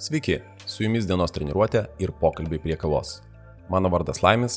[0.00, 3.18] Sveiki, su jumis dienos treniruotė ir pokalbiai prie kavos.
[3.68, 4.54] Mano vardas Laimis,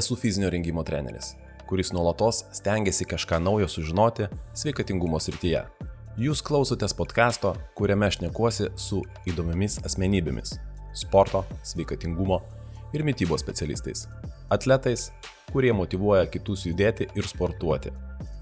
[0.00, 1.34] esu fizinio rengimo treneris,
[1.68, 5.66] kuris nuolatos stengiasi kažką naujo sužinoti sveikatingumo srityje.
[6.24, 10.56] Jūs klausotės podkasto, kuriame aš nekuosi su įdomiamis asmenybėmis-
[11.02, 12.40] sporto, sveikatingumo
[12.96, 14.08] ir mytybos specialistais.
[14.48, 15.10] Atletais,
[15.52, 17.92] kurie motivuoja kitus judėti ir sportuoti.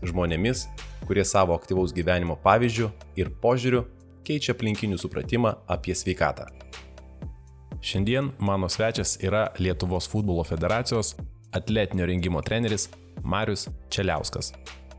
[0.02, 0.68] Žmonėmis,
[1.04, 6.48] kurie savo aktyvaus gyvenimo pavyzdžių ir požiūrių keičia aplinkinių supratimą apie sveikatą.
[7.80, 11.14] Šiandien mano svečias yra Lietuvos futbolo federacijos
[11.52, 12.88] atletinio rengimo treneris
[13.22, 14.52] Marius Čeliauskas.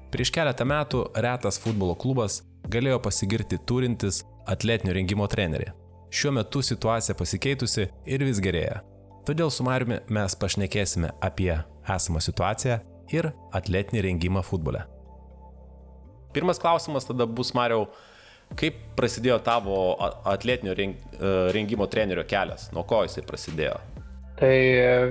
[0.10, 5.70] Prieš keletą metų retas futbolo klubas galėjo pasigirti turintis atletinio rengimo trenerį.
[6.10, 8.80] Šiuo metu situacija pasikeitusi ir vis gerėja.
[9.28, 11.52] Todėl su Mariumi mes pašnekėsime apie
[11.86, 12.80] esamą situaciją
[13.14, 14.86] ir atletinį rengimą futbole.
[16.34, 17.88] Pirmas klausimas tada bus, Mariau,
[18.60, 19.78] kaip prasidėjo tavo
[20.30, 20.90] atletinio e,
[21.56, 22.70] rengimo trenerio kelias?
[22.76, 23.78] Nuo ko jisai prasidėjo?
[24.40, 24.54] Tai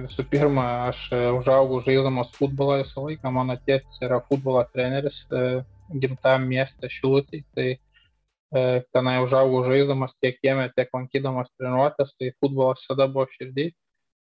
[0.07, 5.61] visų pirma, aš užaugau žaiddamas futbolą visą laiką, mano tėtis yra futbolo treneris e,
[6.01, 8.63] gimtam mieste Šilutį, tai e,
[8.97, 13.69] tenai užaugau žaiddamas tiek jame, tiek lankydamas treniruotės, tai futbolas visada buvo širdį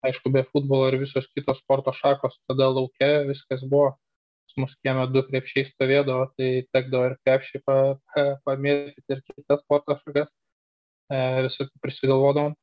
[0.06, 3.92] aišku, be futbolo ir visos kitos sporto šakos, tada laukia viskas buvo,
[4.60, 7.76] mus kieme du krepšiai stovėdavo, tai tekdavo ir krepšį pa,
[8.12, 10.30] pa, pamėtyti ir kitas sporto šakas,
[11.12, 12.56] e, visokių prisigalvodavom.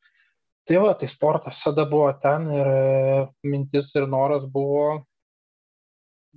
[0.70, 4.84] Tai va, tai sportas visada buvo ten ir e, mintis ir noras buvo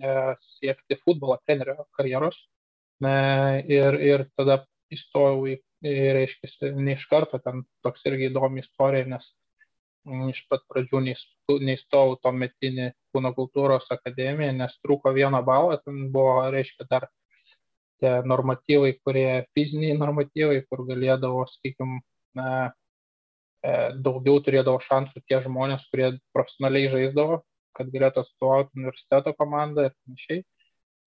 [0.01, 0.15] e,
[0.55, 2.39] siekti futbolo trenerio karjeros.
[3.05, 3.13] E,
[3.77, 9.11] ir, ir tada įstojau į, į reiškia, ne iš karto, ten toks irgi įdomi istorija,
[9.13, 9.29] nes
[10.33, 16.41] iš pat pradžių neįstojau to metinį kūno kultūros akademiją, nes trūko vieno balo, ten buvo,
[16.55, 17.09] reiškia, dar
[18.03, 22.01] tie normatyvai, kurie fiziniai normatyvai, kur galėdavo, sakykime,
[24.03, 27.43] daugiau turėdavo šansų tie žmonės, kurie profesionaliai žaisdavo,
[27.79, 30.43] kad galėtų atstovauti universiteto komandą ir panašiai.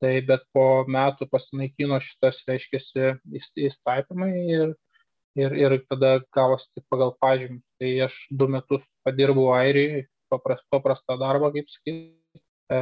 [0.04, 3.14] Tai bet po metų pasinaikino šitas, reiškia,
[3.68, 4.74] įstatymai ir
[5.36, 7.60] ir, ir tada gavosi pagal pažymį.
[7.80, 12.42] Tai aš du metus padirbau Airijoje, paprast, paprastą darbą, kaip sakyti.
[12.72, 12.80] E,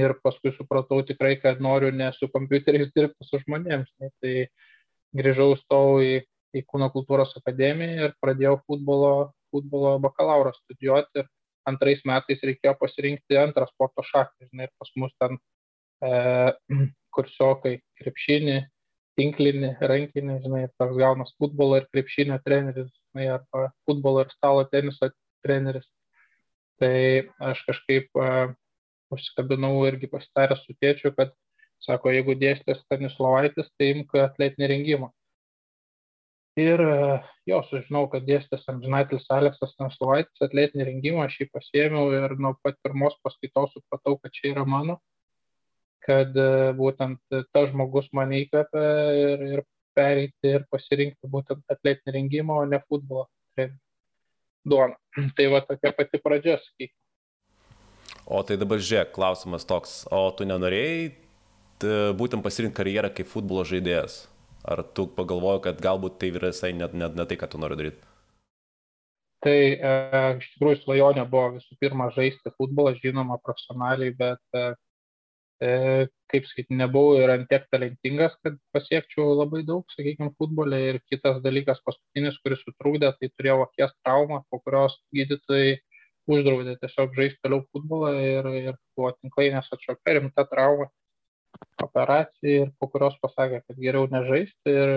[0.00, 3.90] ir paskui supratau tikrai, kad noriu ne su kompiuteriais dirbti, su žmonėms.
[3.98, 4.34] Tai, tai
[5.16, 6.14] grįžau, stojau į,
[6.56, 9.12] į kūno kultūros akademiją ir pradėjau futbolo,
[9.54, 11.24] futbolo bakalauro studijuoti.
[11.24, 11.30] Ir
[11.68, 14.50] antrais metais reikėjo pasirinkti antrą sporto šaką.
[14.50, 15.38] Žinai, ir pas mus ten
[16.04, 16.10] e,
[17.16, 18.58] kursiokai krepšinį,
[19.20, 25.10] tinklinį, rankinį, žinai, toks gaunas futbolo ir krepšinio treneris, žinai, arba futbolo ir stalo teniso
[25.44, 25.88] treneris.
[26.80, 26.96] Tai
[27.50, 28.20] aš kažkaip
[29.12, 31.34] užsikabinau irgi pasitaręs su tėčiu, kad,
[31.84, 35.10] sako, jeigu dėstės Stanislavaitis, tai imk atletinį rengimą.
[36.60, 36.80] Ir
[37.48, 42.76] jo, sužinau, kad dėstės amžinaitis Aleksas Stanislavaitis atletinį rengimą, aš jį pasėmiau ir nuo pat
[42.84, 44.98] pirmos paskaitos supratau, kad čia yra mano
[46.06, 46.34] kad
[46.78, 47.20] būtent
[47.52, 48.84] tas žmogus mane įkvepia
[49.20, 49.62] ir, ir
[49.96, 53.28] pereiti ir pasirinkti būtent atletinį rengimą, o ne futbolo
[54.68, 54.98] duoną.
[55.36, 56.96] Tai va tokia pati pradžia, sakykime.
[58.30, 61.08] O tai dabar žiūrėk, klausimas toks, o tu nenorėjai
[62.14, 64.20] būtent pasirinkti karjerą kaip futbolo žaidėjas?
[64.70, 67.78] Ar tu pagalvoji, kad galbūt tai yra visai net ne, ne tai, ką tu nori
[67.80, 68.04] daryti?
[69.40, 69.92] Tai e,
[70.36, 74.74] iš tikrųjų svajonė buvo visų pirma žaisti futbolą, žinoma, profesionaliai, bet E,
[75.60, 80.78] kaip sakyti, nebuvau ir antiek talentingas, kad pasiekčiau labai daug, sakykime, futbole.
[80.92, 85.76] Ir kitas dalykas, paskutinis, kuris sutrūkdė, tai turėjau akies traumą, po kurios gydytojai
[86.30, 90.88] uždraudė tiesiog žaisti toliau futbolą ir, ir buvo tinklainės atšoka, rimta trauma,
[91.82, 94.92] operacija ir po kurios pasakė, kad geriau nežaisti ir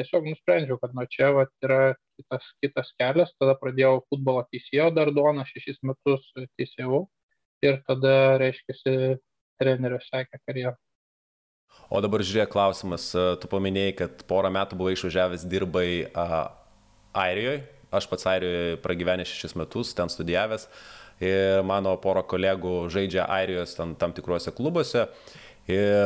[0.00, 5.12] tiesiog nusprendžiau, kad nuo čia vat, yra kitas, kitas kelias, tada pradėjau futbolo teisėjo dar
[5.14, 6.26] duoną, šešis metus
[6.58, 7.04] teisėjau
[7.64, 9.18] ir tada, reiškia,
[9.60, 10.74] trenerio sekė karjerą.
[11.92, 15.88] O dabar žiūrėk klausimas, tu paminėjai, kad porą metų buvai išvažiavęs, dirbai
[17.14, 17.64] Airijoje,
[17.94, 20.68] aš pats Airijoje pragyvenęs šešis metus, ten studijavęs
[21.22, 25.08] ir mano pora kolegų žaidžia Airijos tam, tam tikruose klubuose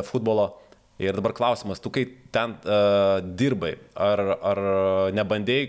[0.09, 0.51] futbolo.
[0.99, 4.61] Ir dabar klausimas, tu kai ten uh, dirbai, ar, ar
[5.15, 5.69] nebandėjai,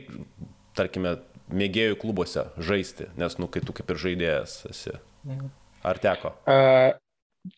[0.74, 1.20] tarkime,
[1.54, 4.96] mėgėjų klubuose žaisti, nes, nu, kai tu kaip ir žaidėjas esi.
[5.28, 5.52] Mhm.
[5.86, 6.34] Ar teko?
[6.50, 6.98] Uh,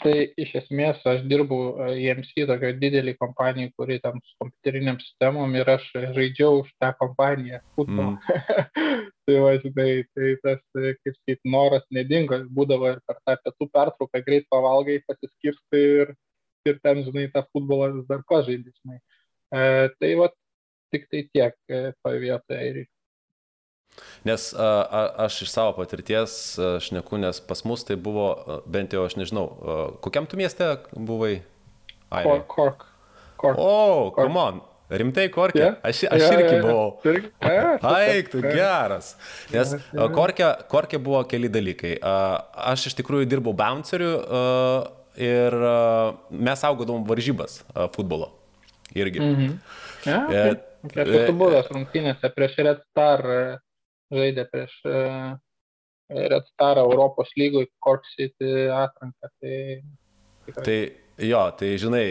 [0.02, 5.72] Tai iš esmės aš dirbau EMC tokio didelį kompaniją, kuri tam su kompiuteriniam sistemom ir
[5.74, 5.88] aš
[6.18, 8.14] žaidžiau už tą kompaniją futbolą.
[8.14, 8.62] Mm.
[9.26, 14.24] tai va, tai, tai tas, kaip sakyt, noras nedingo, būdavo ir per tą pietų pertrauką
[14.28, 16.14] greit pavalgai, pasiskirstai ir,
[16.70, 19.02] ir ten, žinai, tą futbolą vis dar pažaidži, žinai.
[19.52, 19.66] E,
[19.98, 20.30] tai va,
[20.94, 22.82] tik tai tiek e, toje vietoje ir
[24.28, 26.34] Nes a, a, aš iš savo patirties
[26.86, 31.40] šneku, nes pas mus tai buvo, bent jau aš nežinau, a, kokiam tu mieste buvai?
[32.12, 32.48] Kork.
[32.48, 32.86] Kork.
[33.42, 33.58] Kork.
[33.58, 34.62] O, oh, come on.
[34.92, 35.62] Rimtai korkė?
[35.62, 35.78] Yeah.
[35.88, 36.88] Aš, aš yeah, irgi buvau.
[37.08, 37.86] Yeah, yeah.
[37.94, 39.14] Aik, tu geras.
[39.54, 40.10] Nes yeah, yeah.
[40.12, 41.94] Korkė, korkė buvo keli dalykai.
[42.74, 44.12] Aš iš tikrųjų dirbau bounceriu
[45.16, 45.56] ir
[46.30, 47.62] mes saugodom varžybas
[47.96, 48.34] futbolo.
[48.92, 49.24] Irgi.
[49.24, 49.52] Mm -hmm.
[50.06, 50.56] yeah, okay.
[50.84, 51.24] okay.
[51.24, 53.24] Esu buvęs rungtynėse prieš Red Star,
[54.12, 54.74] žaidė prieš
[56.12, 59.32] Red Star Europos lygoj, Cork City atranką.
[59.40, 59.60] Tai,
[60.66, 60.80] tai
[61.22, 62.06] Jo, tai žinai,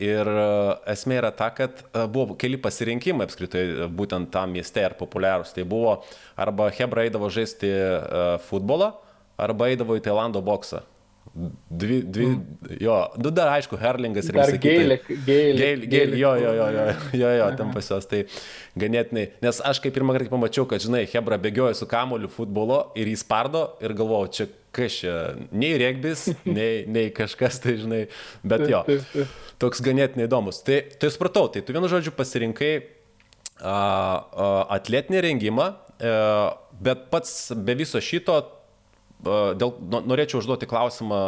[0.00, 0.28] ir
[0.88, 5.52] esmė yra ta, kad e, buvo keli pasirinkimai apskritai e, būtent tam mieste ir populiarūs.
[5.52, 5.98] Tai buvo
[6.40, 8.92] arba Hebra eidavo žaisti e, futbolą,
[9.36, 10.80] arba eidavo į Tailando boksą.
[11.32, 12.72] Dvi, dvi, mm.
[12.80, 14.72] jo, nu dar aišku, Herlingas ir visi kiti.
[15.24, 16.82] Gailė, gailė, jo, jo, jo, jo,
[17.16, 18.20] jo, jo, ten pas juos, tai
[18.76, 23.08] ganėtinai, nes aš kaip pirmą kartą pamačiau, kad, žinai, Hebra bėgioja su kamoliu futbolo ir
[23.08, 25.16] jį spardo ir galvojau, čia kas čia,
[25.56, 26.26] nei regbis,
[26.58, 28.02] nei, nei kažkas, tai žinai,
[28.44, 28.82] bet jo,
[29.62, 30.60] toks ganėtinai įdomus.
[30.66, 36.16] Tai, tai supratau, tai tu vienu žodžiu pasirinkai a, a, atletinį rengimą, e,
[36.82, 38.40] bet pats be viso šito,
[39.22, 39.72] dėl,
[40.02, 41.22] norėčiau užduoti klausimą,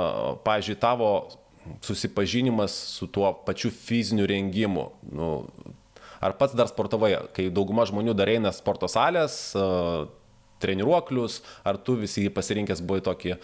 [0.47, 1.11] pavyzdžiui, tavo
[1.85, 4.91] susipažinimas su tuo pačiu fiziniu rengimu.
[5.15, 5.31] Nu,
[6.21, 9.55] ar pats dar sportavai, kai dauguma žmonių dar eina sporto salės,
[10.65, 13.39] treniruoklius, ar tu visi pasirinkęs buvai tokį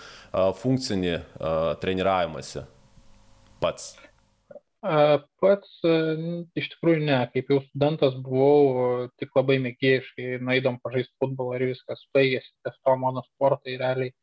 [0.61, 1.17] funkcinį
[1.83, 2.63] treniravimąsi
[3.61, 3.91] pats?
[4.81, 5.75] Pats
[6.57, 12.01] iš tikrųjų ne, kaip jau studentas buvau, tik labai mėgėjiškai naidom pažaisti futbolą ir viskas
[12.17, 14.15] baigėsi, ties to mano sportai realiai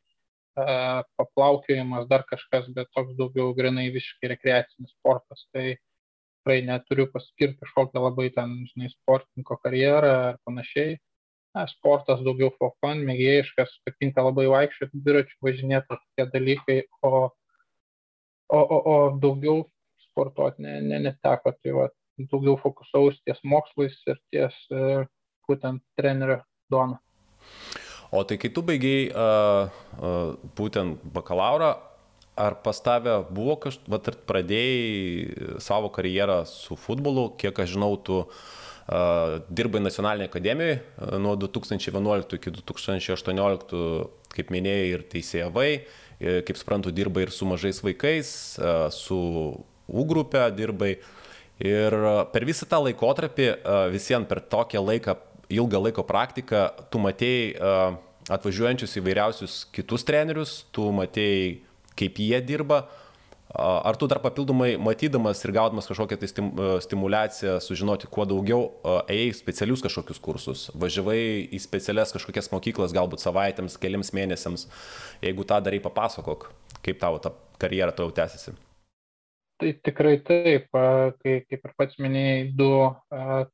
[1.19, 5.45] paplaukiojimas, dar kažkas, bet toks daugiau grinai visiškai rekreacinis sportas.
[5.54, 10.98] Tai tikrai neturiu paskirti kažkokią labai ten, žinai, sportininko karjerą ar panašiai
[11.57, 17.12] na, sportas daugiau for fun, mėgėjiškas, patinka labai vaikščioti, dviračių važinėti, tokie dalykai, o,
[18.54, 19.63] o, o, o daugiau
[20.06, 21.89] sportuoti ne, ne, neteko, tai va,
[22.33, 25.04] daugiau fokusaus ties mokslais ir ties e,
[25.50, 27.01] būtent trenerio duona.
[28.12, 29.68] O tai kai tu baigiai uh,
[30.00, 31.74] uh, būtent bakalauro,
[32.38, 34.00] ar pas tave buvo kažkaip, va,
[34.30, 42.38] pradėjai savo karjerą su futbolu, kiek aš žinau, tu uh, dirbai nacionalinėje akademijoje nuo 2011
[42.39, 43.81] iki 2018,
[44.31, 45.71] kaip minėjai, ir teisėjavai,
[46.18, 48.30] kaip suprantu, dirbai ir su mažais vaikais,
[48.95, 49.18] su
[49.88, 50.98] U grupė dirbai.
[51.63, 51.95] Ir
[52.33, 53.48] per visą tą laikotarpį,
[53.89, 55.15] visiems per tokią laiką,
[55.53, 57.97] ilgą laiko praktiką, tu matėjai
[58.33, 61.59] atvažiuojančius įvairiausius kitus trenerius, tu matėjai,
[61.97, 62.85] kaip jie dirba,
[63.57, 66.27] Ar tu dar papildomai matydamas ir gaudamas kažkokią tai
[66.83, 68.67] stimulaciją, sužinoti kuo daugiau,
[69.07, 74.67] ėjai specialius kažkokius kursus, važiavai į specialias kažkokias mokyklas, galbūt savaitėms, keliams mėnesiams,
[75.23, 76.49] jeigu tą darai, papasakok,
[76.83, 78.57] kaip tavo ta karjera toliau tęsiasi.
[79.57, 80.68] Tai tikrai taip,
[81.24, 82.42] kai, kaip ir pats minėjai,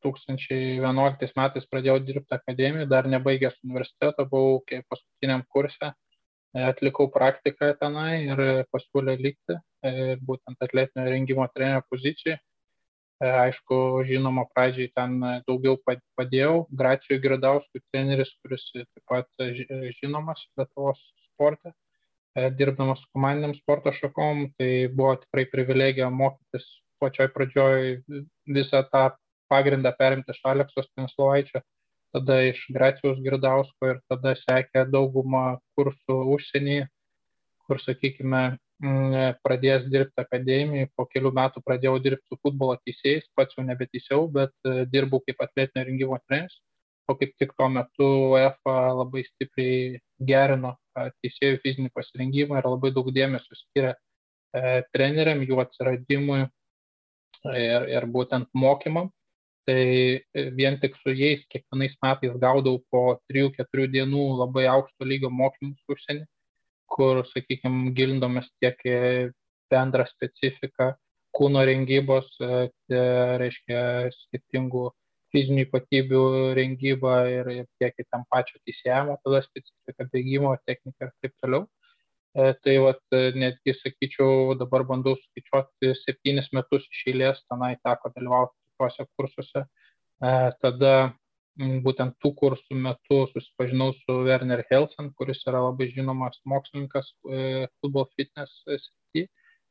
[0.03, 5.93] 2011 metais pradėjau dirbti akademijoje, dar nebaigęs universiteto, buvau kaip paskutiniam kurse
[6.53, 8.41] atlikau praktiką tenai ir
[8.73, 12.37] pasiūlė likti e, būtent atletinio rengimo trenerio pozicijai.
[12.37, 15.17] E, aišku, žinoma, pradžiai ten
[15.47, 15.79] daugiau
[16.17, 16.67] padėjau.
[16.69, 19.27] Gracijų Gradauskų treneris, kuris taip pat
[20.01, 21.75] žinomas Lietuvos sporte, e,
[22.57, 26.65] dirbdamas su komandiniam sporto šakom, tai buvo tikrai privilegija mokytis
[27.03, 27.99] pačioj pradžioj
[28.57, 29.09] visą tą
[29.51, 31.61] pagrindą perimti iš Aleksos Penslovaičio
[32.13, 35.45] tada iš Gracijos Girdausko ir tada sekė daugumą
[35.77, 36.85] kursų užsienyje,
[37.65, 38.43] kur, sakykime,
[39.45, 44.53] pradėjęs dirbti akademijai, po kelių metų pradėjau dirbti su futbolo teisėjais, pats jau nebeteisiau, bet
[44.67, 46.57] e, dirbau kaip atletinio rengimo treneris,
[47.07, 49.99] o kaip tik tuo metu UEFA labai stipriai
[50.31, 58.07] gerino teisėjų fizinį pasirengimą ir labai daug dėmesio skiria e, treneriam, jų atsiradimui ir, ir
[58.15, 59.11] būtent mokymam.
[59.67, 65.31] Tai e, vien tik su jais kiekvienais metais gaudavau po 3-4 dienų labai aukšto lygio
[65.31, 66.25] mokymus užsienį,
[66.93, 68.79] kur, sakykime, gilindomės tiek
[69.71, 70.93] bendrą specifiką
[71.33, 72.67] kūno rengybos, e,
[73.41, 74.89] reiškia skirtingų
[75.33, 76.23] fizinių ypatybių
[76.57, 81.65] rengybą ir, ir tiek į tam pačio teisėjimo, tada specifiką bėgimo, techniką ir taip toliau.
[82.33, 83.01] E, tai vat,
[83.37, 89.65] netgi, sakyčiau, dabar bandau skaičiuoti septynis metus iš eilės, tenai teko dalyvauti tuose kursuose.
[90.23, 90.31] E,
[90.63, 90.93] tada
[91.57, 98.07] būtent tų kursų metu susipažinau su Werner Helsen, kuris yra labai žinomas mokslininkas e, futbol
[98.17, 99.27] fitness srity,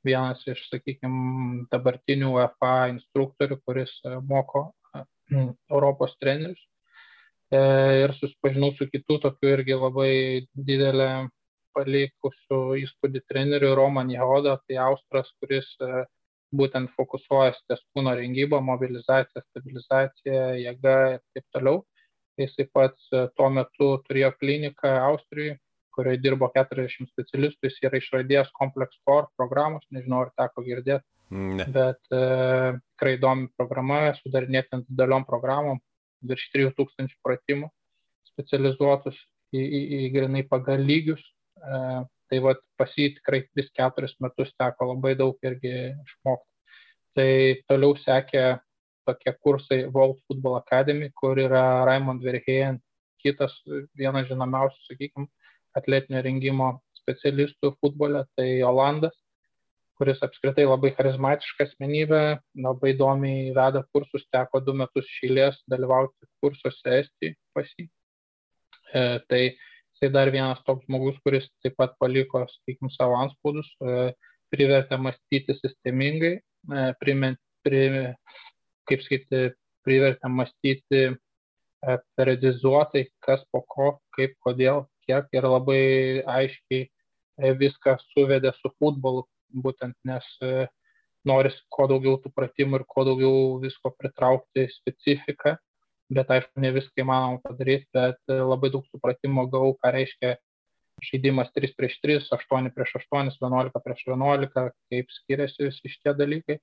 [0.07, 4.71] vienas iš, sakykime, dabartinių UEFA instruktorių, kuris e, moko
[5.33, 6.63] Europos trenerius.
[7.53, 10.13] ir susipažinau su kitų tokių irgi labai
[10.69, 11.29] didelę
[11.77, 15.69] palikusių įspūdį trenerių Roman Jehoda, tai Austras, kuris
[16.53, 21.83] būtent fokusuojasi ties kūno rengybą, mobilizaciją, stabilizaciją, jėgą ir taip toliau.
[22.41, 25.59] Jisai pats tuo metu turėjo kliniką Austrijoje,
[25.93, 31.65] kurioje dirbo 40 specialistų, jis yra išradėjęs Complex Core programos, nežinau ar teko girdėti, Ne.
[31.65, 32.19] bet e,
[32.93, 35.79] tikrai įdomi programa, sudarinėti dideliom programom,
[36.29, 37.71] virš 3000 pratimų
[38.29, 39.17] specializuotus
[39.57, 41.23] į, į, į grinai pagal lygius.
[41.57, 46.49] E, tai vad pas jį tikrai 3-4 metus teko labai daug irgi išmokti.
[47.17, 47.33] Tai
[47.69, 48.45] toliau sekė
[49.09, 52.79] tokie kursai World Football Academy, kur yra Raimond Verheyen,
[53.25, 53.57] kitas
[53.99, 55.29] vienas žinomiausių, sakykime,
[55.77, 56.71] atletinio rengimo
[57.03, 59.17] specialistų futbole, tai Olandas,
[59.99, 62.23] kuris apskritai labai charizmatiška asmenybė,
[62.65, 67.87] labai įdomiai veda kursus, teko du metus šilės dalyvauti kursuose Estijoje pas jį.
[68.93, 74.13] E, tai jisai dar vienas toks žmogus, kuris taip pat paliko, sakykime, savo anspaudus, e,
[74.53, 77.83] privertė mąstyti sistemingai, e, primint, pri,
[78.91, 79.45] kaip sakyti,
[79.87, 85.83] privertė mąstyti e, periodizuotai, kas po ko, kaip, kodėl, kiek ir labai
[86.39, 90.67] aiškiai e, viską suvedė su futbolu, būtent nes e,
[91.29, 95.57] noris kuo daugiau tų pratimų ir kuo daugiau visko pritraukti specifiką,
[96.13, 100.37] bet aišku, ne viską įmanoma padaryti, bet e, labai daug supratimo gavau, ką reiškia
[101.03, 106.59] žaidimas 3 prieš 3, 8 prieš 8, 11 prieš 11, kaip skiriasi visi šitie dalykai.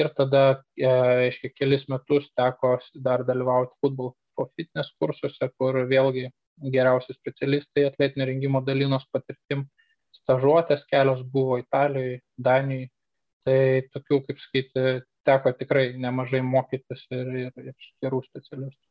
[0.00, 0.88] Ir tada, e,
[1.28, 6.30] aiškiai, kelis metus teko dar dalyvauti futbol po fitness kursuose, kur vėlgi
[6.72, 9.66] geriausi specialistai atletinio rengimo dalinos patirtim.
[10.20, 12.90] Stažuotės kelios buvo Italijoje, Danijoje.
[13.42, 13.58] Tai
[13.90, 14.82] tokių, kaip sakyti,
[15.26, 18.84] teko tikrai nemažai mokytis ir, ir, ir gerų specialistų.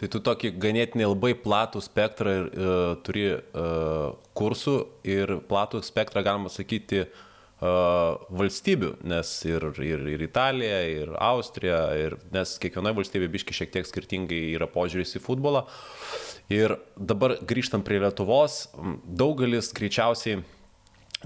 [0.00, 6.24] Tai tu tokį ganėtinai labai platų spektrą ir, uh, turi uh, kursų ir platų spektrą,
[6.26, 7.29] galima sakyti, uh,
[7.60, 13.88] valstybių, nes ir, ir, ir Italija, ir Austrija, ir, nes kiekvienoje valstybėje biški šiek tiek
[13.88, 15.66] skirtingai yra požiūris į futbolą.
[16.50, 18.64] Ir dabar grįžtant prie Lietuvos,
[19.04, 20.40] daugelis greičiausiai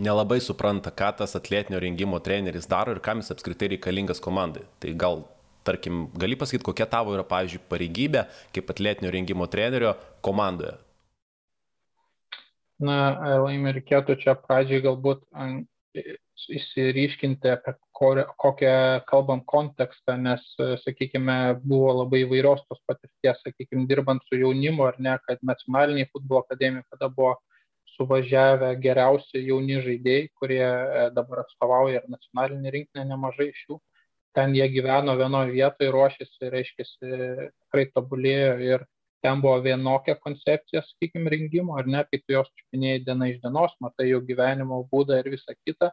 [0.02, 4.64] nelabai supranta, ką tas atletinio rengimo treneris daro ir kam jis apskritai reikalingas komandai.
[4.82, 5.22] Tai gal,
[5.62, 8.24] tarkim, gali pasakyti, kokia tavo yra, pavyzdžiui, pareigybė
[8.56, 10.74] kaip atletinio rengimo trenerio komandoje?
[12.82, 15.22] Na, laimė reikėtų čia pradžiai galbūt
[15.94, 18.74] įsiryškinti, apie kokią
[19.08, 20.44] kalbam kontekstą, nes,
[20.82, 26.42] sakykime, buvo labai įvairios tos patirties, sakykime, dirbant su jaunimu ar ne, kad nacionaliniai futbolo
[26.44, 27.34] akademija, kada buvo
[27.94, 30.64] suvažiavę geriausi jauni žaidėjai, kurie
[31.14, 33.78] dabar atstovauja ir nacionalinį rinkinį nemažai iš jų.
[34.34, 38.86] Ten jie gyveno vienoje vietoje, ruošėsi, reiškia, tikrai tobulėjo ir
[39.24, 43.72] ten buvo vienokia koncepcija, sakykime, rengimo, ar ne, kai tu jos čiupinėjai diena iš dienos,
[43.84, 45.90] matai jų gyvenimo būdą ir visą kitą.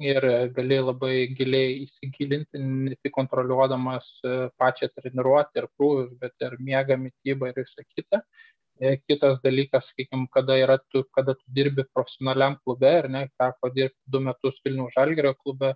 [0.00, 0.24] Ir
[0.56, 4.06] gali labai giliai įsigilinti, ne tik kontroliuodamas
[4.56, 8.22] pačią treniruotę ir krūvius, bet ir miegą, mytybą ir visą kitą.
[8.80, 14.14] Kitas dalykas, sakykime, kada, yra, tu, kada tu dirbi profesionaliam klube, ir ne, teko dirbti
[14.14, 15.74] du metus Vilnių Žalgerio klube,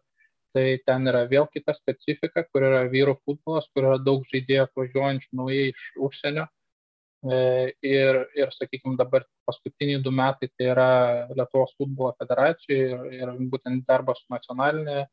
[0.57, 5.41] tai ten yra vėl kita specifika, kur yra vyrų futbolas, kur yra daug žaidėjų atvažiuojančių
[5.43, 6.47] naujai iš užsienio,
[7.25, 10.88] Ir, ir sakykime, dabar paskutiniai du metai tai yra
[11.33, 15.07] Lietuvos futbolo federacijai ir, ir būtent darbas su nacionalinė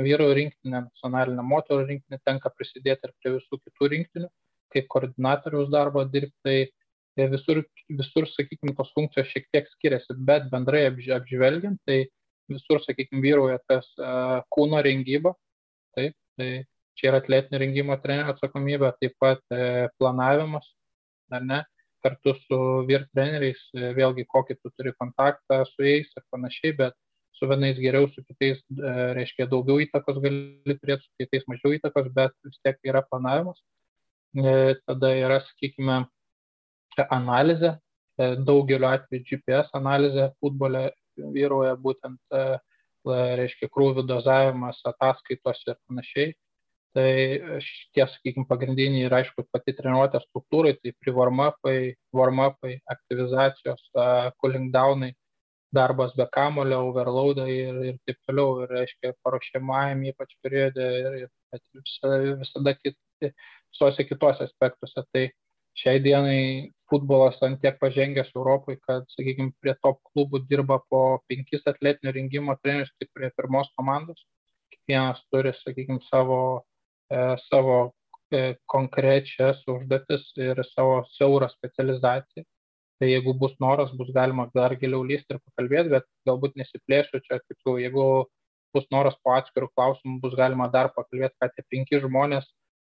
[0.00, 4.30] vyrų rinktinė, nacionalinė moterų rinktinė tenka prisidėti ir prie visų kitų rinktinių,
[4.74, 6.70] kaip koordinatoriaus darbo dirbti.
[7.18, 12.04] Tai visur, visur, sakykime, tos funkcijos šiek tiek skiriasi, bet bendrai apžvelgiant, tai
[12.46, 15.32] visur, sakykime, vyruoja tas uh, kūno rengyba.
[15.98, 16.62] Taip, tai
[16.94, 20.70] čia yra atletinio rengimo trenerio atsakomybė, taip pat uh, planavimas,
[21.34, 21.62] ar ne,
[22.02, 22.58] kartu su
[22.88, 26.96] vyr treneriais, e, vėlgi kokį tu turi kontaktą su jais ir panašiai, bet
[27.38, 32.10] su vienais geriau, su kitais, e, reiškia, daugiau įtakos gali turėti, su kitais mažiau įtakos,
[32.14, 33.60] bet vis tiek yra planavimas.
[34.38, 36.00] E, tada yra, sakykime,
[37.14, 37.76] analizė,
[38.18, 40.88] daugeliu atveju GPS analizė futbole
[41.36, 42.18] vyruoja būtent,
[43.06, 46.32] reiškia, krūvių dozavimas, ataskaitos ir panašiai
[46.96, 47.08] Tai
[47.60, 51.78] šitie, sakykime, pagrindiniai ir aišku pati treniruotės struktūrai, tai pre-warm-upai,
[52.16, 53.82] warm-upai, aktivizacijos,
[54.40, 55.10] cooling downai,
[55.74, 61.60] darbas be kamulio, overloadai ir, ir taip toliau, ir reiškia paruošiamajam ypač periode ir, ir
[61.82, 65.04] visada, visada kit, visose kitose aspektuose.
[65.12, 65.26] Tai
[65.78, 66.40] šiai dienai
[66.88, 72.56] futbolas ant tiek pažengęs Europai, kad, sakykime, prie top klubų dirba po penkis atletinio rengimo
[72.62, 74.24] trenerius, tik prie pirmos komandos.
[74.72, 76.40] Kiekvienas turi, sakykime, savo
[76.77, 76.77] E,
[77.48, 77.78] savo
[78.68, 82.44] konkrečias užduotis ir savo siaurą specializaciją.
[82.98, 87.38] Tai jeigu bus noras, bus galima dar giliau lysti ir pakalbėti, bet galbūt nesiplėšiu čia,
[87.38, 88.06] kaip jau, jeigu
[88.74, 92.48] bus noras po atskirų klausimų, bus galima dar pakalbėti, ką tie penki žmonės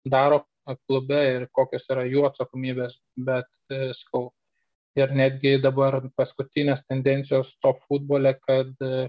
[0.09, 0.45] daro
[0.87, 2.97] klube ir kokios yra jų atsakomybės,
[3.29, 4.31] bet, e, skau,
[4.99, 9.09] ir netgi dabar paskutinės tendencijos top futbole, kad e,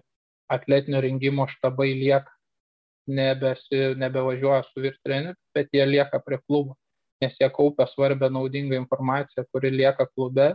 [0.51, 2.31] atletinio rengimo štabai lieka,
[3.07, 6.75] nebesi, nebevažiuoja su vyr treneriu, bet jie lieka prie klubo,
[7.21, 10.51] nes jie kaupia svarbę naudingą informaciją, kuri lieka klube,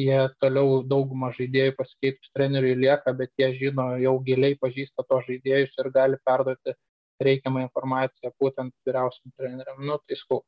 [0.00, 5.76] jie toliau daugumą žaidėjų pasikeitus treneriui lieka, bet jie žino, jau giliai pažįsta to žaidėjus
[5.82, 6.76] ir gali perduoti
[7.20, 9.80] reikiamą informaciją būtent vyriausiam treneriam.
[9.84, 10.42] Nu, tai skau,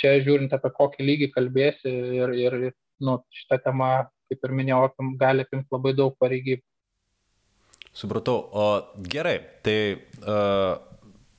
[0.00, 2.58] čia žiūrint apie kokį lygį kalbėsi ir, ir
[3.04, 3.90] nu, šitą temą,
[4.30, 4.88] kaip ir minėjau,
[5.20, 6.64] gali apimti labai daug pareigybių.
[7.94, 8.64] Supratau, o
[9.06, 9.76] gerai, tai
[10.24, 10.93] uh,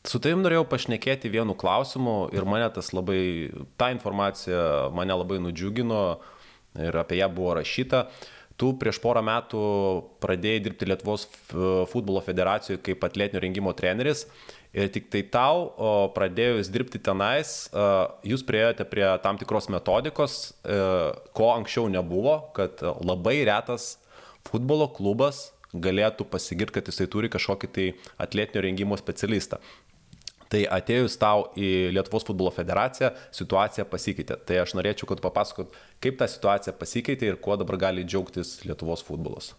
[0.10, 6.02] su tavim norėjau pašnekėti vienu klausimu ir mane tas labai, ta informacija mane labai nudžiugino
[6.88, 8.08] ir apie ją buvo rašyta.
[8.56, 9.62] Tu prieš porą metų
[10.24, 11.26] pradėjai dirbti Lietuvos
[11.92, 14.24] futbolo federacijoje kaip atletinio rengimo treneris
[14.76, 17.70] Ir tik tai tau, o pradėjus dirbti tenais,
[18.28, 20.52] jūs prieėjote prie tam tikros metodikos,
[21.38, 23.94] ko anksčiau nebuvo, kad labai retas
[24.50, 27.86] futbolo klubas galėtų pasigirti, kad jisai turi kažkokį tai
[28.20, 29.62] atletinio rengimo specialistą.
[30.52, 34.38] Tai atėjus tau į Lietuvos futbolo federaciją, situacija pasikeitė.
[34.46, 35.74] Tai aš norėčiau, kad papasakot,
[36.04, 39.54] kaip ta situacija pasikeitė ir kuo dabar gali džiaugtis Lietuvos futbolas.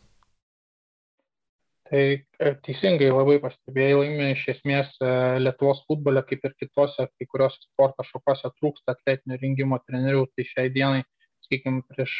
[1.86, 5.10] Tai e, teisingai labai pastebėjai, laimė iš esmės e,
[5.42, 10.72] Lietuvos futbole, kaip ir kitose, kai kuriuose sporto šakose trūksta atletinio rengimo trenerių, tai šiai
[10.74, 11.04] dienai,
[11.46, 12.16] sakykime, prieš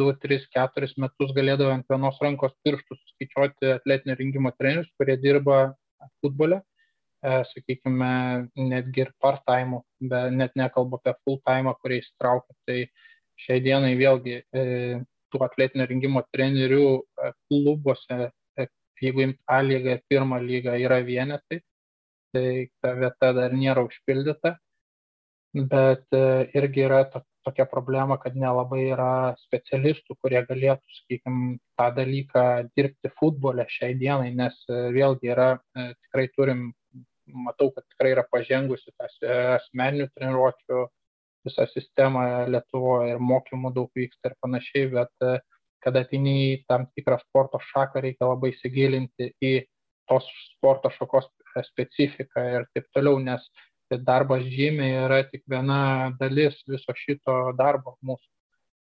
[0.00, 5.60] 2, 3, 4 metus galėdavo ant vienos rankos pirštų suskaičiuoti atletinio rengimo trenerius, kurie dirba
[6.24, 6.62] futbole,
[7.22, 8.12] sakykime,
[8.56, 12.56] netgi ir part-time, net nekalbu apie full-time, kurie įsitraukia.
[12.68, 12.78] Tai
[13.40, 14.42] šiai dienai vėlgi
[15.30, 16.86] tų atletinio rengimo trenerių
[17.48, 18.30] klubuose
[19.00, 21.60] jeigu imt A lygą ir pirmą lygą yra vienetai,
[22.34, 24.54] tai ta vieta dar nėra užpildyta,
[25.72, 26.24] bet e,
[26.58, 32.44] irgi yra to, tokia problema, kad nelabai yra specialistų, kurie galėtų, sakykime, tą dalyką
[32.76, 36.68] dirbti futbole šiai dienai, nes e, vėlgi yra, e, tikrai turim,
[37.34, 39.16] matau, kad tikrai yra pažengusi tas
[39.56, 40.84] asmeninių treniruočių
[41.46, 45.28] visa sistema Lietuvoje ir mokymų daug vyksta ir panašiai, bet
[45.80, 49.54] kad ateini į tam tikrą sporto šaką, reikia labai įsigilinti į
[50.10, 51.30] tos sporto šakos
[51.70, 53.46] specifiką ir taip toliau, nes
[54.06, 58.28] darbas žymiai yra tik viena dalis viso šito darbo mūsų.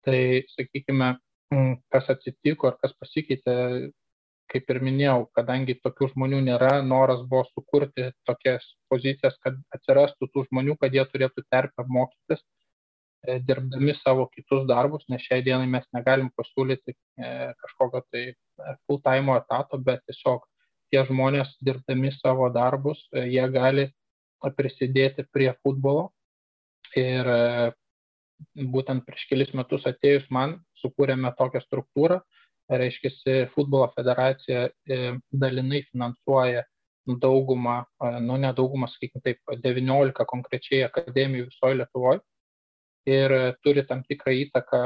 [0.03, 0.19] Tai,
[0.51, 1.09] sakykime,
[1.91, 3.55] kas atsitiko ir kas pasikeitė,
[4.53, 10.45] kaip ir minėjau, kadangi tokių žmonių nėra, noras buvo sukurti tokias pozicijas, kad atsirastų tų
[10.51, 12.43] žmonių, kad jie turėtų terpę mokytis
[13.23, 17.27] E, dirbdami savo kitus darbus, nes šiai dienai mes negalim pasiūlyti e,
[17.61, 20.43] kažkokio tai e, full-time etato, bet tiesiog
[20.91, 23.87] tie žmonės dirbdami savo darbus, jie gali
[24.57, 26.09] prisidėti prie futbolo.
[26.99, 27.29] Ir
[28.75, 32.19] būtent prieš kelis metus atėjus man sukūrėme tokią struktūrą,
[32.69, 34.67] reiškia, futbolo federacija
[35.31, 36.63] dalinai finansuoja
[37.19, 37.81] daugumą,
[38.23, 42.21] nu ne daugumą, sakykime taip, 19 konkrečiai akademijų visoje Lietuvoje
[43.09, 44.81] ir turi tam tikrą įtaką,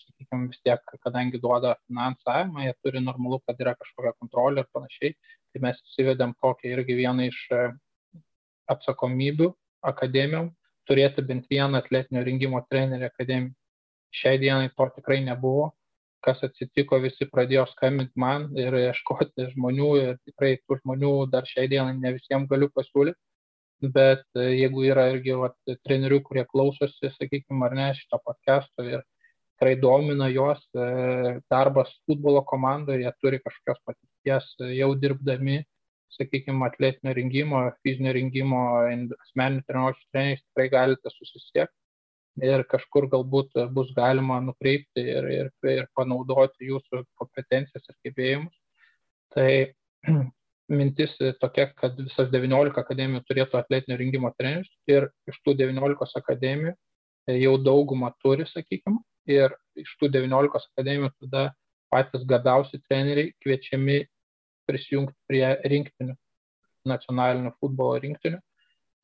[0.00, 5.12] sakykime, vis tiek, kadangi duoda finansavimą, jie turi normalu, kad yra kažkokia kontrolė ir panašiai,
[5.52, 7.40] tai mes įsivedėm tokią irgi vieną iš
[8.72, 9.50] atsakomybių
[9.84, 10.48] akademijom,
[10.88, 13.52] turėti bent vieną atletinio rengimo trenerį akademiją.
[14.14, 15.72] Šiai dienai to tikrai nebuvo.
[16.24, 21.68] Kas atsitiko, visi pradėjo skambinti man ir ieškoti žmonių ir tikrai tų žmonių dar šiai
[21.68, 23.20] dienai ne visiems galiu pasiūlyti
[23.92, 25.56] bet e, jeigu yra irgi vat,
[25.86, 29.02] trenerių, kurie klausosi, sakykime, ar ne, šito podcast'o ir
[29.54, 35.60] tikrai domina juos e, darbas futbolo komandoje, jie turi kažkokios patirties e, jau dirbdami,
[36.14, 38.64] sakykime, atletinio rengimo, fizinio rengimo,
[39.26, 41.76] asmeninių treniruočių treneriais, tikrai galite susisiekti
[42.42, 48.54] ir kažkur galbūt bus galima nukreipti ir, ir, ir panaudoti jūsų kompetencijas ir gebėjimus.
[49.34, 49.50] Tai
[50.78, 56.72] mintis tokia, kad visas 19 akademijų turėtų atletinio rengimo trenerius ir iš tų 19 akademijų
[56.72, 58.98] e, jau daugumą turi, sakykime,
[59.30, 61.46] ir iš tų 19 akademijų tada
[61.92, 64.02] patys gabiausi treneriai kviečiami
[64.68, 66.16] prisijungti prie rinktinių,
[66.88, 68.40] nacionalinių futbolo rinktinių,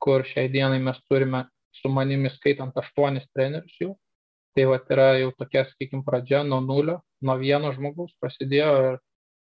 [0.00, 1.44] kur šiai dienai mes turime
[1.76, 3.94] su manimi skaitant aštuonis trenerius jau.
[4.56, 8.96] Tai va yra jau tokia, sakykime, pradžia nuo nulio, nuo vieno žmogaus prasidėjo ir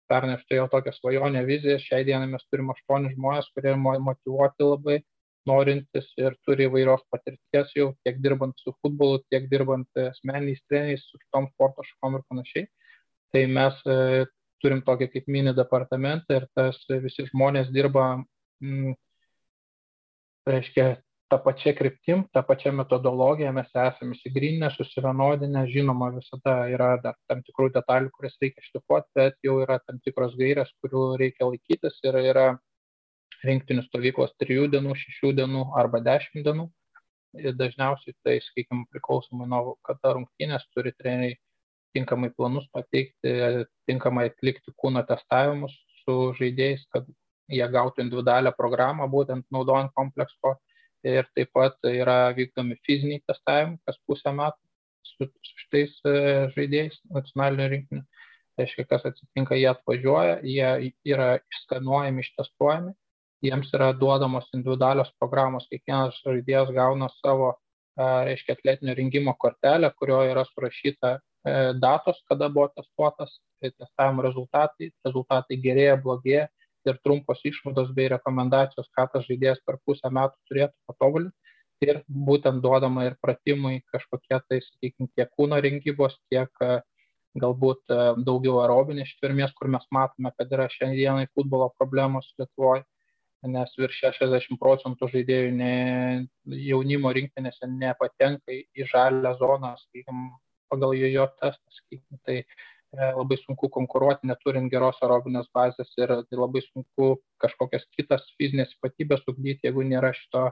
[0.08, 4.98] pernai aš turėjau tokią svajonę viziją, šiai dienai mes turime aštuonis žmonės, kurie motivuoti labai,
[5.48, 11.20] norintis ir turi įvairios patirties jau tiek dirbant su futbolu, tiek dirbant asmeniais treneriais, su
[11.22, 12.68] kitom sporto šakom ir panašiai.
[13.32, 14.26] Tai mes e,
[14.62, 18.06] turim tokį kaip mini departamentą ir tas visi žmonės dirba,
[18.64, 18.96] mm,
[20.48, 20.88] reiškia,
[21.30, 27.42] tą pačią kryptim, tą pačią metodologiją mes esame įsigrinę, susivienodinę, žinoma, visada yra dar tam
[27.46, 32.18] tikrų detalių, kurias reikia šlifuoti, bet jau yra tam tikros gairės, kurių reikia laikytis ir
[32.22, 32.46] yra
[33.44, 36.68] rinktinių stovyklos 3 dienų, 6 dienų arba 10 dienų.
[37.38, 41.36] Ir dažniausiai tai, sakykime, priklausomai nuo kada rungtynės turi treneriai
[41.96, 43.34] tinkamai planus pateikti,
[43.88, 47.08] tinkamai atlikti kūno testavimus su žaidėjais, kad
[47.52, 50.56] jie gautų individualią programą, būtent naudojant komplekso.
[51.06, 54.58] Ir taip pat yra vykdomi fiziniai testavimai kas pusę metų
[55.06, 55.28] su,
[55.62, 56.14] šitais e,
[56.56, 58.06] žaidėjais nacionalinio rinkinio.
[58.56, 62.96] Tai reiškia, kas atsitinka, jie atvažiuoja, jie yra išskanuojami, ištestuojami
[63.44, 67.52] jiems yra duodamos individualios programos, kiekvienas žaidėjas gauna savo,
[67.98, 73.32] reiškia, atletinio rengimo kortelę, kurioje yra surašyta e, datos, kada buvo testuotas,
[73.62, 76.46] testavimo rezultatai, rezultatai gerėja, blogėja
[76.90, 81.36] ir trumpos išvados bei rekomendacijos, ką tas žaidėjas per pusę metų turėtų patobulinti.
[81.86, 86.50] Ir būtent duodama ir pratimai kažkokie tai, sakykime, tiek kūno rengybos, tiek
[87.38, 87.92] galbūt
[88.26, 92.82] daugiau aerobinės ištvermės, kur mes matome, kad yra šiandienai futbolo problemos Lietuvoje
[93.46, 95.72] nes virš 60 procentų žaidėjų ne,
[96.66, 100.30] jaunimo rinktinėse nepatenka į žalę zoną, sakykime,
[100.72, 102.18] pagal jo testą, sakykime.
[102.26, 102.46] Tai e,
[102.96, 109.26] labai sunku konkuruoti, neturint geros aerobinės bazės ir tai labai sunku kažkokias kitas fizinės ypatybės
[109.28, 110.48] ugdyti, jeigu nėra šito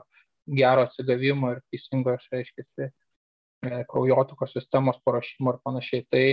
[0.59, 6.05] gero atsigavimo ir teisingos, reiškia, e, kraujotakos sistemos paruošimo ir panašiai.
[6.11, 6.25] Tai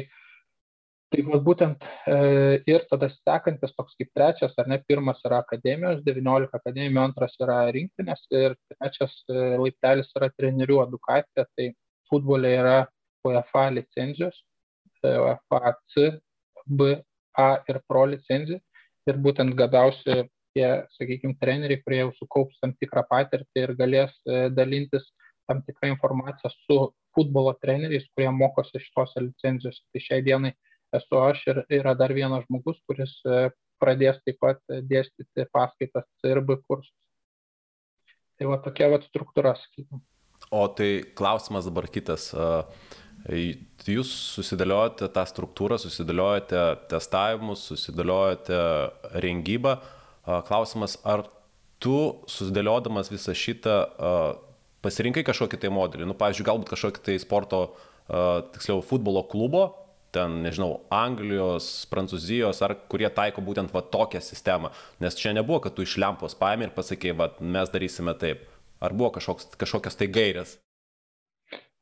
[1.15, 2.15] Tai vat būtent e,
[2.67, 7.59] ir tada sekantis toks kaip trečias, ar ne, pirmas yra akademijos, 19 akademijų, antras yra
[7.77, 11.69] rinktinės ir trečias e, laiptelis yra trenerių edukacija, tai
[12.11, 12.75] futbolė yra
[13.29, 14.41] UEFA licenzijos,
[15.05, 16.13] UEFA C,
[16.67, 16.95] B,
[17.39, 18.61] A ir Pro licenzija
[19.11, 24.47] ir būtent gabiausi tie, sakykime, treneriai, kurie jau sukaups tam tikrą patirtį ir galės e,
[24.55, 25.09] dalintis
[25.51, 26.79] tam tikrą informaciją su
[27.15, 29.83] futbolo treneriais, kurie mokosi šitose licenzijose.
[29.93, 30.55] Tai šiai dienai
[30.95, 33.49] esu aš ir yra dar vienas žmogus, kuris e,
[33.83, 36.95] pradės taip pat dėstyti paskaitas CRB kursus.
[38.39, 40.03] Tai va tokia va struktūra, sakykim.
[40.53, 42.31] O tai klausimas dabar kitas.
[43.85, 48.59] Jūs susidėliojate tą struktūrą, susidėliojate testavimus, susidėliojate
[49.25, 49.79] rengybą.
[50.49, 51.25] Klausimas, ar
[51.83, 53.79] tu susidėliodamas visą šitą
[54.85, 57.63] pasirinkai kažkokį tai modelį, nu, pavyzdžiui, galbūt kažkokį tai sporto,
[58.53, 59.71] tiksliau, futbolo klubo
[60.15, 64.71] ten, nežinau, Anglijos, Prancūzijos, ar kurie taiko būtent va tokią sistemą.
[65.03, 68.45] Nes čia nebuvo, kad tu iš lempos paėmė ir pasakė, va mes darysime taip.
[68.85, 70.59] Ar buvo kažkoks, kažkokios tai gairės?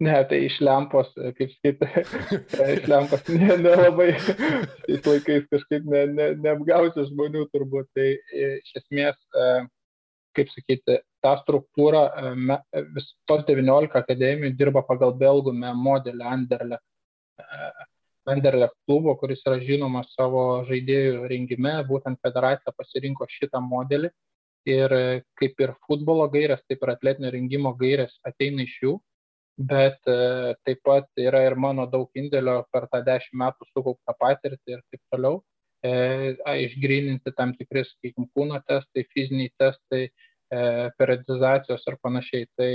[0.02, 1.88] Ne, tai iš lempos, kaip sakyti,
[2.76, 7.90] iš lempos nelabai ne šiais laikais kažkaip ne, ne, neapgausi žmonių turbūt.
[7.94, 9.46] Tai e, iš esmės, e,
[10.38, 16.88] kaip sakyti, ta struktūra, e, vis tos 19 akademijų dirba pagal belgų modelį Anderlecht
[18.32, 24.12] Anderlecht klubo, kuris yra žinomas savo žaidėjų rengime, būtent federacija pasirinko šitą modelį
[24.68, 28.92] ir e, kaip ir futbolo gairės, taip ir atletinio rengimo gairės ateina iš jų,
[29.58, 34.76] bet e, taip pat yra ir mano daug indėlio per tą dešimt metų sukauptą patirtį
[34.76, 35.42] ir taip toliau.
[35.82, 36.36] E,
[36.68, 40.60] išgrininti tam tikri, sakykime, kūno testai, fiziniai testai, e,
[40.98, 42.46] periodizacijos ir panašiai.
[42.56, 42.70] Tai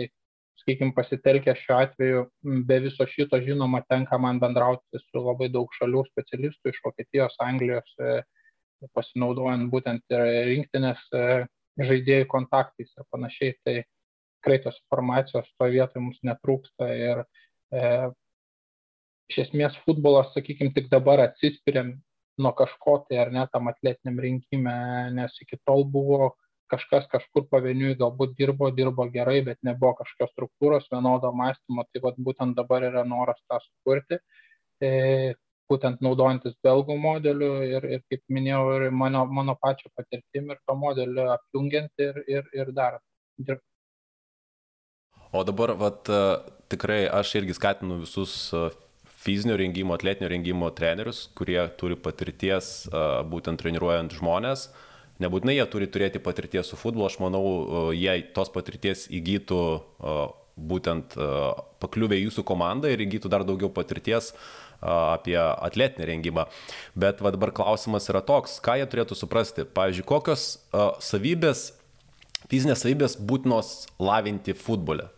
[0.68, 2.24] sakykim pasitelkę šiuo atveju
[2.68, 7.94] be viso šito žinoma tenka man bendrauti su labai daug šalių specialistų iš vokietijos anglijos
[8.02, 8.18] e,
[8.94, 11.24] pasinaudojant būtent ir rinktinės e,
[11.78, 13.76] žaidėjų kontaktais ir panašiai tai
[14.38, 18.10] tikrai tos informacijos toje vietoje mums netrūksta ir e,
[19.32, 21.96] iš esmės futbolas, sakykime, tik dabar atsispiriam
[22.38, 24.76] nuo kažko tai ar net tam atletiniam rinkime,
[25.18, 26.36] nes iki tol buvo
[26.72, 32.18] kažkas kažkur pavieniui galbūt dirbo, dirbo gerai, bet nebuvo kažkokios struktūros, vienodo mąstymo, tai vat,
[32.20, 34.20] būtent dabar yra noras tą sukurti,
[34.84, 34.92] e,
[35.72, 40.76] būtent naudojantis belgų modeliu ir, ir kaip minėjau, ir mano, mano pačio patirtim ir to
[40.80, 43.00] modeliu apjungiant ir, ir, ir dar.
[45.36, 46.10] O dabar, vat,
[46.72, 48.34] tikrai aš irgi skatinu visus
[49.28, 52.88] fizinio rengimo, atletinio rengimo trenerius, kurie turi patirties
[53.28, 54.84] būtent treniruojant žmonės, uh,
[55.24, 57.44] Nebūtinai jie turi turėti patirties su futbolu, aš manau,
[57.98, 59.62] jei tos patirties įgytų
[60.58, 61.16] būtent
[61.82, 64.32] pakliuvę į jūsų komandą ir įgytų dar daugiau patirties
[64.82, 66.46] apie atletinę rengimą.
[66.96, 69.66] Bet va dabar klausimas yra toks, ką jie turėtų suprasti.
[69.78, 70.50] Pavyzdžiui, kokios
[71.04, 71.72] savybės
[72.48, 75.10] Fizinės savybės būtinos lavinti futbole.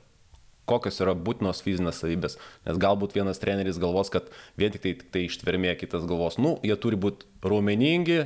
[0.69, 2.37] Kokios yra būtinos fizinės savybės?
[2.65, 6.55] Nes galbūt vienas treneris galvos, kad vien tik tai, tik tai ištvermė, kitas galvos, nu,
[6.65, 8.23] jie turi būti raumeningi,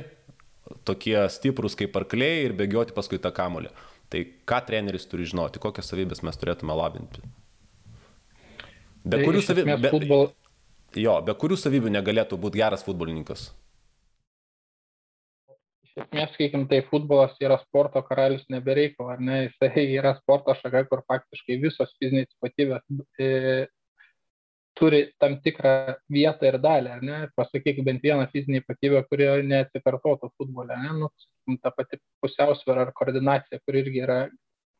[0.88, 3.72] tokie stiprūs kaip arkliai ir bėgioti paskui tą kamolį.
[4.12, 7.24] Tai ką treneris turi žinoti, kokias savybės mes turėtume lavinti?
[9.04, 9.78] Be tai kurių savybių...
[9.90, 10.28] Futbol...
[11.00, 13.48] Jo, be kurių savybių negalėtų būti geras futbolininkas?
[15.84, 19.40] Iš esmės, sakykim, tai futbolas yra sporto karalius nebereikalo, ar ne?
[19.46, 22.84] Jisai yra sporto šaka, kur faktiškai visos fizinės ypatybės
[23.22, 23.28] e,
[24.78, 27.18] turi tam tikrą vietą ir dalį, ar ne?
[27.38, 30.94] Pasakyk bent vieną fizinį ypatybę, kuri neatsikartotų futbole, ne?
[31.02, 34.20] Nu, ta pati pusiausvėra ar koordinacija, kur irgi yra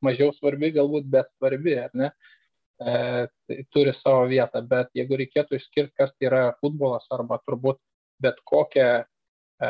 [0.03, 2.11] mažiau svarbi, galbūt, bet svarbi, ar ne?
[2.11, 2.44] e,
[2.85, 7.81] tai turi savo vietą, bet jeigu reikėtų išskirti, kas tai yra futbolas arba turbūt
[8.23, 9.69] bet kokia e,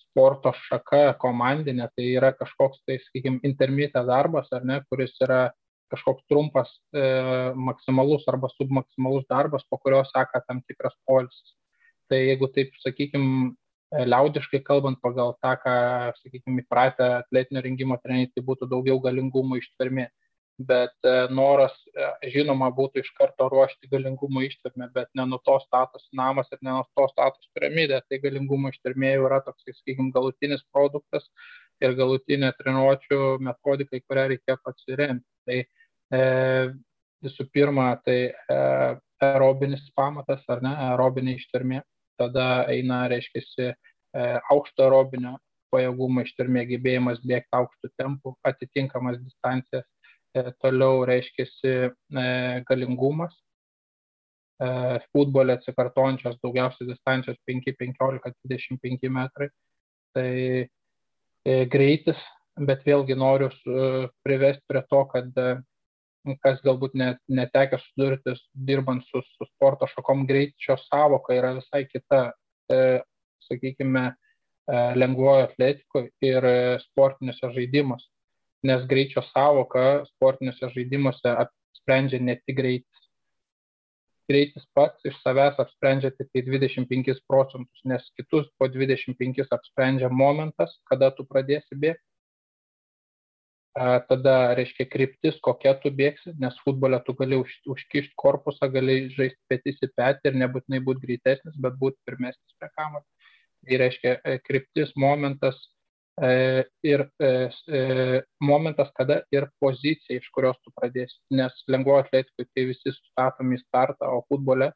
[0.00, 5.48] sporto šaka komandinė, tai yra kažkoks, tai, sakykime, intermitė darbas, ar ne, kuris yra
[5.92, 7.04] kažkoks trumpas e,
[7.54, 11.54] maksimalus arba submaksimalus darbas, po kurio seka tam tikras polisis.
[12.10, 13.54] Tai jeigu taip, sakykime,
[13.94, 15.74] liaudiškai kalbant pagal tą, ką,
[16.18, 20.08] sakykime, įpratę atletinio rengimo treneriai, tai būtų daugiau galingumo ištvermė
[20.58, 25.56] bet e, noras, e, žinoma, būtų iš karto ruošti galingumo ištvermę, bet ne nuo to
[25.64, 30.12] status namas ir ne nuo to status piramidė, tai galingumo ištvermė jau yra toks, sakykime,
[30.14, 31.26] galutinis produktas
[31.82, 35.26] ir galutinė treniruočio metodika, į kurią reikėtų atsiremti.
[35.44, 35.58] Tai
[36.18, 36.20] e,
[37.24, 38.60] visų pirma, tai e,
[39.24, 41.82] aerobinis pamatas, ar ne, aerobinė ištvermė,
[42.20, 43.74] tada eina, reiškia, e,
[44.54, 45.34] aukšto aerobinio
[45.74, 49.88] pajėgumo ištvermė, gebėjimas bėgti aukštų tempų, atitinkamas distancijas
[50.62, 52.24] toliau reiškiasi e,
[52.68, 53.34] galingumas.
[54.62, 54.68] E,
[55.14, 59.50] futbolė atsikartojančios daugiausiai distancijos 5, 15, 25 metrai.
[60.14, 60.30] Tai
[61.68, 62.20] greitis,
[62.56, 63.48] bet vėlgi noriu
[64.24, 65.40] privesti prie to, kad
[66.40, 72.20] kas galbūt net, netekė sudurti dirbant su, su sporto šakom, greičio savoka yra visai kita,
[72.72, 72.78] e,
[73.44, 76.48] sakykime, e, lengvojo atletikoje ir
[76.86, 78.08] sportiniuose žaidimuose
[78.64, 83.00] nes greičio savoka sportiniuose žaidimuose apsprendžia ne tik greitis.
[84.30, 90.72] Greitis pats iš savęs apsprendžia tik tai 25 procentus, nes kitus po 25 apsprendžia momentas,
[90.88, 92.02] kada tu pradėsi bėgti.
[94.08, 99.40] Tada reiškia kryptis, kokia tu bėgsi, nes futbole tu gali už, užkišti korpusą, gali žaisti
[99.50, 103.08] petys į petį ir nebūtinai būti greitesnis, bet būti pirmesnis prie kamuolio.
[103.64, 105.58] Tai reiškia e, kryptis, momentas,
[106.82, 111.18] ir e, e, momentas, kada ir pozicija, iš kurios tu pradėsi.
[111.34, 114.72] Nes lengvojo atletikui tai visi sustatomi startą, o futbole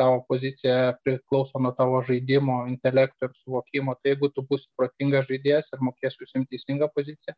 [0.00, 3.94] tavo pozicija priklauso nuo tavo žaidimo, intelekto ir suvokimo.
[4.00, 7.34] Tai jeigu tu būsi protingas žaidėjas ir mokėsi užsimti teisingą poziciją,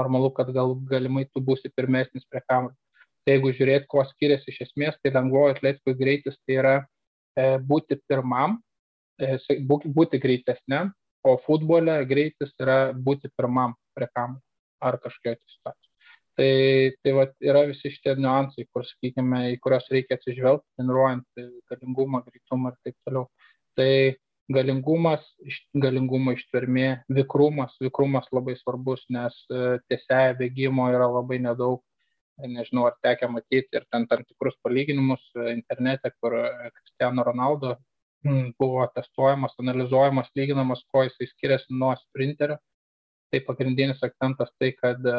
[0.00, 2.76] normalu, kad gal galimai tu būsi pirmesnis prie kamuolio.
[3.24, 8.00] Tai jeigu žiūrėt, kuo skiriasi iš esmės, tai lengvojo atletikui greitis tai yra e, būti
[8.08, 8.58] pirmam,
[9.20, 9.36] e,
[9.84, 10.92] būti greitesniam
[11.24, 14.40] o futbole greitis yra būti pirmam prie kamų
[14.84, 15.90] ar kažkokioje situacijoje.
[16.34, 16.50] Tai,
[17.02, 22.72] tai vat, yra visi šitie niuansai, kur, sakykime, į kuriuos reikia atsižvelgti, treniruojant galingumą, greitumą
[22.72, 23.28] ir taip toliau.
[23.78, 23.90] Tai
[24.52, 25.24] galingumas,
[25.86, 31.80] galingumo ištvermė, vikrumas, vikrumas labai svarbus, nes e, tiesioje bėgimo yra labai nedaug,
[32.42, 36.36] nežinau, ar tekia matyti ir ten tam tikrus palyginimus e, internete, kur
[36.74, 37.76] Cristiano Ronaldo
[38.58, 42.58] buvo testuojamas, analizuojamas, lyginamas, kuo jisai skiriasi nuo sprinterio.
[43.30, 45.16] Tai pagrindinis akcentas tai, kad e,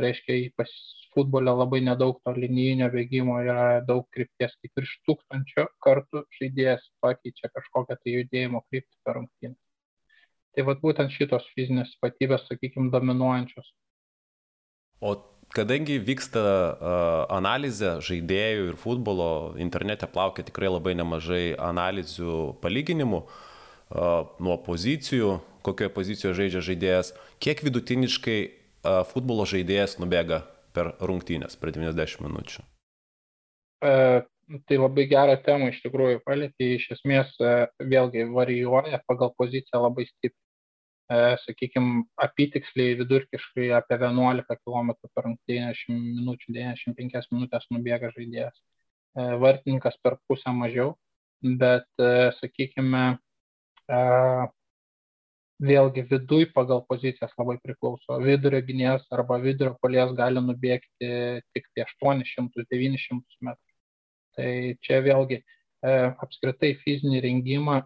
[0.00, 0.66] reiškia
[1.14, 7.52] futbolę labai nedaug to linijinio bėgimo, yra daug krypties, kaip virš tūkstančio kartų žaidėjas pakeičia
[7.52, 9.56] kažkokią tai judėjimo kryptį per rungtynę.
[10.52, 13.68] Tai vad būtent šitos fizinės ypatybės, sakykime, dominuojančios.
[15.00, 15.14] O
[15.56, 16.42] kadangi vyksta
[17.32, 23.22] analizė žaidėjų ir futbolo, internete plaukia tikrai labai nemažai analizių palyginimų
[23.92, 25.36] nuo pozicijų,
[25.66, 27.12] kokioje pozicijoje žaidžia žaidėjas,
[27.42, 28.40] kiek vidutiniškai
[29.12, 30.42] futbolo žaidėjas nubėga
[30.74, 32.64] per rungtynės, per 90 minučių.
[33.82, 34.22] E,
[34.68, 37.52] tai labai gerą temą iš tikrųjų palėtė, iš esmės e,
[37.92, 40.38] vėlgi varijuoja pagal poziciją labai stipriai.
[41.10, 48.56] E, sakykime, apytiksliai vidurkiškai apie 11 km per 90 minučių, 95 minutės nubėga žaidėjas.
[49.18, 50.94] E, vartininkas per pusę mažiau,
[51.42, 53.04] bet, e, sakykime,
[55.62, 58.16] vėlgi viduj pagal pozicijas labai priklauso.
[58.22, 61.10] Vidurio gynėjas arba vidurio polies gali nubėgti
[61.52, 63.72] tik tai 800-900 metrų.
[64.38, 64.50] Tai
[64.86, 65.42] čia vėlgi
[66.24, 67.82] apskritai fizinį rengimą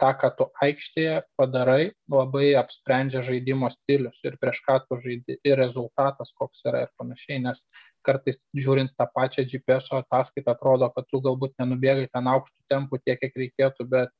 [0.00, 5.58] tą, ką tu aikštėje padarai, labai apsprendžia žaidimo stilius ir prieš ką tu žaidži ir
[5.60, 7.60] rezultatas koks yra ir panašiai, nes
[8.06, 13.18] kartais žiūrint tą pačią GPS ataskaitą atrodo, kad tu galbūt nenubėgai ten aukštų tempų tiek,
[13.22, 14.12] kiek reikėtų, bet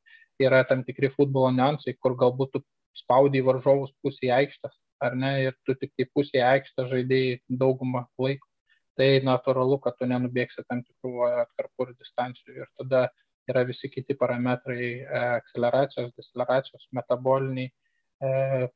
[0.43, 2.65] yra tam tikri futbolo niuansai, kur galbūt tu
[2.97, 8.49] spaudai varžovus pusėje aikštės, ar ne, ir tu tik tai pusėje aikštės žaidėjai daugumą laiko.
[8.97, 13.03] Tai natūralu, kad tu nenubėgsi tam tikrų atkarpų ir distancijų ir tada
[13.51, 18.69] yra visi kiti parametrai e,- akceleracijos, deceleracijos, metaboliniai e,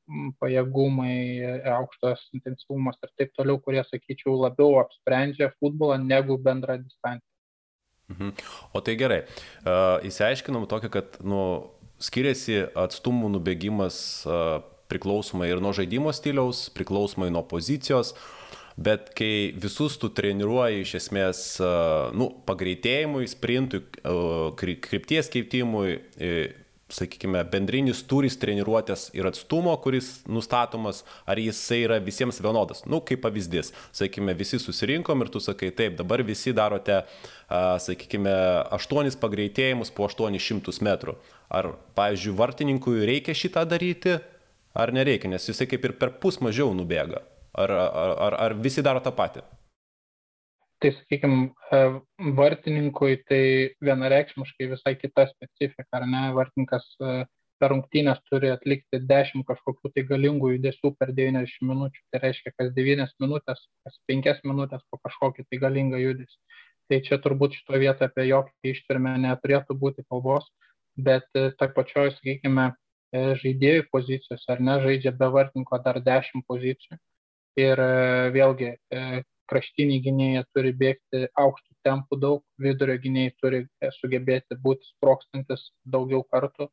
[0.42, 7.26] pajėgumai, e, aukštas intensyvumas ir taip toliau, kurie, sakyčiau, labiau apsprendžia futbolą negu bendrą distanciją.
[8.11, 8.33] Mhm.
[8.74, 11.42] O tai gerai, uh, įsiaiškinom tokį, kad nu,
[12.02, 14.56] skiriasi atstumų nubėgimas uh,
[14.90, 18.11] priklausomai ir nuo žaidimo stiliaus, priklausomai nuo pozicijos.
[18.16, 18.39] Uh,
[18.81, 21.43] bet kai visus tu treniruoji iš esmės,
[22.16, 23.85] nu, pagreitėjimui, sprintui,
[24.57, 25.99] krypties keitimui,
[26.90, 32.83] sakykime, bendrinis turis treniruotės ir atstumo, kuris nustatomas, ar jisai yra visiems vienodas.
[32.88, 37.03] Nu, kaip pavyzdys, sakykime, visi susirinkom ir tu sakai, taip, dabar visi darote,
[37.87, 38.35] sakykime,
[38.75, 41.14] aštuonis pagreitėjimus po 800 metrų.
[41.51, 44.19] Ar, pavyzdžiui, vartininkui reikia šitą daryti,
[44.75, 47.23] ar nereikia, nes jisai kaip ir per pus mažiau nubėga.
[47.61, 49.42] Ar, ar, ar, ar visi daro tą patį?
[50.81, 51.40] Tai, sakykime,
[52.38, 53.42] vartininkui tai
[53.85, 56.23] vienareikšmiškai visai kita specifika, ar ne?
[56.38, 57.16] Vartininkas e,
[57.61, 62.01] per rungtynės turi atlikti 10 kažkokių tai galingų judesių per 90 minučių.
[62.09, 66.40] Tai reiškia, kas 9 minutės, kas 5 minutės po kažkokį tai galingą judesį.
[66.88, 70.49] Tai čia turbūt šito vietą apie jokį ištvermę neturėtų būti kalbos,
[70.96, 72.70] bet e, tai pačioj, sakykime,
[73.12, 76.96] žaidėjų pozicijos, ar ne, žaidžia be vartininko dar 10 pozicijų
[77.59, 83.91] ir e, vėlgi e, kraštiniai gynėjai turi bėgti aukštų tempų daug, vidurio gynėjai turi e,
[83.99, 86.71] sugebėti būti sprokstantis daugiau kartų,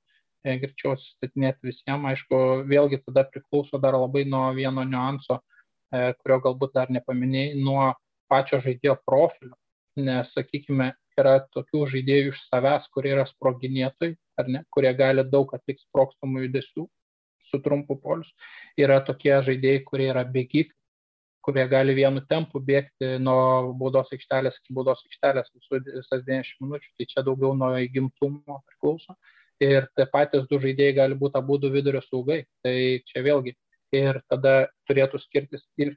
[0.48, 2.06] greičiau atsistatinėti visiems.
[2.12, 5.42] Aišku, vėlgi tada priklauso dar labai nuo vieno niuanso,
[5.92, 7.90] kurio galbūt dar nepaminėjai, nuo
[8.32, 9.58] pačio žaidėjo profilio.
[9.98, 15.52] Nes, sakykime, yra tokių žaidėjų iš savęs, kurie yra sproginėtojai, ar ne, kurie gali daug
[15.58, 16.86] atlikti sprokstamų judesių
[17.49, 18.29] su trumpu polius.
[18.79, 20.73] Yra tokie žaidėjai, kurie yra bėgikai,
[21.47, 27.07] kurie gali vienu tempu bėgti nuo baudos aikštelės iki baudos aikštelės visas 90 minučių, tai
[27.13, 29.15] čia daugiau nuo įgimtumo priklauso.
[29.63, 33.55] Ir tie patys du žaidėjai gali būti abu du vidurio saugai, tai čia vėlgi.
[33.95, 35.95] Ir tada turėtų skirtis ir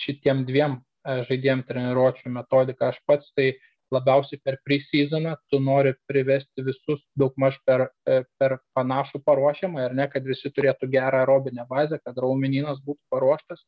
[0.00, 2.88] šitiem dviem e, žaidėjim treniruočio metodika.
[2.88, 3.52] Aš pats tai
[3.94, 10.08] labiausiai per pre-seasoną tu nori privesti visus daugmaž per, e, per panašų paruošiamą ir ne,
[10.12, 13.64] kad visi turėtų gerą aerobinę bazę, kad raumenynas būtų paruoštas,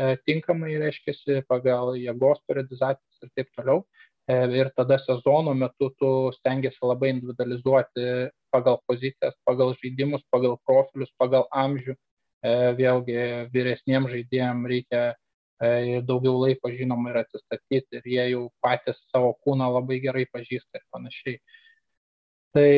[0.00, 3.82] E, tinkamai, reiškia, pagal jėgos periodizacijas ir taip toliau.
[4.30, 8.06] E, ir tada sezono metu tu stengiasi labai individualizuoti
[8.54, 11.98] pagal pozicijas, pagal žaidimus, pagal profilius, pagal amžių.
[12.78, 13.18] Vėlgi
[13.54, 15.02] vyresniems žaidėjams reikia
[16.08, 20.84] daugiau laiko, žinoma, ir atsistatyti ir jie jau patys savo kūną labai gerai pažįsta ir
[20.94, 21.38] panašiai.
[22.52, 22.68] Tai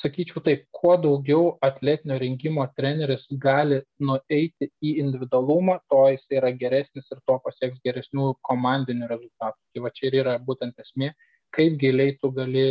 [0.00, 7.08] sakyčiau taip, kuo daugiau atletinio rinkimo treneris gali nueiti į individualumą, to jis yra geresnis
[7.12, 9.58] ir to pasieks geresnių komandinių rezultatų.
[9.72, 11.12] Tai va čia ir yra būtent esmė,
[11.56, 12.68] kaip giliai tu gali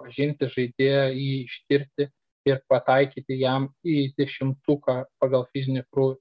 [0.00, 2.08] pažinti žaidėją, jį ištirti
[2.48, 6.18] ir pataikyti jam į dešimtuką pagal fizinį krūvį.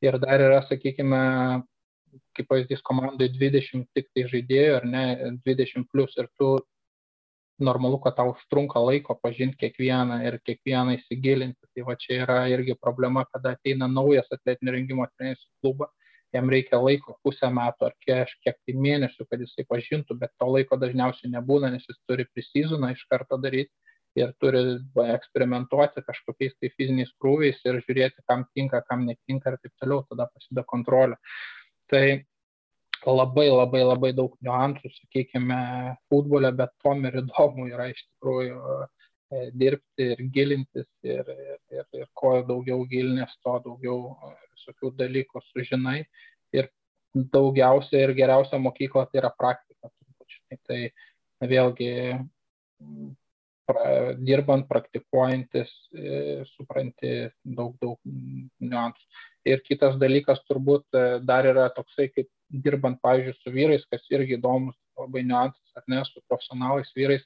[0.00, 1.20] Ir dar yra, sakykime,
[2.36, 5.04] kaip pavyzdys komandai 20 tik tai žaidėjų ar ne,
[5.46, 6.54] 20 plus ir tu
[7.60, 11.68] normalu, kad tau užtrunka laiko pažinti kiekvieną ir kiekvieną įsigilinti.
[11.74, 15.90] Tai va čia yra irgi problema, kada ateina naujas atletinio rengimo treneris į klubą,
[16.32, 20.80] jam reikia laiko pusę metų ar kažkiek tai mėnesių, kad jisai pažintų, bet to laiko
[20.80, 23.74] dažniausiai nebūna, nes jis turi prisizoną iš karto daryti
[24.18, 24.60] ir turi
[25.14, 30.26] eksperimentuoti kažkokiais tai fiziniais krūviais ir žiūrėti, kam tinka, kam netinka ir taip toliau, tada
[30.32, 31.18] pasideda kontrolė.
[31.90, 32.04] Tai
[33.06, 35.60] labai labai labai daug niuansų, sakykime,
[36.10, 41.86] futbole, bet tom ir įdomu yra iš tikrųjų e, dirbti ir gilintis ir, ir, ir,
[42.02, 46.02] ir kuo daugiau gilinės, to daugiau e, visokių dalykų sužinai.
[46.52, 46.68] Ir
[47.14, 49.88] daugiausia ir geriausia mokykla tai yra praktika.
[49.88, 50.82] Turbūt, tai
[51.50, 51.90] vėlgi
[53.70, 57.14] pra, dirbant, praktikuojantis, e, supranti
[57.44, 59.06] daug, daug niuansų.
[59.48, 64.76] Ir kitas dalykas turbūt dar yra toksai kaip dirbant, pavyzdžiui, su vyrais, kas irgi įdomus
[64.98, 67.22] labai niuansas, ar ne, su profesionalais vyrais,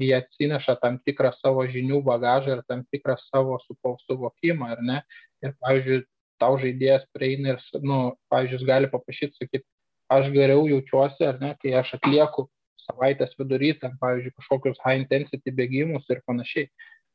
[0.00, 4.98] jie atsineša tam tikrą savo žinių bagažą ir tam tikrą savo suvokimą, ar ne.
[5.44, 6.00] Ir, pavyzdžiui,
[6.42, 8.00] tau žaidėjas prieina ir, nu,
[8.32, 9.66] pavyzdžiui, gali paprašyti, sakyti,
[10.12, 12.48] aš geriau jaučiuosi, ar ne, kai aš atlieku
[12.86, 16.68] savaitės vidury, tam, pavyzdžiui, kažkokius high intensity bėgimus ir panašiai.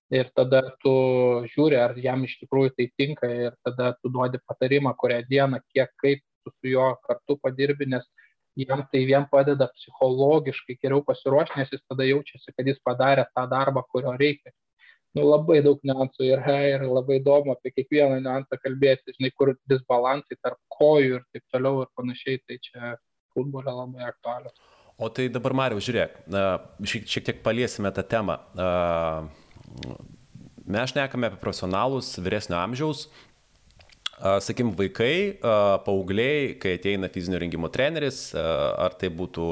[0.09, 0.91] ir tada tu
[1.51, 5.91] žiūri, ar jam iš tikrųjų tai tinka ir tada tu duodi patarimą, kurią dieną, kiek
[5.99, 8.05] kaip tu su juo kartu padirbi, nes
[8.55, 13.43] jam tai vien padeda psichologiškai geriau pasiruošti, nes jis tada jaučiasi, kad jis padarė tą
[13.51, 14.53] darbą, kurio reikia.
[15.15, 20.38] Nu, labai daug niuansų yra ir labai įdomu apie kiekvieną niuansą kalbėti, žinai, kur disbalansai
[20.43, 22.95] tarp kojų ir taip toliau ir panašiai, tai čia
[23.34, 24.55] futbole labai aktualios.
[24.97, 26.15] O tai dabar, Mariau, žiūrėk,
[26.81, 28.39] šiek, šiek tiek paliesime tą temą.
[30.65, 33.03] Mes šnekame apie profesionalus vyresnio amžiaus,
[34.41, 35.37] sakim, vaikai,
[35.85, 39.51] paaugliai, kai ateina fizinio rengimo treneris, ar tai būtų,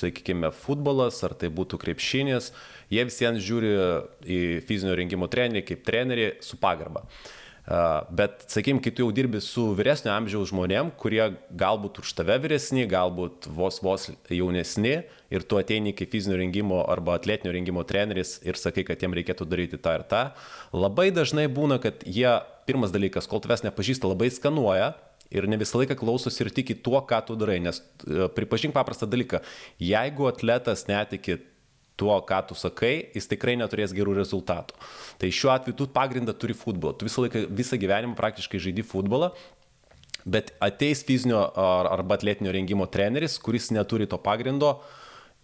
[0.00, 2.54] sakykime, futbolas, ar tai būtų krepšinis,
[2.88, 3.76] jie visiems žiūri
[4.24, 7.04] į fizinio rengimo trenerį kaip trenerį su pagarba.
[7.04, 12.36] Uh, Bet, sakykim, kai tu jau dirbi su vyresnio amžiaus žmonėm, kurie galbūt už tave
[12.44, 15.00] vyresni, galbūt vos vos jaunesni
[15.34, 19.48] ir tu ateini kaip fizinio rengimo arba atletinio rengimo treneris ir sakai, kad jiem reikėtų
[19.50, 20.22] daryti tą ir tą,
[20.70, 22.30] labai dažnai būna, kad jie,
[22.70, 24.92] pirmas dalykas, kol tavęs nepažįsta, labai skanuoja,
[25.34, 27.58] ir ne visą laiką klausosi ir tiki tuo, ką tu darai.
[27.62, 29.42] Nes e, pripažink paprastą dalyką,
[29.82, 31.40] jeigu atletas netiki
[31.96, 34.76] tuo, ką tu sakai, jis tikrai neturės gerų rezultatų.
[35.20, 36.94] Tai šiuo atveju tu pagrindą turi futbolą.
[36.96, 39.32] Tu visą laiką, visą gyvenimą praktiškai žaidži futbolą,
[40.26, 44.76] bet ateis fizinio arba atletinio rengimo treneris, kuris neturi to pagrindo,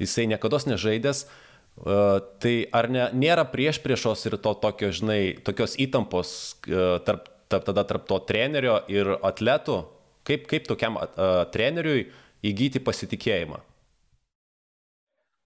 [0.02, 1.26] jisai niekada nežaidęs.
[1.72, 6.32] Uh, tai ar ne, nėra prieš priešos ir to tokio, žinai, tokios įtampos
[6.68, 9.78] uh, tarp, tarp, tada tarp to trenerio ir atletų,
[10.28, 11.06] kaip, kaip tokiam uh,
[11.54, 12.10] treneriui
[12.44, 13.62] įgyti pasitikėjimą?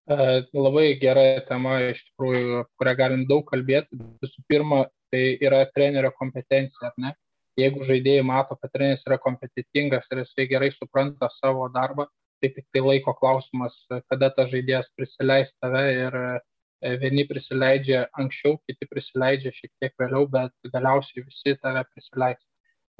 [0.06, 3.98] Labai gera tema, iš tikrųjų, kurią galim daug kalbėti.
[4.22, 7.14] Visų pirma, tai yra trenerio kompetencija, ar ne?
[7.58, 12.06] Jeigu žaidėjai mato, kad treneris yra kompetitingas ir jisai gerai supranta savo darbą,
[12.40, 13.74] tai tik tai laiko klausimas,
[14.10, 20.28] kada tas žaidėjas prisileis tave ir e, vieni prisileidžia anksčiau, kiti prisileidžia šiek tiek vėliau,
[20.30, 22.38] bet galiausiai visi tave prisileis.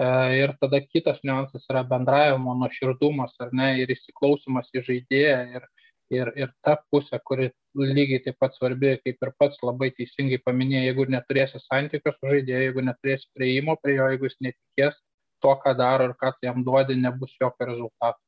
[0.01, 0.09] E,
[0.41, 5.41] ir tada kitas niuansas yra bendravimo nuoširdumas, ar ne, ir įsiklausimas į žaidėją.
[5.61, 5.69] Ir
[6.13, 10.87] ir, ir ta pusė, kuri lygiai taip pat svarbi, kaip ir pats labai teisingai paminėjai,
[10.91, 14.97] jeigu neturėsi santykio su žaidėju, jeigu neturėsi prieimo prie jo, jeigu jis netikės
[15.45, 18.21] to, ką daro ir ką tu jam duodi, nebus jokio rezultato.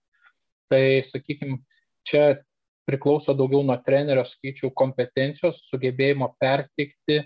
[0.68, 1.62] Tai, sakykime,
[2.08, 2.24] čia
[2.88, 7.24] priklauso daugiau nuo trenerio, skaičių, kompetencijos, sugebėjimo pertikti e,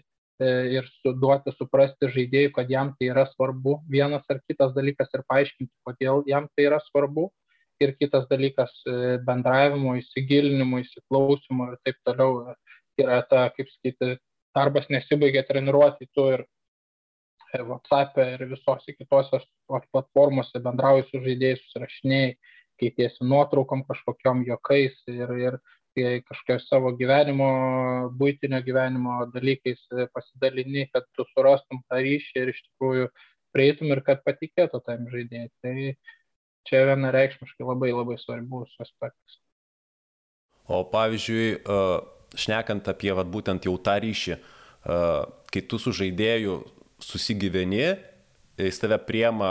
[0.77, 0.89] ir
[1.23, 6.23] duoti suprasti žaidėjui, kad jam tai yra svarbu, vienas ar kitas dalykas ir paaiškinti, kodėl
[6.31, 7.31] jam tai yra svarbu
[7.85, 12.55] ir kitas dalykas e, bendravimo, įsigilinimo, įsiklausimo ir taip toliau
[13.01, 14.17] yra ta, kaip sakyti,
[14.57, 19.43] darbas nesibaigia treniruoti, tu ir e, WhatsApp e ir visose kitose
[19.93, 22.33] platformose bendrauji su žaidėjais, susirašinėjai,
[22.83, 25.61] keitėsi nuotraukom kažkokiam jokais ir, ir
[26.29, 27.49] kažkokios savo gyvenimo,
[28.19, 29.83] būtinio gyvenimo dalykais
[30.15, 33.11] pasidalini, kad tu surastum tą ryšį ir iš tikrųjų
[33.53, 35.51] prieitum ir kad patikėtų tam žaidėjai.
[35.63, 35.77] Tai
[36.69, 39.41] čia vienareikšmiškai labai labai svarbus aspektas.
[40.71, 41.63] O pavyzdžiui,
[42.39, 44.39] šnekant apie vat, būtent jau tą ryšį,
[45.53, 46.61] kai tu su žaidėju
[47.03, 47.87] susigyveni,
[48.61, 49.51] jis tave priema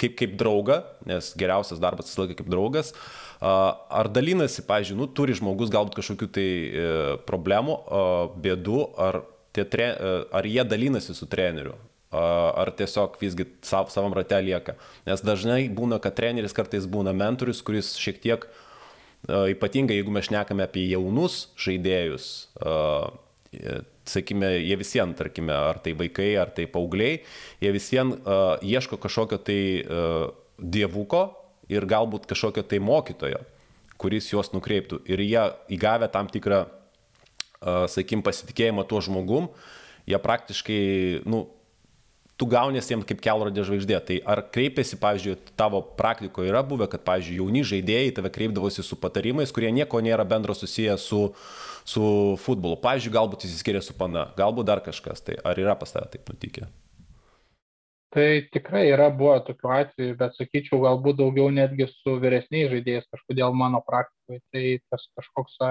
[0.00, 2.92] kaip, kaip draugą, nes geriausias darbas visą laiką kaip draugas,
[3.42, 6.90] ar dalinasi, pavyzdžiui, nu, turi žmogus galbūt kažkokių tai e,
[7.28, 7.78] problemų,
[8.42, 9.22] bėdų, ar,
[9.54, 9.66] tie,
[10.32, 11.74] ar jie dalinasi su treneriu,
[12.12, 14.76] ar tiesiog visgi sav, savam rate lieka.
[15.08, 18.46] Nes dažnai būna, kad treneris kartais būna mentorius, kuris šiek tiek,
[19.28, 22.28] ypatingai jeigu mes šnekame apie jaunus žaidėjus,
[24.08, 27.20] sakykime, jie visiems, tarkime, ar tai vaikai, ar tai paaugliai,
[27.62, 29.60] jie visiems uh, ieško kažkokio tai
[30.58, 31.24] dievuko
[31.72, 33.42] ir galbūt kažkokio tai mokytojo,
[34.00, 35.02] kuris juos nukreiptų.
[35.10, 35.44] Ir jie
[35.76, 36.64] įgavę tam tikrą,
[37.62, 39.48] sakykime, pasitikėjimą tuo žmogum,
[40.10, 40.82] jie praktiškai,
[41.30, 41.46] nu,
[42.42, 43.98] tu gaunies jiems kaip kelrodė žvaigždė.
[44.08, 48.98] Tai ar kreipiasi, pavyzdžiui, tavo praktikoje yra buvę, kad, pavyzdžiui, jauni žaidėjai tave kreipdavosi su
[48.98, 51.20] patarimais, kurie nieko nėra bendro susiję su,
[51.86, 52.04] su
[52.42, 52.80] futbolu.
[52.82, 55.22] Pavyzdžiui, galbūt įsiskiria su pana, galbūt dar kažkas.
[55.22, 56.66] Tai ar yra pas tave taip nutikę?
[58.12, 63.54] Tai tikrai yra buvo tokių atvejų, bet sakyčiau, galbūt daugiau netgi su vyresniais žaidėjais kažkodėl
[63.56, 64.42] mano praktikoje.
[64.50, 65.62] Tai tas kažkoks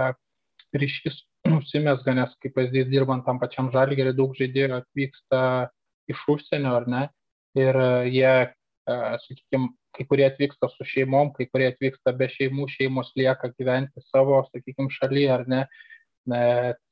[0.79, 1.19] ryšys
[1.59, 5.43] užsimesga, nes kaip pavyzdys dirbant tam pačiam žalgeriui, daug žaidėjų atvyksta
[6.09, 7.03] iš užsienio, ar ne?
[7.59, 8.33] Ir e, jie,
[8.87, 14.03] e, sakykime, kai kurie atvyksta su šeimom, kai kurie atvyksta be šeimų, šeimos lieka gyventi
[14.07, 15.65] savo, sakykime, šalyje, ar ne?
[16.31, 16.41] ne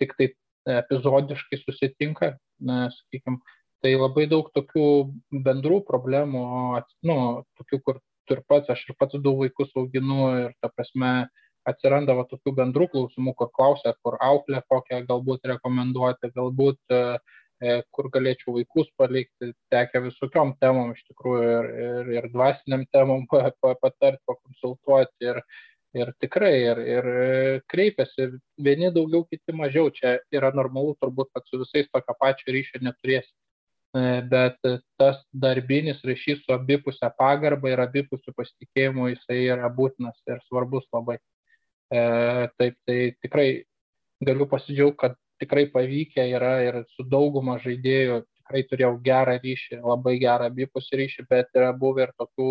[0.01, 0.31] tik tai
[0.69, 2.33] epizodiškai susitinka,
[2.65, 3.39] ne, sakykime,
[3.83, 4.85] tai labai daug tokių
[5.45, 6.45] bendrų problemų,
[7.07, 7.17] nu,
[7.59, 11.29] tokių, kur tu ir pats, aš ir pats du vaikus auginu ir, ta prasme,
[11.69, 17.19] atsiranda va tokių bendrų klausimų, kur klausia, kur auklė kokią galbūt rekomenduoti, galbūt uh,
[17.91, 24.21] kur galėčiau vaikus palikti, tekia visokiom temom iš tikrųjų ir, ir, ir dvasiniam temom patarti,
[24.29, 25.41] pakonsultuoti ir,
[25.99, 27.09] ir tikrai ir, ir
[27.71, 28.29] kreipiasi
[28.63, 29.91] vieni daugiau, kiti mažiau.
[29.91, 33.33] Čia yra normalu turbūt, kad su visais tokio pačio ryšio neturėsi.
[34.29, 34.59] Bet
[35.01, 41.17] tas darbinis ryšys su abipusė pagarba ir abipusiu pasitikėjimu jisai yra būtinas ir svarbus labai.
[41.89, 42.01] E,
[42.61, 43.47] taip, tai tikrai
[44.21, 50.17] galiu pasidžiaugti, kad tikrai pavykę yra ir su dauguma žaidėjų tikrai turėjau gerą ryšį, labai
[50.19, 52.49] gerą abipusį ryšį, bet yra buvę ir tokių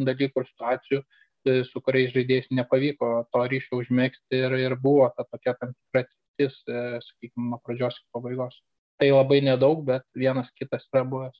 [0.00, 5.24] dalykų ir situacijų, e, su kuriais žaidėjais nepavyko to ryšio užmėgsti ir, ir buvo ta
[5.24, 8.60] tokia tam tikra atsiktis, e, sakykime, nuo pradžios iki pabaigos.
[9.00, 11.36] Tai labai nedaug, bet vienas kitas yra buvęs.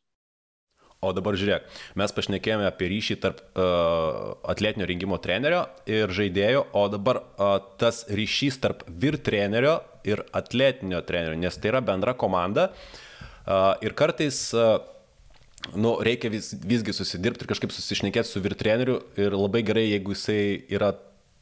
[1.00, 1.64] O dabar žiūrėk,
[1.96, 8.02] mes pašnekėjome apie ryšį tarp uh, atletinio rengimo trenerio ir žaidėjo, o dabar uh, tas
[8.12, 14.42] ryšys tarp vyr trenerio ir atletinio trenerio, nes tai yra bendra komanda uh, ir kartais
[14.52, 14.76] uh,
[15.72, 20.12] nu, reikia vis, visgi susidirbti ir kažkaip susišnekėti su vyr treneriu ir labai gerai, jeigu
[20.12, 20.92] jisai yra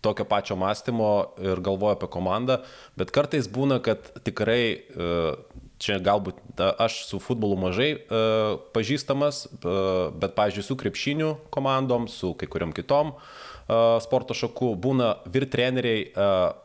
[0.06, 2.60] tokio pačio mąstymo ir galvoja apie komandą,
[2.94, 4.62] bet kartais būna, kad tikrai
[4.94, 11.34] uh, čia galbūt ta, aš su futbolu mažai uh, pažįstamas, uh, bet, pavyzdžiui, su krepšiniu
[11.54, 16.08] komandom, su kai kuriam kitom uh, sporto šakų būna vir treneriai.
[16.14, 16.64] Uh,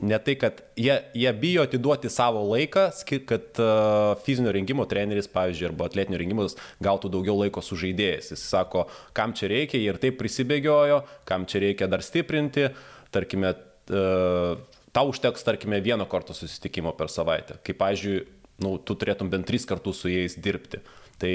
[0.00, 2.86] Ne tai, kad jie, jie bijo atiduoti savo laiką,
[3.28, 6.46] kad uh, fizinio rengimo treneris, pavyzdžiui, arba atletinio rengimo
[6.82, 8.32] gautų daugiau laiko su žaidėjais.
[8.32, 8.86] Jis sako,
[9.16, 12.70] kam čia reikia, jie ir taip prisibėgiojo, kam čia reikia dar stiprinti,
[13.14, 13.52] tarkime,
[13.92, 17.60] uh, tau užteks, tarkime, vieno karto susitikimo per savaitę.
[17.62, 18.24] Kaip, pavyzdžiui,
[18.62, 20.82] nu, tu turėtum bent tris kartus su jais dirbti.
[21.20, 21.32] Tai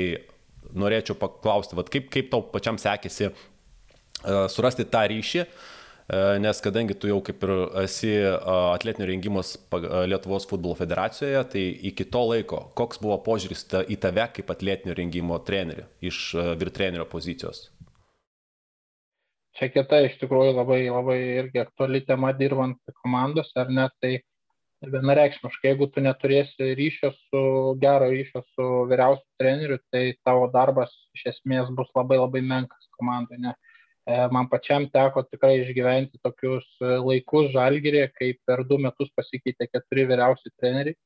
[0.76, 6.97] norėčiau paklausti, vat, kaip, kaip tau pačiam sekėsi uh, surasti tą ryšį, uh, nes kadangi
[6.99, 7.53] tu jau kaip ir
[7.84, 13.84] esi uh, atletinio rengimos Lietuvos futbolo federacijoje, tai iki to laiko, koks buvo požiūris ta,
[13.84, 16.24] į tave kaip atletinio rengimo trenerį iš
[16.61, 17.70] virtrenerio pozicijos?
[19.59, 24.20] Čia kita iš tikrųjų labai, labai irgi aktuali tema dirbant komandos, ar ne, tai
[24.88, 27.41] vienareikšmiškai, jeigu tu neturėsi ryšio su,
[27.82, 33.39] gero ryšio su vyriausiu treneriu, tai tavo darbas iš esmės bus labai labai menkas komandai.
[33.43, 33.53] Ne?
[34.07, 40.07] E, man pačiam teko tikrai išgyventi tokius laikus žalgyrė, kai per du metus pasikeitė keturi
[40.13, 40.97] vyriausi treneriai.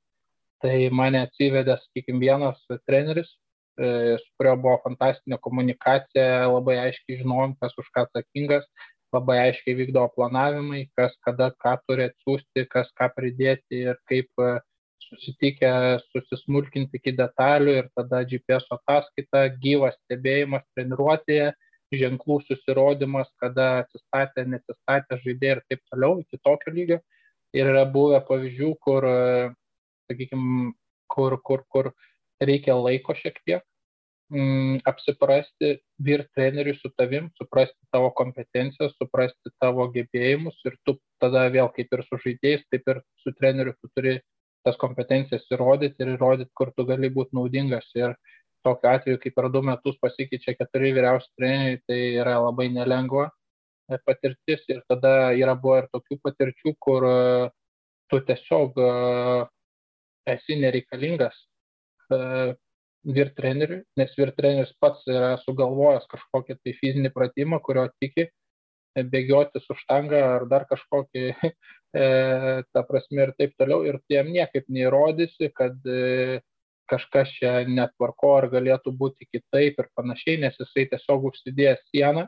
[0.63, 3.33] Tai mane atsivedė, sakykime, vienas treneris,
[3.75, 8.69] e, su kurio buvo fantastinė komunikacija, labai aiškiai žinojom, kas už ką atsakingas,
[9.13, 14.53] labai aiškiai vykdo planavimai, kas kada ką turi atsiųsti, kas ką pridėti ir kaip e,
[15.03, 15.71] susitikę
[16.11, 21.51] susismulkinti iki detalių ir tada GPS ataskaita, gyvas stebėjimas treniruotėje,
[21.93, 27.01] ženklų susirodymas, kada atsistatė, nesistatė žaidėjai ir taip toliau iki tokio lygio.
[27.53, 29.51] Ir yra buvę pavyzdžių, kur, e,
[30.09, 30.71] sakykime,
[31.13, 31.91] kur, kur, kur
[32.41, 33.61] reikia laiko šiek tiek,
[34.33, 41.45] mm, apsiprasti vyr treneriui su tavim, suprasti tavo kompetencijas, suprasti tavo gebėjimus ir tu tada
[41.53, 44.17] vėl kaip ir su žaidėjais, taip ir su treneriu tu turi
[44.63, 47.89] tas kompetencijas įrodyti ir įrodyti, kur tu gali būti naudingas.
[47.99, 48.15] Ir
[48.63, 53.99] tokiu atveju, kai per du metus pasikeičia keturi vyriausi treneriai, tai yra labai nelengva e,
[54.07, 57.17] patirtis ir tada yra buvo ir tokių patirčių, kur e,
[58.11, 58.91] tu tiesiog e,
[60.37, 61.35] esi nereikalingas
[63.03, 63.33] vyr
[63.99, 64.31] nes vyr
[64.79, 68.29] pats yra sugalvojęs kažkokį tai fizinį pratimą, kurio tiki
[68.93, 71.23] bėgioti su štanga ar dar kažkokį,
[72.03, 72.07] e,
[72.73, 76.41] ta prasme ir taip toliau, ir tiem niekaip neįrodysi, kad e,
[76.91, 82.27] kažkas čia netvarko ar galėtų būti kitaip ir panašiai, nes jisai tiesiog užsidėjęs sieną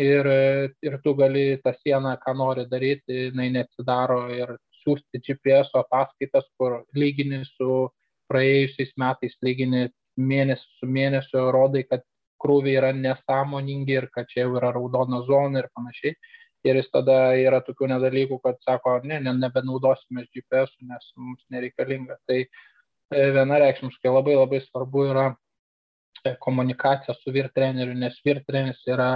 [0.00, 5.74] ir, e, ir tu gali tą sieną, ką nori daryti, jinai neatsidaro ir siūsti GPS
[5.78, 7.90] ataskaitas, kur lygini su
[8.32, 12.04] praėjusiais metais lygini mėnesį su mėnesiu, rodai, kad
[12.42, 16.16] krūviai yra nesąmoningi ir kad čia jau yra raudona zona ir panašiai.
[16.62, 22.20] Ir jis tada yra tokių nedalykų, kad sako, ne, ne nebenaudosime GPS, nes mums nereikalinga.
[22.30, 28.82] Tai e, vienareikšmiškai labai labai svarbu yra e, komunikacija su vyr treneriu, nes vyr treneris
[28.86, 29.10] yra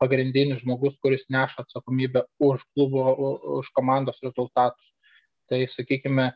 [0.00, 3.04] pagrindinis žmogus, kuris neša atsakomybę už klubo,
[3.60, 4.88] už komandos rezultatus.
[5.48, 6.30] Tai sakykime,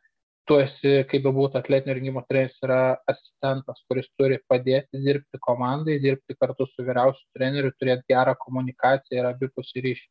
[0.49, 2.81] tu esi, kaip bebūtų, atletinio rengimo treneris yra
[3.11, 9.29] asistentas, kuris turi padėti dirbti komandai, dirbti kartu su vyriausiu treneriu, turėti gerą komunikaciją ir
[9.31, 10.09] abipusį ryšį.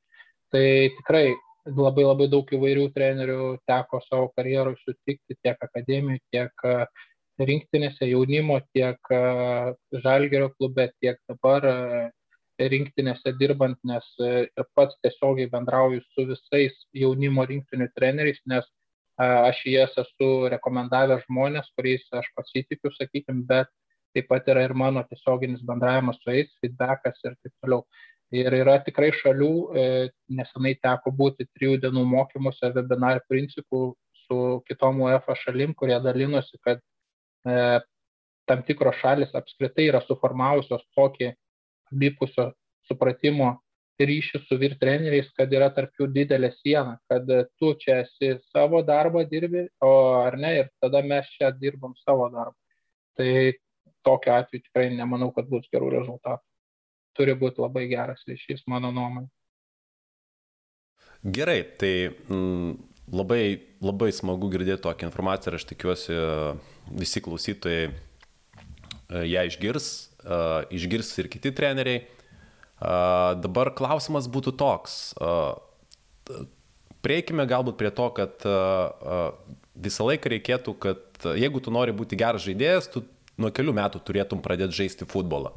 [0.52, 0.66] Tai
[1.00, 1.26] tikrai
[1.66, 6.74] labai labai daug įvairių trenerių teko savo karjeroj sutikti tiek akademijų, tiek e,
[7.42, 9.22] rinktinėse jaunimo, tiek e,
[10.04, 11.76] žalgerio klube, tiek dabar e,
[12.72, 18.68] rinktinėse dirbant, nes ir pats tiesiogiai bendrauju su visais jaunimo rinktinių treneriais, nes
[19.20, 23.68] aš jas esu rekomendavęs žmonės, kuriais aš pasitikiu, sakykime, bet
[24.16, 27.86] taip pat yra ir mano tiesioginis bendravimas su jais, feedbackas ir taip toliau.
[28.32, 33.82] Ir yra tikrai šalių, e, nesenai teko būti trijų dienų mokymuose webinar principų
[34.24, 37.82] su kitom UEFA šalim, kurie dalinosi, kad e,
[38.48, 41.34] tam tikros šalis apskritai yra suformavusios tokį
[41.92, 42.52] abipusio
[42.88, 43.58] supratimo
[44.00, 47.28] ryšį su vyr treneriais, kad yra tarp jų didelė siena, kad
[47.60, 52.30] tu čia esi savo darbą dirbi, o ar ne, ir tada mes čia dirbam savo
[52.34, 52.58] darbą.
[53.20, 53.32] Tai
[54.06, 56.44] tokiu atveju tikrai nemanau, kad bus gerų rezultatų.
[57.18, 59.28] Turi būti labai geras ryšys, mano nuomonė.
[61.22, 62.72] Gerai, tai mm,
[63.14, 63.44] labai,
[63.84, 66.16] labai smagu girdėti tokią informaciją ir aš tikiuosi
[66.98, 67.94] visi klausytojai e,
[69.30, 69.92] ją išgirs,
[70.24, 72.08] uh, išgirs ir kiti treneriai.
[72.82, 74.98] Dabar klausimas būtų toks.
[77.06, 78.46] Prieikime galbūt prie to, kad
[79.82, 83.06] visą laiką reikėtų, kad jeigu tu nori būti geras žaidėjas, tu
[83.42, 85.54] nuo kelių metų turėtum pradėti žaisti futbolą.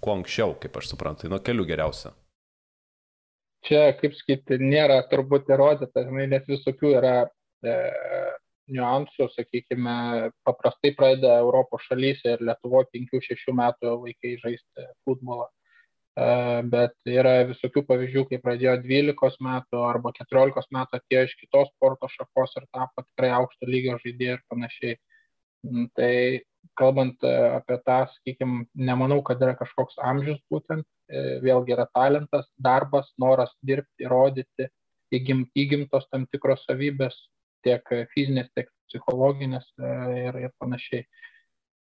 [0.00, 2.12] Kuo anksčiau, kaip aš suprantu, nuo kelių geriausia.
[3.68, 7.16] Čia, kaip sakyti, nėra turbūt įrodyta, nes visokių yra
[7.60, 7.74] e,
[8.72, 15.50] niuansų, sakykime, paprastai pradeda Europos šalyse ir Lietuvoje 5-6 metų vaikai žaisti futbolą.
[16.16, 22.10] Bet yra visokių pavyzdžių, kai pradėjo 12 metų arba 14 metų atėjo iš kitos sporto
[22.10, 24.96] šakos ir tapo tikrai aukšto lygio žaidėjai ir panašiai.
[25.64, 26.12] Mm, tai
[26.80, 32.48] kalbant e, apie tą, sakykime, nemanau, kad yra kažkoks amžius būtent, e, vėlgi yra talentas,
[32.58, 34.68] darbas, noras dirbti, įrodyti,
[35.16, 37.16] įgim, įgimtos tam tikros savybės,
[37.66, 37.84] tiek
[38.14, 39.92] fizinės, tiek psichologinės e,
[40.26, 41.04] ir, ir panašiai.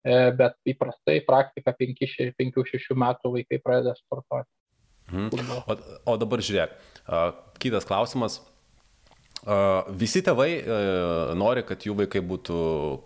[0.04, 4.48] Bet įprastai praktika 5-6 metų vaikai pradeda sportuoti.
[5.10, 5.50] Mhm.
[5.66, 5.76] O,
[6.14, 6.78] o dabar žiūrėk,
[7.60, 8.38] kitas klausimas
[9.96, 10.80] Visi tėvai e,
[11.40, 12.58] nori, kad jų vaikai būtų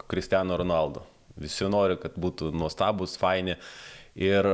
[0.10, 1.04] Cristiano Ronaldo.
[1.38, 3.56] Visi nori, kad būtų nuostabus, faini.
[4.18, 4.46] Ir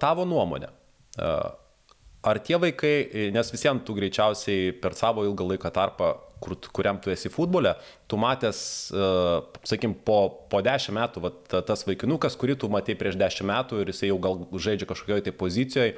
[0.00, 0.68] tavo nuomonė,
[1.16, 6.10] ar tie vaikai, nes visiems tu greičiausiai per savo ilgą laiką tarpą,
[6.40, 7.74] kur, kuriam tu esi futbole,
[8.08, 8.62] tu matęs,
[9.62, 10.18] sakykim, po,
[10.50, 11.32] po dešimt metų, va,
[11.68, 15.36] tas vaikinukas, kurį tu matei prieš dešimt metų ir jisai jau gal žaidžia kažkokioje tai
[15.36, 15.96] pozicijoje,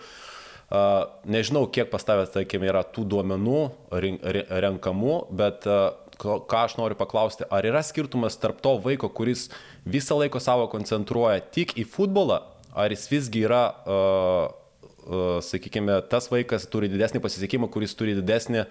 [1.29, 3.59] Nežinau, kiek pas tavęs, tarkim, yra tų duomenų
[3.93, 5.67] renkamų, bet
[6.23, 9.49] ką aš noriu paklausti, ar yra skirtumas tarp to vaiko, kuris
[9.85, 12.41] visą laiką savo koncentruoja tik į futbolą,
[12.73, 14.49] ar jis visgi yra, uh,
[15.05, 18.65] uh, sakykime, tas vaikas turi didesnį pasisekimą, kuris turi didesnį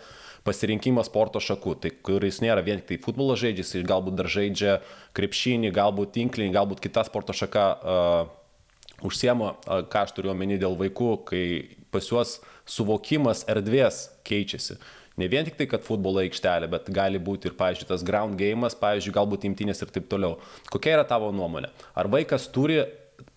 [0.47, 4.77] pasirinkimą sporto šakų, tai kuris nėra vien tik tai futbolo žaidžia, jis galbūt dar žaidžia
[5.17, 7.65] krepšinį, galbūt tinklinį, galbūt kita sporto šaka.
[7.81, 8.37] Uh,
[9.01, 11.43] užsiema, ką aš turiu omeny dėl vaikų, kai
[11.93, 12.39] pas juos
[12.69, 14.77] suvokimas erdvės keičiasi.
[15.19, 18.77] Ne vien tik tai, kad futbolo aikštelė, bet gali būti ir, pavyzdžiui, tas ground game'as,
[18.79, 20.37] pavyzdžiui, galbūt imtinės ir taip toliau.
[20.71, 21.69] Kokia yra tavo nuomonė?
[21.97, 22.79] Ar vaikas turi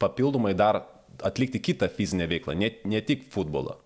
[0.01, 0.85] papildomai dar
[1.25, 3.81] atlikti kitą fizinę veiklą, ne, ne tik futbolą?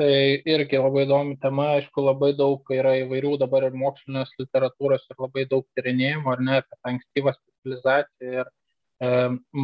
[0.00, 0.12] Tai
[0.48, 5.44] irgi labai įdomi tema, aišku, labai daug yra įvairių dabar ir mokslinės literatūros ir labai
[5.50, 8.52] daug tyrinėjimų, ar ne, apie ankstyvą specializaciją ir
[9.02, 9.08] E,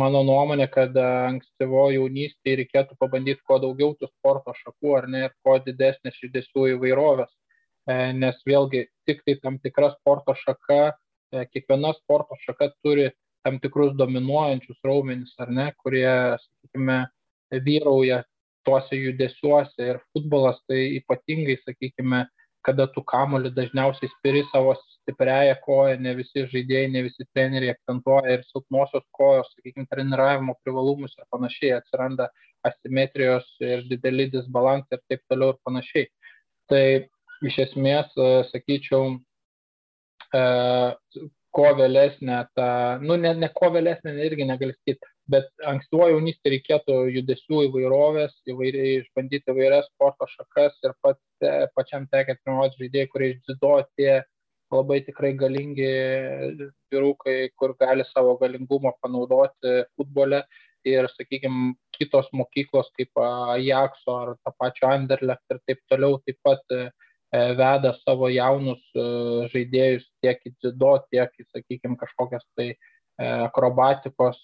[0.00, 5.34] mano nuomonė, kad ankstyvo jaunystėje reikėtų pabandyti kuo daugiau tų sporto šakų, ar ne, ir
[5.46, 7.30] kuo didesnės judesių įvairovės,
[7.86, 13.12] e, nes vėlgi tik tai tam tikra sporto šaka, e, kiekviena sporto šaka turi
[13.46, 16.10] tam tikrus dominuojančius raumenis, ar ne, kurie,
[16.42, 16.98] sakykime,
[17.68, 18.24] vyrauja
[18.66, 22.24] tuose judesiuose ir futbolas tai ypatingai, sakykime,
[22.66, 28.34] kada tu kamoliu dažniausiai spiri savo stipriaja koja, ne visi žaidėjai, ne visi treneriai akcentuoja
[28.34, 32.28] ir silpnosios kojos, sakykime, treniravimo privalumus ir panašiai, atsiranda
[32.68, 36.08] asimetrijos ir dideli disbalansai ir taip toliau ir panašiai.
[36.68, 36.84] Tai
[37.48, 39.14] iš esmės, e, sakyčiau,
[40.34, 40.42] e,
[41.58, 42.68] ko vėlesnė ta,
[43.02, 48.98] nu, ne, ne ko vėlesnė irgi negali sakyti, bet ankstyvo jaunystė reikėtų judesių įvairovės, įvairiai
[49.02, 51.22] išbandyti įvairias sporto šakas ir pats,
[51.76, 54.22] pačiam tekia treniruoti žaidėjai, kurie iš dzido atėjo
[54.72, 55.90] labai tikrai galingi
[56.92, 60.42] vyrukai, kur gali savo galingumą panaudoti futbole.
[60.86, 66.62] Ir, sakykime, kitos mokyklos kaip Ajaxo ar tą pačią Anderlecht ir taip toliau taip pat
[66.72, 66.84] e,
[67.58, 69.06] veda savo jaunus e,
[69.52, 72.78] žaidėjus tiek į dzido, tiek į, sakykime, kažkokias tai e,
[73.18, 74.38] akrobatikos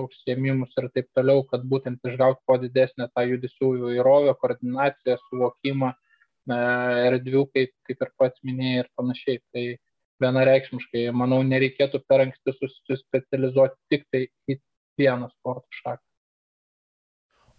[0.00, 5.92] užsiemimus ir taip toliau, kad būtent išgauti kuo didesnę tą judesių įvairovę, koordinaciją, suvokimą
[6.54, 9.42] erdvių, kaip, kaip ir pats minėjai ir panašiai.
[9.52, 9.66] Tai
[10.24, 14.58] vienareikšmiškai, manau, nereikėtų per anksti susispecializuoti tik tai į
[15.00, 16.04] vieną sporto šaką.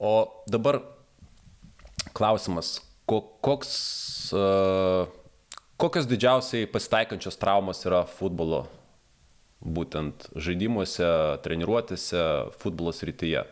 [0.02, 0.14] O
[0.52, 0.82] dabar
[2.16, 3.76] klausimas, koks,
[5.76, 8.62] Kokios didžiausiai pasitaikančios traumos yra futbolo,
[9.66, 11.08] būtent žaidimuose,
[11.46, 12.24] treniruotėse,
[12.62, 13.46] futbolo srityje?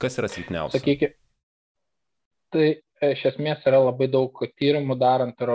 [0.00, 0.78] Kas yra silpniausia?
[0.78, 1.14] Sakykime,
[2.52, 2.66] tai
[3.04, 5.52] iš esmės yra labai daug tyrimų darant ir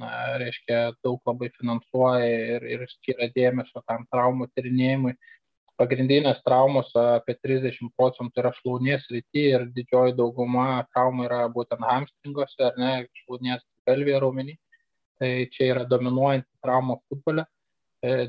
[0.00, 0.10] na,
[0.40, 5.16] reiškia, daug labai finansuoja ir, ir skiria dėmesio tam traumų tyrinėjimui.
[5.76, 12.56] Pagrindinės traumos apie 30 procentų yra šlaunies rytį ir didžioji dauguma traumų yra būtent hamstringose,
[12.64, 12.92] ar ne,
[13.24, 14.56] šlaunies galvėje raumenį.
[15.20, 17.48] Tai čia yra dominuojanti trauma futbole e,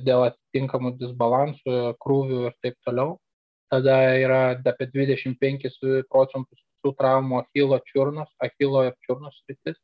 [0.04, 3.18] dėl atitinkamų disbalansų, krūvių ir taip toliau
[3.70, 5.68] tada yra apie 25
[6.12, 9.78] procentus visų traumų Achilo čiurnos, Achilo ir čiurnos sritis,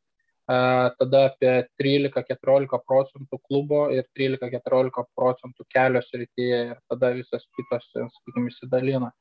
[0.47, 8.51] tada apie 13-14 procentų klubo ir 13-14 procentų kelio srityje ir tada visas kitas, sakykime,
[8.51, 9.13] įsidalina.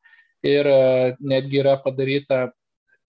[0.43, 0.67] Ir
[1.23, 2.49] netgi yra padaryta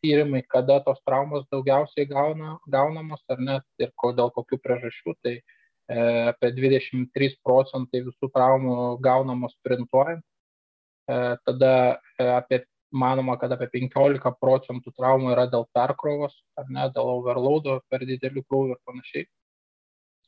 [0.04, 5.16] tyrimai, kada tos traumos daugiausiai gauna, gaunamos ar net ir dėl kokių priežasčių.
[5.24, 5.44] Tai e,
[5.92, 10.24] apie 23 procentai visų traumų gaunamos sprintuojant,
[11.08, 16.86] E, tada e, apie manoma, kad apie 15 procentų traumų yra dėl perkrovos, ar ne,
[16.96, 19.26] dėl overloado, per didelių krūvių ir panašiai.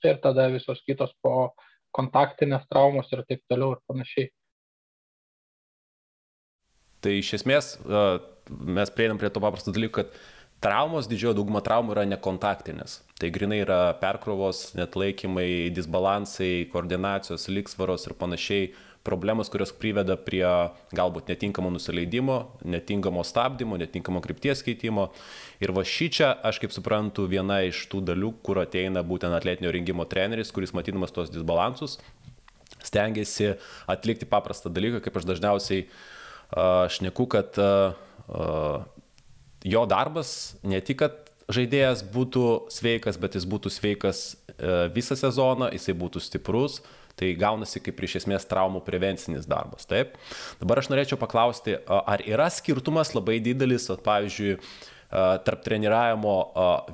[0.05, 1.53] Ir tada visos kitos po
[1.95, 4.27] kontaktinės traumos ir taip toliau ir panašiai.
[7.05, 8.03] Tai iš esmės e,
[8.51, 10.19] mes prieinam prie to paprasto dalyko, kad
[10.63, 12.99] traumos, didžioji dauguma traumų yra nekontaktinės.
[13.19, 18.73] Tai grinai yra perkrovos, net laikymai, disbalansai, koordinacijos, liksvaros ir panašiai
[19.05, 20.45] problemos, kurios priveda prie
[20.97, 25.11] galbūt netinkamo nusileidimo, netinkamo stabdymo, netinkamo krypties keitimo.
[25.61, 29.71] Ir va šį čia, aš kaip suprantu, viena iš tų dalių, kur ateina būtent atletinio
[29.75, 31.99] rengimo treneris, kuris matydamas tos disbalansus,
[32.85, 33.53] stengiasi
[33.91, 35.85] atlikti paprastą dalyką, kaip aš dažniausiai
[36.55, 37.57] aš neku, kad
[39.65, 45.71] jo darbas ne tik, kad žaidėjas būtų sveikas, bet jis būtų sveikas uh, visą sezoną,
[45.73, 46.81] jisai būtų stiprus,
[47.15, 49.87] Tai gaunasi kaip iš esmės traumų prevencinis darbas.
[49.87, 50.17] Taip.
[50.59, 54.57] Dabar aš norėčiau paklausti, ar yra skirtumas labai didelis, pavyzdžiui,
[55.47, 56.35] tarp treniravimo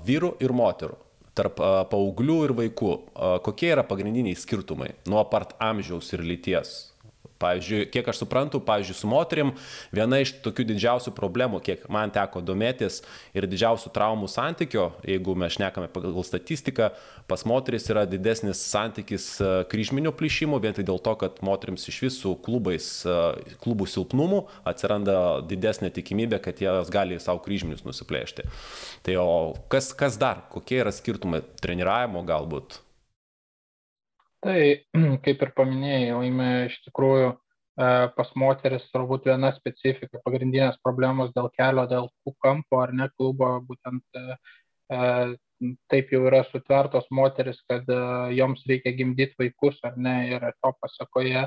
[0.06, 1.00] vyrų ir moterų,
[1.38, 1.58] tarp
[1.90, 2.94] paauglių ir vaikų.
[3.48, 6.91] Kokie yra pagrindiniai skirtumai nuo part amžiaus ir lyties?
[7.42, 9.54] Pavyzdžiui, kiek aš suprantu, pavyzdžiui, su moterim
[9.96, 13.02] viena iš tokių didžiausių problemų, kiek man teko domėtis
[13.38, 16.92] ir didžiausių traumų santykio, jeigu mes šnekame pagal statistiką,
[17.32, 22.02] pas moteris yra didesnis santykis e, kryžminio plyšimo, vien tai dėl to, kad moteriams iš
[22.06, 23.18] visų klubais, e,
[23.64, 25.18] klubų silpnumų atsiranda
[25.48, 28.48] didesnė tikimybė, kad jos gali savo kryžminius nusiplėšti.
[29.08, 29.30] Tai o
[29.72, 32.82] kas, kas dar, kokie yra skirtumai treniravimo galbūt?
[34.42, 34.58] Tai,
[35.26, 37.36] kaip ir paminėjai, laimė iš tikrųjų e,
[38.18, 42.10] pas moteris turbūt viena specifika, pagrindinės problemos dėl kelio, dėl
[42.42, 44.38] kampo ar ne klubo, būtent e,
[44.98, 45.02] e,
[45.94, 47.86] taip jau yra sutvertos moteris, kad
[48.34, 51.44] joms reikia gimdyti vaikus ar ne ir to pasakoje,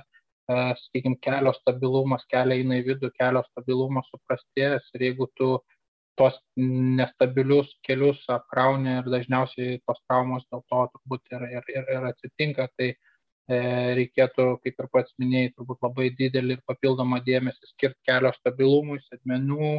[0.46, 5.73] sakykime, kelio stabilumas, kelia eina į vidų, kelio stabilumas suprastėjęs ir jeigu tu uh,
[6.18, 12.06] tuos nestabilius kelius apkrauni ir dažniausiai tos traumos dėl to turbūt ir, ir, ir, ir
[12.10, 12.68] atsitinka.
[12.78, 13.58] Tai e,
[14.00, 19.74] reikėtų, kaip ir pats minėjai, turbūt labai didelį ir papildomą dėmesį skirti kelio stabilumui, sėdmenų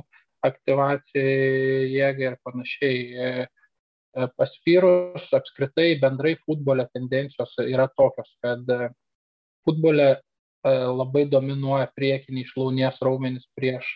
[0.45, 2.99] aktivacijai, jėgai ir panašiai.
[3.25, 3.47] E,
[4.15, 8.89] e, pas vyrus apskritai bendrai futbole tendencijos yra tokios, kad e,
[9.65, 13.95] futbole e, labai dominuoja priekiniai šlaunies raumenys prieš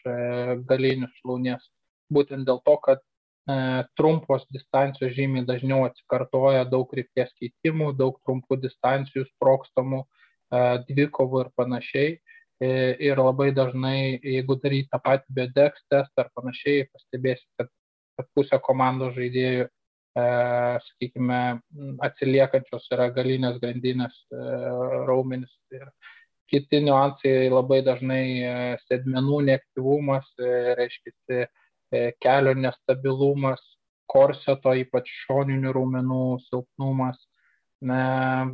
[0.70, 1.68] galinius šlaunies
[2.14, 3.56] būtent dėl to, kad e,
[4.00, 11.52] trumpos distancijos žymiai dažniau atsikartoja, daug krypties keitimų, daug trumpų distancijų, sprokstamų, e, dvikovų ir
[11.60, 12.14] panašiai.
[12.60, 12.70] E,
[13.08, 17.70] ir labai dažnai, jeigu daryti tą patį BDX testą ar panašiai, pastebėsi, kad,
[18.20, 19.70] kad pusė komandos žaidėjų,
[20.20, 20.26] e,
[20.90, 21.42] sakykime,
[22.10, 24.44] atsiliekančios yra galinės grandinės e,
[25.08, 25.56] raumenis.
[25.72, 25.88] Ir
[26.50, 28.54] kiti niuansai labai dažnai e,
[28.88, 31.46] sėdmenų neaktyvumas, e, reiškia,
[32.24, 33.62] kelio nestabilumas,
[34.10, 37.20] korseto, ypač šoninių raumenų silpnumas.
[37.90, 38.00] Na,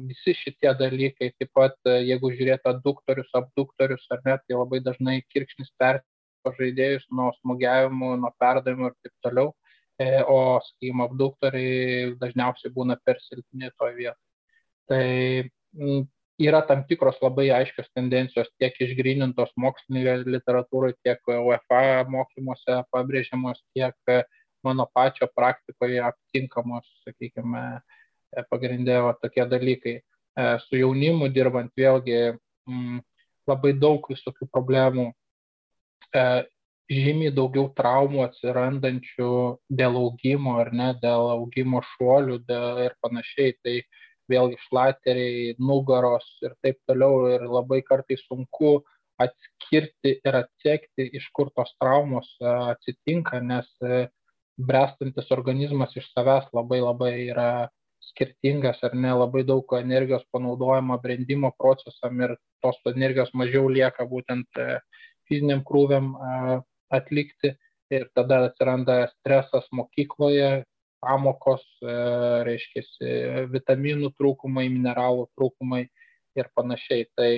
[0.06, 5.16] visi šitie dalykai, taip pat e, jeigu žiūrėtų aduktorius, abduktorius ar net, tai labai dažnai
[5.34, 9.50] kirkšnis persiko žaidėjus nuo smūgiavimų, nuo perdavimų ir taip toliau,
[9.98, 14.22] e, o, sakykime, abduktoriai dažniausiai būna per silpni toje vietoje.
[14.86, 16.06] Tai
[16.42, 23.96] yra tam tikros labai aiškios tendencijos tiek išgrynintos mokslinėje literatūroje, tiek UEFA mokymuose pabrėžiamos, tiek
[24.66, 27.64] mano pačio praktikoje aptinkamos, sakykime,
[28.50, 30.00] pagrindė va, tokie dalykai.
[30.36, 32.36] E, su jaunimu dirbant vėlgi m,
[32.68, 32.98] mm,
[33.48, 35.12] labai daug visokių problemų.
[36.12, 36.24] E,
[36.92, 39.30] žymiai daugiau traumų atsirandančių
[39.80, 43.56] dėl augimo ar ne, dėl augimo šuolių dėl, ir panašiai.
[43.64, 43.78] Tai
[44.32, 47.26] vėlgi šlateriai, nugaros ir taip toliau.
[47.36, 48.80] Ir labai kartai sunku
[49.21, 54.05] atskirti ir atsekti, iš kur tos traumos e, atsitinka, nes e,
[54.69, 57.49] brestantis organizmas iš savęs labai labai yra
[58.09, 64.61] skirtingas ar ne, labai daug energijos panaudojama brendimo procesam ir tos energijos mažiau lieka būtent
[64.61, 64.80] e,
[65.30, 66.13] fiziniam krūviam
[66.93, 67.55] atlikti.
[67.93, 70.65] Ir tada atsiranda stresas mokykloje,
[71.06, 71.64] pamokos,
[72.47, 72.82] reiškia,
[73.53, 75.84] vitaminų trūkumai, mineralų trūkumai
[76.36, 77.06] ir panašiai.
[77.14, 77.30] Tai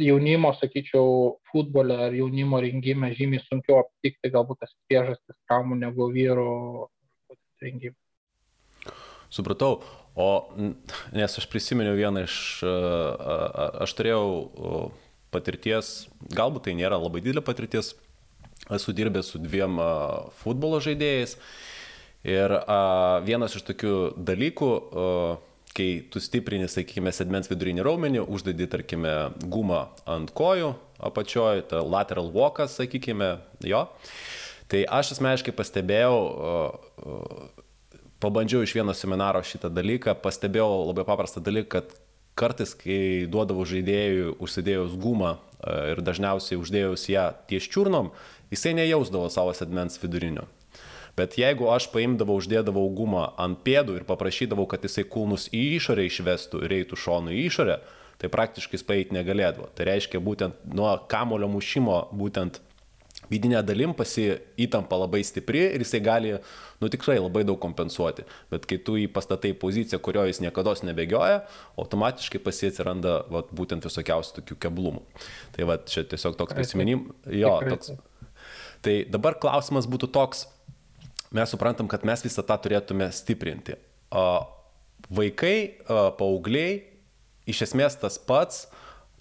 [0.00, 6.48] jaunimo, sakyčiau, futbole ar jaunimo rengime žymiai sunkiau aptikti galbūt tas priežastis traumų negu vyrų
[7.60, 7.96] rengime.
[9.34, 9.82] Supratau,
[10.16, 10.28] o
[11.12, 14.92] nes aš prisiminiau vieną iš, aš turėjau
[15.34, 17.92] patirties, galbūt tai nėra labai didelė patirtis,
[18.72, 19.78] esu dirbęs su dviem
[20.40, 21.36] futbolo žaidėjais
[22.24, 22.54] ir
[23.26, 24.70] vienas iš tokių dalykų,
[25.74, 30.72] kai tu stiprini, sakykime, sedmens vidurinį raumenį, uždedi, tarkime, gumą ant kojų
[31.04, 33.34] apačioje, ta lateral walkas, sakykime,
[33.66, 33.82] jo.
[34.70, 36.20] Tai aš asmeniškai pastebėjau,
[38.22, 41.92] pabandžiau iš vieno seminaro šitą dalyką, pastebėjau labai paprastą dalyką, kad
[42.38, 45.36] kartais, kai duodavau žaidėjui užsidėjus gumą
[45.90, 48.10] ir dažniausiai uždėjus ją ties čiurnom,
[48.54, 50.46] jisai nejausdavo savo sedmens vidurinio.
[51.14, 56.08] Bet jeigu aš paimdavau, uždėdavau gumą ant pėdų ir paprašydavau, kad jisai kulnus į išorę
[56.08, 57.78] išvestų ir eitų šonu į išorę,
[58.18, 59.68] tai praktiškai spaeit negalėdavo.
[59.78, 62.58] Tai reiškia būtent nuo kamulio mušimo, būtent
[63.30, 64.26] vidinė dalim pasi
[64.60, 66.32] įtampa labai stipri ir jisai gali,
[66.82, 68.26] nu tikrai labai daug kompensuoti.
[68.52, 71.44] Bet kai tu jį pastatai poziciją, kurioje jis niekada nebegioja,
[71.80, 75.04] automatiškai pasi atsiranda vat, būtent visokiausių tokių keblumų.
[75.54, 77.14] Tai va čia tiesiog toks prisiminimas.
[77.30, 77.94] Jo, toks.
[78.84, 80.44] Tai dabar klausimas būtų toks,
[81.34, 83.78] mes suprantam, kad mes visą tą turėtume stiprinti.
[85.14, 85.56] Vaikai,
[85.88, 86.82] paaugliai,
[87.48, 88.66] iš esmės tas pats,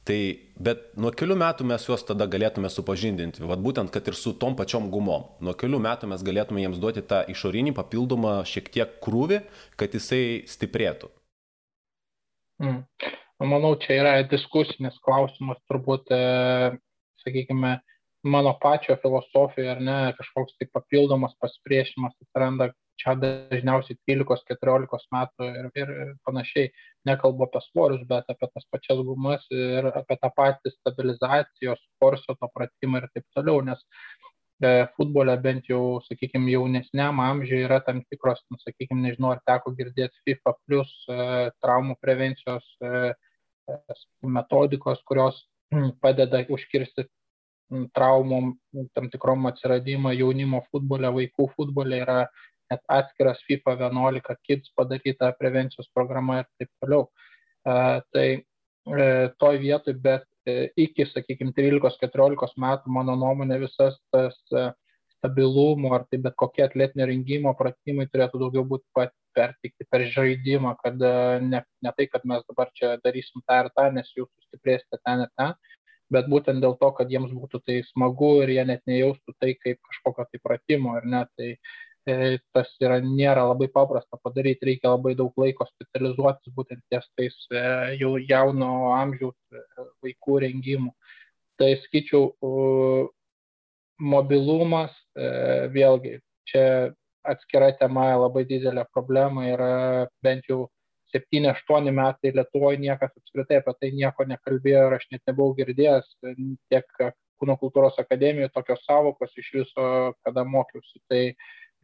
[0.08, 0.20] tai,
[0.60, 4.58] bet nuo kelių metų mes juos tada galėtume supažindinti, vad būtent, kad ir su tom
[4.60, 5.30] pačiom gumom.
[5.44, 9.42] Nuo kelių metų mes galėtume jiems duoti tą išorinį papildomą šiek tiek krūvį,
[9.80, 11.12] kad jisai stiprėtų.
[12.64, 12.84] Mm.
[13.44, 16.76] Manau, čia yra diskusinis klausimas, turbūt, e,
[17.26, 17.74] sakykime,
[18.24, 22.70] mano pačio filosofija ar ne kažkoks tai papildomas pasipriešinimas atsiranda
[23.02, 25.94] čia dažniausiai 13-14 metų ir, ir
[26.28, 26.72] panašiai.
[27.10, 33.02] Nekalbu apie svorius, bet apie tas pačias gumas ir apie tą patį stabilizacijos, korseto pratimą
[33.02, 33.82] ir taip toliau, nes
[34.64, 39.74] e, futbole bent jau, sakykime, jaunesniam amžiui yra tam tikros, nu, sakykime, nežinau, ar teko
[39.80, 41.20] girdėti FIFA plus e,
[41.66, 43.12] traumų prevencijos e
[44.24, 45.44] metodikos, kurios
[46.04, 47.08] padeda užkirsti
[47.96, 48.54] traumom,
[48.96, 52.24] tam tikrom atsiradimą jaunimo futbole, vaikų futbole yra
[52.72, 57.08] net atskiras FIFA 11 kids padaryta prevencijos programa ir taip toliau.
[57.64, 59.10] Tai e,
[59.40, 64.70] toj vietoj, bet e, iki, sakykime, 13-14 metų, mano nuomonė, visas tas e,
[65.18, 71.00] stabilumo ar tai bet kokie atletinio rengimo pratimai turėtų daugiau būti pertikti per žaidimą, kad
[71.42, 75.24] ne, ne tai, kad mes dabar čia darysim tą ir tą, nes jūs sustiprėsite ten
[75.24, 75.56] ir ten,
[76.14, 79.82] bet būtent dėl to, kad jiems būtų tai smagu ir jie net nejaustų tai kaip
[79.90, 81.50] kažkokio tai pratimo ar ne, tai
[82.08, 87.36] e, tas yra, nėra labai paprasta padaryti, reikia labai daug laiko specializuotis būtent ties tais
[87.52, 87.66] e,
[88.02, 89.66] jau jauno amžiaus e,
[90.06, 90.94] vaikų rengimų.
[91.62, 92.32] Tai skaičiau,
[94.04, 95.28] mobilumas, e,
[95.74, 96.18] vėlgi,
[96.50, 96.66] čia
[97.24, 100.68] atskira tema labai didelė problema yra bent jau
[101.14, 106.10] septyni aštuoni metai lietuvoj niekas apskritai apie tai nieko nekalbėjo ir aš net nebuvau girdėjęs
[106.72, 106.88] tiek
[107.42, 109.90] kūno kultūros akademijoje tokios savokos iš viso,
[110.26, 111.02] kada mokiausi.
[111.12, 111.22] Tai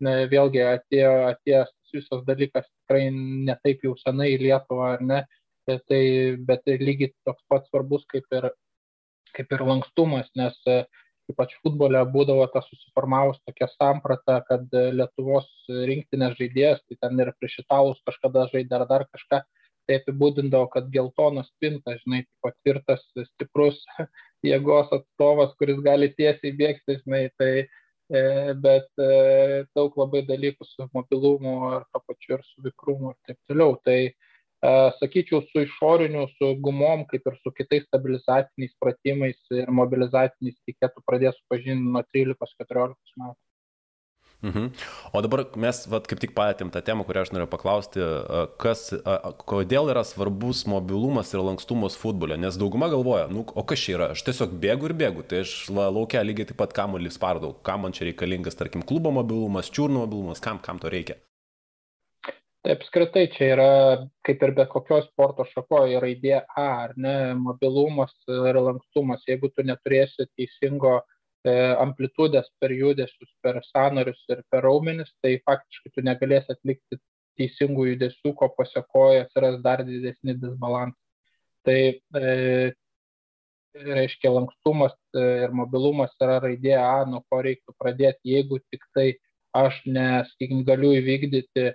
[0.05, 3.09] ne, vėlgi atėjo, atėjęs visas dalykas tikrai
[3.49, 5.19] netaip jau senai į Lietuvą, ar ne,
[5.69, 6.01] tai,
[6.47, 8.49] bet lygiai toks pats svarbus kaip ir,
[9.35, 10.57] kaip ir lankstumas, nes
[11.29, 17.59] ypač futbole būdavo ta susiformavus tokia samprata, kad Lietuvos rinktinės žaidėjas, tai ten ir prieš
[17.63, 19.41] italus kažkada žaidė ar dar kažką,
[19.89, 23.01] tai apibūdindavo, kad geltonas pintas, žinai, patvirtas
[23.31, 23.81] stiprus
[24.49, 28.21] jėgos atstovas, kuris gali tiesiai bėgti, žinai, tai e,
[28.65, 33.39] bet e, daug labai dalykų su mobilumu ir to pačiu ir su vikrumu ir taip
[33.49, 33.77] toliau.
[33.85, 33.99] Tai
[34.61, 41.39] sakyčiau, su išoriniu, su gumom, kaip ir su kitais stabilizaciniais pratimais ir mobilizaciniais reikėtų pradėti
[41.39, 43.39] supažinti nuo 13-14 metų.
[44.41, 44.71] Mhm.
[45.11, 47.99] O dabar mes vat, kaip tik palėtėm tą temą, kurią aš noriu paklausti,
[48.61, 48.85] kas,
[49.43, 54.11] kodėl yra svarbus mobilumas ir lankstumas futbole, nes dauguma galvoja, nu, o kas čia yra,
[54.15, 57.95] aš tiesiog bėgu ir bėgu, tai aš laukia lygiai taip pat kamuolį spardau, kam man
[57.95, 61.19] čia reikalingas, tarkim, klubo mobilumas, čiurnų mobilumas, kam, kam to reikia.
[62.59, 63.69] Taip, apskritai čia yra,
[64.27, 69.23] kaip ir bet kokios sporto šakoje, raidė A, ar ne, mobilumas ir lankstumas.
[69.29, 70.97] Jeigu tu neturėsi teisingo
[71.47, 76.99] E, amplitudės per judesius, per sanarius ir per raumenis, tai faktiškai tu negalėsi atlikti
[77.39, 80.99] teisingų judesių, ko pasiekoja atsiras dar didesni disbalansai.
[81.63, 82.73] Tai e,
[83.87, 89.07] reiškia lankstumas e, ir mobilumas yra raidė A, nuo ko reiktų pradėti, jeigu tik tai
[89.55, 91.69] aš nesakykim, galiu įvykdyti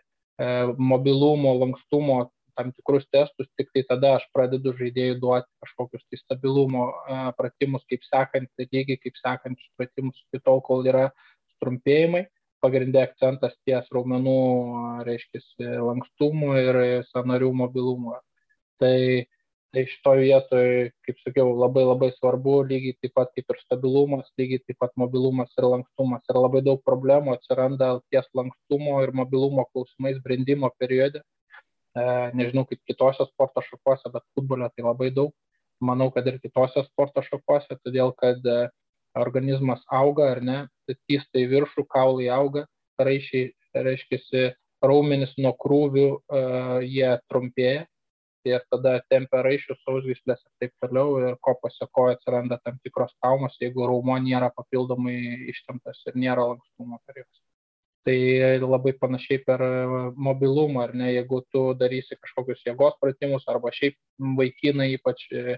[0.79, 6.87] mobilumo, lankstumo tam tikrus testus, tik tai tada aš pradedu žaidėjui duoti kažkokius tai stabilumo
[7.39, 11.09] pratimus, kaip sekant, lygiai kaip sekančius pratimus, iki tol, kol yra
[11.63, 12.29] trumpėjimai.
[12.65, 14.39] Pagrindė akcentas ties raumenų,
[15.05, 15.43] reiškia,
[15.85, 16.79] lankstumo ir
[17.11, 18.15] sanarių mobilumo.
[18.81, 19.27] Tai,
[19.75, 24.63] tai šitoje vietoje, kaip sakiau, labai labai svarbu, lygiai taip pat kaip ir stabilumas, lygiai
[24.63, 26.25] taip pat mobilumas ir lankstumas.
[26.31, 31.25] Ir labai daug problemų atsiranda ties lankstumo ir mobilumo klausimais brendimo periode
[31.95, 32.05] E,
[32.35, 35.31] nežinau kaip kitose sporto šakose, bet futbole tai labai daug.
[35.85, 38.59] Manau, kad ir kitose sporto šakose, todėl kad e,
[39.19, 40.59] organizmas auga ar ne,
[40.91, 42.65] tysta į viršų, kaulai auga,
[42.99, 43.53] raišiai,
[43.87, 44.49] reiškia,
[44.85, 47.87] raumenis nuo krūvių, uh, jie trumpėja
[48.49, 53.57] ir tada tempia raiščius, sausgyslės ir taip toliau ir ko pasiekoja atsiranda tam tikros traumos,
[53.61, 55.17] jeigu raumo nėra papildomai
[55.53, 57.43] ištemtas ir nėra lankstumo per juos.
[58.05, 58.17] Tai
[58.61, 59.63] labai panašiai per
[60.27, 63.97] mobilumą, ar ne, jeigu tu darysi kažkokius jėgos pratimus, arba šiaip
[64.41, 65.57] vaikinai ypač e,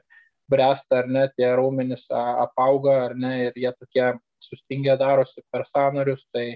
[0.51, 4.07] bręsta, ar ne, tie raumenys apauga, ar ne, ir jie tokie
[4.47, 6.53] sustingę darosi per sanarius, tai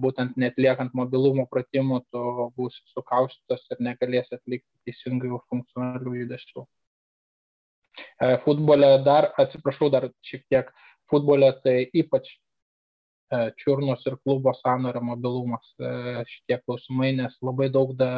[0.00, 2.22] būtent netliekant mobilumo pratimų, tu
[2.58, 6.64] būsi sukaustytas ir negalėsi atlikti teisingai funkcionalių judesių.
[7.94, 10.72] E, futbole dar, atsiprašau, dar šiek tiek,
[11.10, 12.32] futbole tai ypač
[13.34, 15.90] E, čiurnos ir klubo sąnario mobilumas e,
[16.28, 18.10] šitie klausimai, nes labai daug da,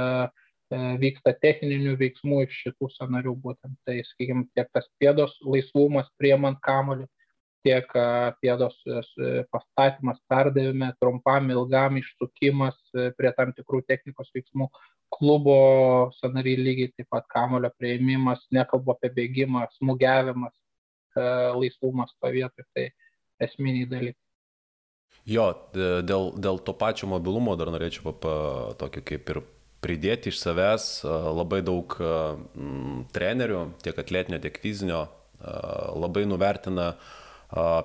[0.99, 3.77] vyksta techninių veiksmų iš šitų sąnarių būtent.
[3.87, 7.07] Tai, sakykime, tiek tas pėdos laisvumas priemant kamolį,
[7.67, 7.89] tiek
[8.43, 8.77] pėdos
[9.53, 12.77] pastatymas, perdavime, trumpam, ilgam išsukimas
[13.19, 14.69] prie tam tikrų technikos veiksmų,
[15.17, 15.59] klubo
[16.21, 20.55] sanariai lygiai taip pat kamolio prieimimas, nekalbu apie bėgimą, smūgiavimas,
[21.57, 22.89] laisvumas pavietoj, tai
[23.43, 24.23] esminiai dalykai.
[25.27, 25.51] Jo,
[26.07, 28.35] dėl, dėl to pačio mobilumo dar norėčiau pa,
[28.79, 29.43] tokį kaip ir
[29.83, 31.97] pridėti iš savęs labai daug
[33.15, 35.07] trenerių, tiek atletinio, tiek fizinio,
[35.97, 36.95] labai nuvertina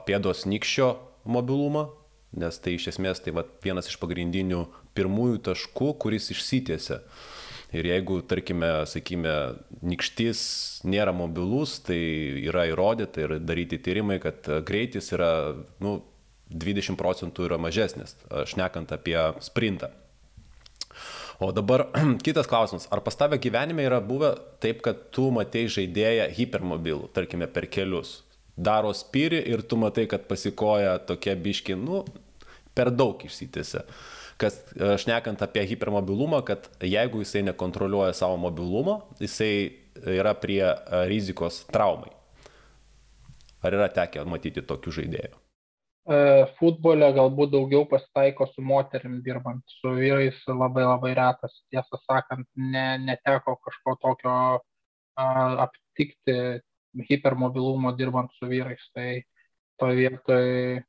[0.08, 0.92] pėdos nikščio
[1.26, 1.90] mobilumą,
[2.38, 4.66] nes tai iš esmės tai va, vienas iš pagrindinių
[4.98, 7.02] pirmųjų taškų, kuris išsitėse.
[7.72, 9.34] Ir jeigu, tarkime, sakykime,
[9.88, 10.42] nikštis
[10.84, 12.00] nėra mobilus, tai
[12.44, 16.02] yra įrodyta ir daryti tyrimai, kad greitis yra nu,
[16.52, 18.18] 20 procentų yra mažesnis,
[18.52, 19.94] šnekant apie sprintą.
[21.42, 21.88] O dabar
[22.26, 22.90] kitas klausimas.
[22.92, 28.20] Ar pas tavę gyvenime yra buvę taip, kad tu matei žaidėją hipermobilų, tarkime, per kelius?
[28.62, 32.04] Daro spyrį ir tu matai, kad pasikoja tokia biški, nu,
[32.78, 33.84] per daug išsitėse.
[34.42, 34.58] Kas,
[35.04, 39.54] šnekant apie hipermobilumą, kad jeigu jisai nekontroliuoja savo mobilumo, jisai
[40.02, 40.64] yra prie
[41.10, 42.14] rizikos traumai.
[43.62, 45.38] Ar yra tekę matyti tokių žaidėjų?
[46.10, 46.18] E,
[46.58, 51.60] futbole galbūt daugiau pasitaiko su moterim dirbant, su vyrais labai labai retas.
[51.70, 54.34] Tiesą sakant, ne, neteko kažko tokio
[55.22, 56.36] aptikti
[57.10, 58.84] hipermobilumo dirbant su vyrais.
[58.96, 59.22] Tai
[59.80, 60.82] to vietoj,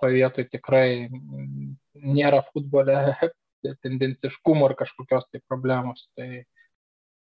[0.00, 1.08] to vietoj tikrai
[1.94, 2.98] nėra futbole
[3.84, 6.06] tendenciškumo ar kažkokios tai problemos.
[6.18, 6.44] Tai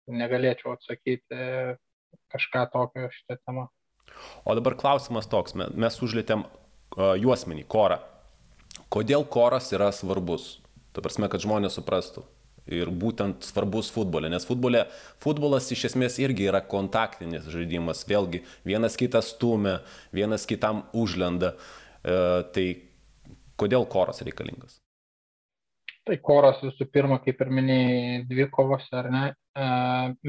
[0.09, 1.43] negalėčiau atsakyti
[2.33, 3.69] kažką tokio šitą temą.
[4.49, 6.47] O dabar klausimas toks, mes užlėtėm
[6.97, 8.01] juosmenį, korą.
[8.89, 10.59] Kodėl koras yra svarbus?
[10.97, 12.25] Ta prasme, kad žmonės suprastų.
[12.75, 14.85] Ir būtent svarbus futbolė, nes futbolė,
[15.25, 18.05] futbolas iš esmės irgi yra kontaktinis žaidimas.
[18.09, 19.79] Vėlgi, vienas kitas stumia,
[20.13, 21.55] vienas kitam užlenda.
[22.05, 22.19] E,
[22.53, 22.67] tai
[23.59, 24.79] kodėl koras reikalingas?
[26.09, 29.67] Tai koras visų pirma, kaip ir minėjai, dvi kovos, ar ne, e,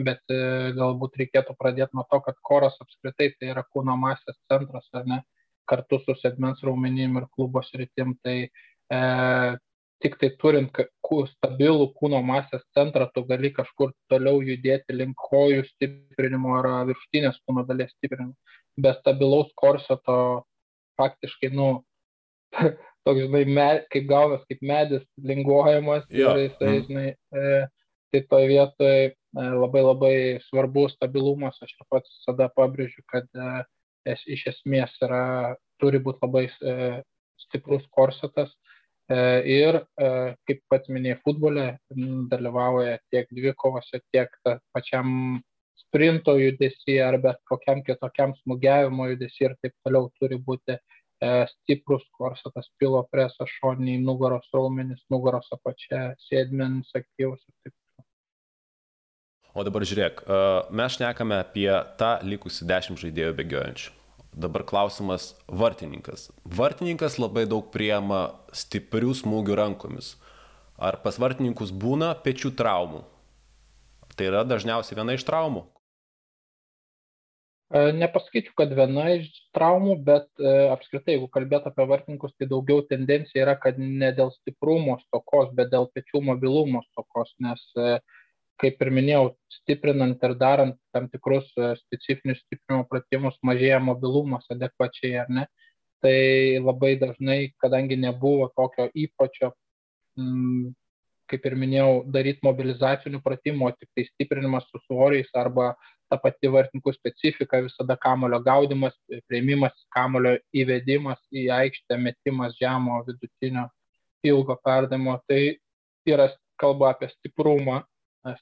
[0.07, 0.39] bet e,
[0.75, 5.21] galbūt reikėtų pradėti nuo to, kad koras apskritai tai yra kūno masės centras, ar ne,
[5.69, 8.17] kartu su segmens raumenim ir klubo sritim.
[8.25, 8.99] Tai e,
[10.03, 10.71] tik tai turint
[11.33, 17.65] stabilų kūno masės centrą, tu gali kažkur toliau judėti link kojų stiprinimo ar viršutinės kūno
[17.67, 18.35] dalies stiprinimo.
[18.79, 20.45] Be stabilaus korseto
[20.99, 21.81] faktiškai, nu,
[23.05, 26.35] toks, žinai, med, kaip gaunas, kaip medis linguojamas Jo.
[26.37, 26.85] ir jisai, Mhm.
[26.87, 27.67] žinai, e,
[28.11, 30.15] tai toje vietoje e, labai labai
[30.47, 33.63] svarbu stabilumas, aš ir pats visada pabrėžiu, kad e,
[34.05, 37.03] es, iš esmės yra, turi būti labai e,
[37.45, 38.55] stiprus korsetas
[39.09, 40.09] ir, e,
[40.45, 41.65] kaip pats minėjai, futbole
[42.29, 45.39] dalyvauja tiek dvikovose, tiek ta pačiam
[45.79, 50.79] sprinto judesi ar bet kokiam kitokiam smūgiavimo judesi ir taip toliau turi būti e,
[51.49, 58.07] stiprus korsetas, pilo presas, šoniniai, nugaros raumenys, nugaros apačia, sėdmenis aktyvus ir taip toliau.
[59.57, 63.98] O dabar žiūrėk, e, mes šnekame apie tą likusį 10 žaidėjų bėgiojančių.
[64.29, 66.29] Dabar klausimas vartininkas.
[66.45, 70.13] Vartininkas labai daug priema stiprių smūgių rankomis.
[70.77, 73.03] Ar pas vartininkus būna pečių traumų?
[74.15, 75.65] Tai yra dažniausiai viena iš traumų.
[77.69, 82.81] E, Nepasakyčiau, kad viena iš traumų, bet e, apskritai, jeigu kalbėt apie vartininkus, tai daugiau
[82.89, 87.99] tendencija yra, kad ne dėl stiprumo stokos, bet dėl pečių mobilumo stokos, nes, e,
[88.59, 89.23] kaip ir minėjau,
[89.59, 95.45] stiprinant ir darant tam tikrus e, specifinius stiprinimo pratimus, mažėja mobilumas adekvačiai, ar ne?
[96.03, 96.17] Tai
[96.63, 99.51] labai dažnai, kadangi nebuvo tokio įpročio,
[100.19, 100.69] mm,
[101.29, 105.73] kaip ir minėjau, daryti mobilizacinių pratimų, tik tai stiprinimas su svoriais arba
[106.09, 108.95] ta pati vartininkų specifika, visada kamulio gaudimas,
[109.29, 113.67] prieimimas, kamulio įvedimas į aikštę, metimas žemo, vidutinio,
[114.25, 115.19] ilgo perdavimo.
[115.29, 115.41] Tai
[116.09, 116.29] yra
[116.59, 117.83] kalba apie stiprumą,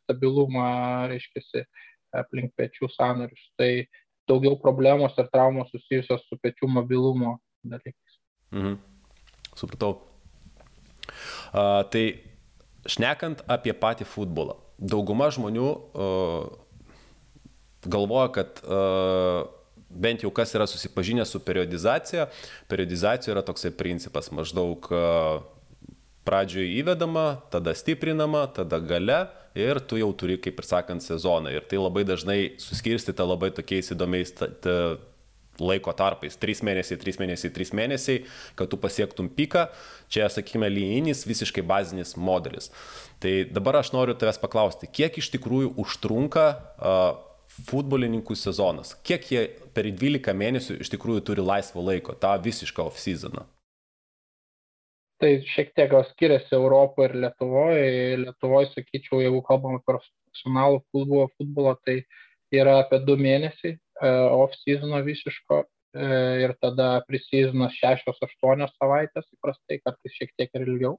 [0.02, 0.68] stabilumą,
[1.12, 1.66] reiškia,
[2.18, 3.42] aplink pečių sanarius.
[3.60, 3.72] Tai
[4.28, 8.20] daugiau problemos ir traumos susijusios su pečių mobilumo dalykais.
[8.52, 8.78] Mhm.
[9.58, 9.98] Supratau.
[11.52, 12.06] A, tai
[12.88, 16.48] šnekant apie patį futbolą, dauguma žmonių uh,
[17.88, 19.48] galvoja, kad uh,
[19.90, 22.28] bent jau kas yra susipažinę su periodizacija,
[22.72, 25.42] periodizacija yra toksai principas maždaug uh,
[26.28, 29.26] pradžioje įvedama, tada stiprinama, tada gale
[29.58, 31.54] ir tu jau turi, kaip ir sakant, sezoną.
[31.56, 34.36] Ir tai labai dažnai suskirstyta labai tokiais įdomiais
[35.58, 36.38] laiko tarpais.
[36.38, 38.24] 3 mėnesiai, 3 mėnesiai, 3 mėnesiai,
[38.60, 39.68] kad tu pasiektum piką.
[40.12, 42.70] Čia, sakykime, linijinis, visiškai bazinis modelis.
[43.24, 47.10] Tai dabar aš noriu tavęs paklausti, kiek iš tikrųjų užtrunka uh,
[47.72, 48.94] futbolininkų sezonas?
[49.08, 53.48] Kiek jie per 12 mėnesių iš tikrųjų turi laisvo laiko, tą visišką off-seasoną?
[55.18, 57.86] Tai šiek tiek gal skiriasi Europoje ir Lietuvoje.
[58.22, 62.04] Lietuvoje, sakyčiau, jeigu kalbam apie profesionalų futbolą, futbolą, tai
[62.54, 65.64] yra apie du mėnesiai off-seasono visiško
[66.44, 70.94] ir tada prisizonas 6-8 savaitės, įprastai kartais šiek tiek ir ilgiau.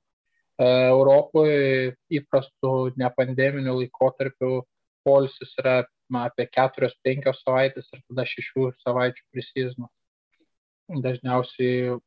[0.58, 4.50] Europoje įprastų nepandeminių laikotarpių
[5.06, 9.94] polisis yra na, apie 4-5 savaitės ir tada 6 savaičių prisizonas.
[10.88, 11.98] Dažniausiai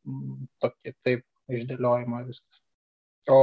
[0.60, 1.24] tokie taip
[1.60, 2.62] išdėliojama viskas.
[3.30, 3.42] O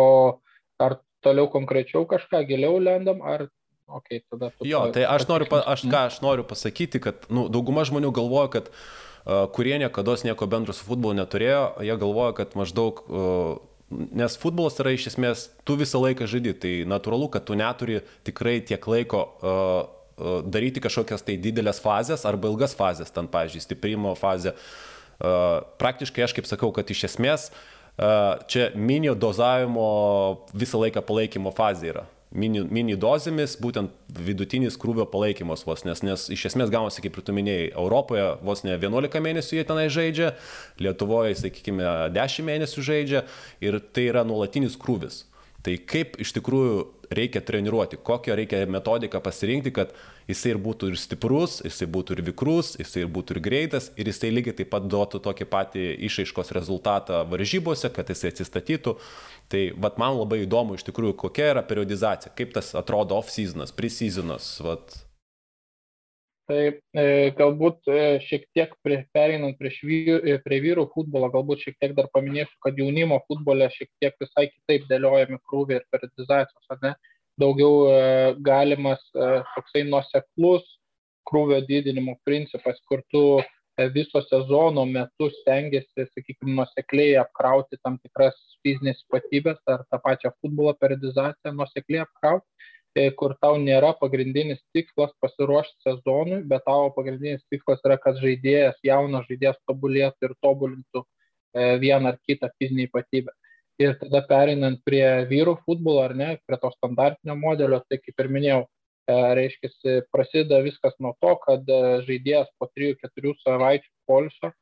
[0.83, 3.49] ar toliau konkrečiau kažką giliau lendam, ar
[3.87, 4.53] okay, tada...
[4.65, 8.53] Jo, tai aš noriu, pa, aš, ką aš noriu pasakyti, kad nu, dauguma žmonių galvoja,
[8.59, 13.05] kad uh, kurie niekada nieko bendro su futbolu neturėjo, jie galvoja, kad maždaug...
[13.09, 13.57] Uh,
[13.89, 18.59] Nes futbolas yra iš esmės, tu visą laiką žaidi, tai natūralu, kad tu neturi tikrai
[18.61, 19.79] tiek laiko uh,
[20.21, 24.53] uh, daryti kažkokias tai didelės fazės arba ilgas fazės, ten, pavyzdžiui, stiprimo fazė.
[25.17, 29.89] Uh, praktiškai aš kaip sakau, kad iš esmės uh, čia minio dozavimo
[30.55, 36.27] visą laiką palaikymo fazė yra mini, mini dozėmis, būtent vidutinis krūvio palaikymas vos, nes, nes
[36.35, 40.35] iš esmės gaunasi, kaip ir tu minėjai, Europoje vos ne 11 mėnesių jie tenai žaidžia,
[40.83, 43.25] Lietuvoje, sakykime, 10 mėnesių žaidžia
[43.65, 45.25] ir tai yra nuolatinis krūvis.
[45.65, 49.95] Tai kaip iš tikrųjų reikia treniruoti, kokią reikia metodiką pasirinkti, kad
[50.29, 54.11] jisai ir būtų ir stiprus, jisai būtų ir vikrus, jisai ir būtų ir greitas ir
[54.13, 58.99] jisai lygiai taip pat duotų tokį patį išaiškos rezultatą varžybose, kad jisai atsistatytų.
[59.49, 64.59] Tai vat, man labai įdomu iš tikrųjų, kokia yra periodizacija, kaip tas atrodo off-seasonas, pre-seasonas.
[64.65, 65.08] Vat.
[66.49, 67.03] Tai e,
[67.37, 71.93] galbūt e, šiek tiek prie, pereinant prie, vyr, e, prie vyrų futbolo, galbūt šiek tiek
[71.99, 76.97] dar paminėsiu, kad jaunimo futbole šiek tiek visai kitaip dėliojami krūviai ir periodizacijos?
[77.39, 77.99] Daugiau e,
[78.49, 80.65] galimas e, toksai nuoseklus
[81.29, 88.41] krūvio didinimo principas, kur tu e, viso sezono metu stengiasi, sakykime, nuosekliai apkrauti tam tikras
[88.65, 92.73] fizinės ypatybės ar tą pačią futbolo periodizaciją nuosekliai apkrauti
[93.19, 99.27] kur tau nėra pagrindinis tikslas pasiruošti sezonui, bet tavo pagrindinis tikslas yra, kad žaidėjas, jaunas
[99.29, 101.05] žaidėjas tobulėtų ir tobulintų
[101.83, 103.35] vieną ar kitą fizinį ypatybę.
[103.79, 108.31] Ir tada pereinant prie vyrų futbolo ar ne, prie to standartinio modelio, tai kaip ir
[108.35, 108.63] minėjau,
[109.09, 111.71] reiškia, prasideda viskas nuo to, kad
[112.09, 114.53] žaidėjas po 3-4 savaičių polisio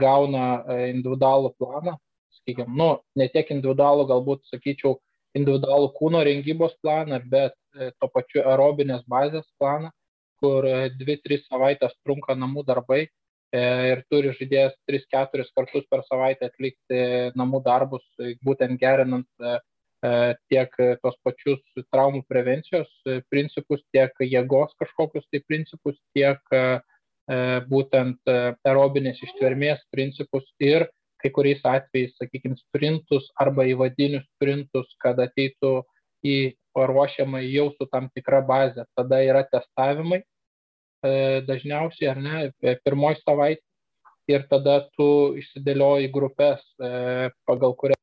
[0.00, 0.46] gauna
[0.88, 1.94] individualų planą,
[2.40, 4.96] sakykime, nu, ne tiek individualų, galbūt, sakyčiau,
[5.36, 9.92] individualų kūno rengybos planą, bet e, to pačiu aerobinės bazės planą,
[10.40, 10.66] kur
[11.00, 13.08] 2-3 savaitės trunka namų darbai e,
[13.92, 17.00] ir turi žaidėjas 3-4 kartus per savaitę atlikti
[17.38, 18.04] namų darbus,
[18.44, 19.28] būtent gerinant
[20.52, 22.90] tiek tos pačius traumų prevencijos
[23.32, 26.38] principus, tiek jėgos kažkokius tai principus, tiek
[27.70, 30.84] būtent aerobinės ištvermės principus ir
[31.26, 35.80] kai kuriais atvejais, sakykime, sprintus arba įvadinius sprintus, kad ateitų
[36.26, 36.38] į
[36.76, 38.86] paruošiamą jau su tam tikra bazė.
[38.94, 40.22] Tada yra testavimai,
[41.46, 42.38] dažniausiai, ar ne,
[42.84, 43.62] pirmoji savaitė
[44.32, 45.08] ir tada tu
[45.40, 46.62] išsidėlioji grupės,
[47.46, 48.00] pagal kurias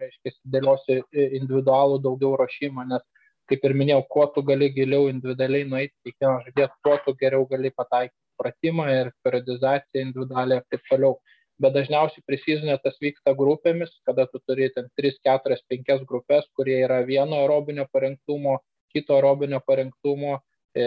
[0.00, 0.98] reiškia, dėliosi
[1.40, 3.04] individualų daugiau rašymą, nes,
[3.48, 7.70] kaip ir minėjau, kuo tu gali giliau individualiai nueiti, kiekvieną žaidėją, tuo tu geriau gali
[7.76, 11.18] pataikyti pratimą ir periodizaciją individualią ir taip toliau.
[11.62, 16.80] Bet dažniausiai precizinė tas vyksta grupėmis, kada tu turi ten 3, 4, 5 grupės, kurie
[16.82, 18.58] yra vieno aerobinio parengtumo,
[18.94, 20.40] kito aerobinio parengtumo
[20.74, 20.86] e,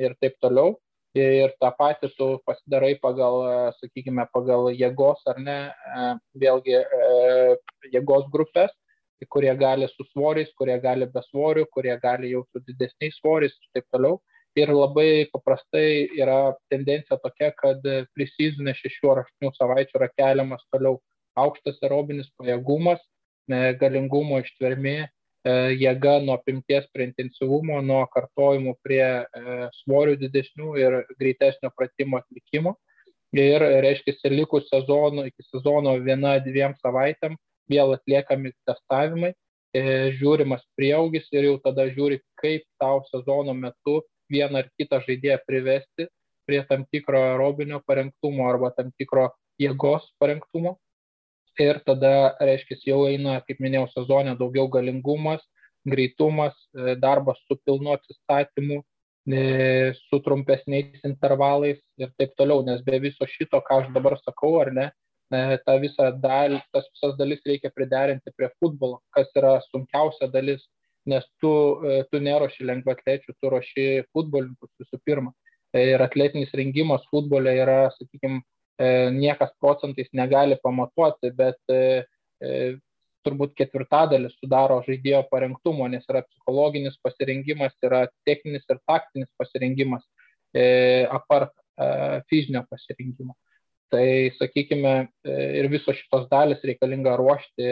[0.00, 0.78] ir taip toliau
[1.16, 5.58] ir tą patį tu pasidarai pagal, sakykime, pagal jėgos ar ne,
[6.34, 6.76] vėlgi
[7.92, 8.70] jėgos grupės,
[9.28, 13.70] kurie gali su svoriais, kurie gali be svorių, kurie gali jau su didesniais svoriais ir
[13.74, 14.20] taip toliau.
[14.58, 17.84] Ir labai paprastai yra tendencija tokia, kad
[18.16, 20.98] prisizinė šešių ar aštuonių savaičių yra keliamas toliau
[21.38, 22.98] aukštas aerobinis pajėgumas,
[23.80, 24.96] galingumo ištvermė,
[25.46, 32.18] E, jėga nuo apimties prie intensyvumo, nuo kartojimų prie e, svorių didesnių ir greitesnio pratimo
[32.18, 32.74] atlikimo.
[33.36, 37.36] Ir reiškia, likus sezonų, iki sezono viena, dviem savaitėm
[37.70, 39.34] vėl atliekami testavimai,
[39.76, 39.82] e,
[40.18, 44.00] žiūrimas prieaugis ir jau tada žiūri, kaip tau sezono metu
[44.32, 46.08] vieną ar kitą žaidėją privesti
[46.48, 49.28] prie tam tikro aerobinio parengtumo arba tam tikro
[49.60, 50.76] jėgos parengtumo.
[51.58, 55.42] Ir tada, reiškia, jau eina, kaip minėjau, sezonė daugiau galingumas,
[55.90, 58.78] greitumas, e, darbas su pilnu atsistatymu,
[59.26, 64.54] e, su trumpesniais intervalais ir taip toliau, nes be viso šito, ką aš dabar sakau,
[64.62, 64.86] ar ne,
[65.34, 70.62] e, tą visą dalį, tas visas dalis reikia priderinti prie futbolo, kas yra sunkiausia dalis,
[71.06, 71.52] nes tu,
[72.10, 75.32] tu neroši lengvatlečių, tu roši futbolininkus visų pirma.
[75.76, 78.40] Ir atletinis rengimas futbole yra, sakykime,
[78.78, 82.04] E, niekas procentais negali pamatuoti, bet e,
[82.38, 82.50] e,
[83.26, 90.04] turbūt ketvirtadalis sudaro žaidėjo parengtumo, nes yra psichologinis pasirengimas, yra techninis ir taktinis pasirengimas,
[91.12, 91.50] apart
[92.30, 93.34] fizinio pasirinkimo.
[93.88, 94.04] Tai,
[94.36, 94.90] sakykime,
[95.56, 97.68] ir visos šitos dalis reikalinga ruošti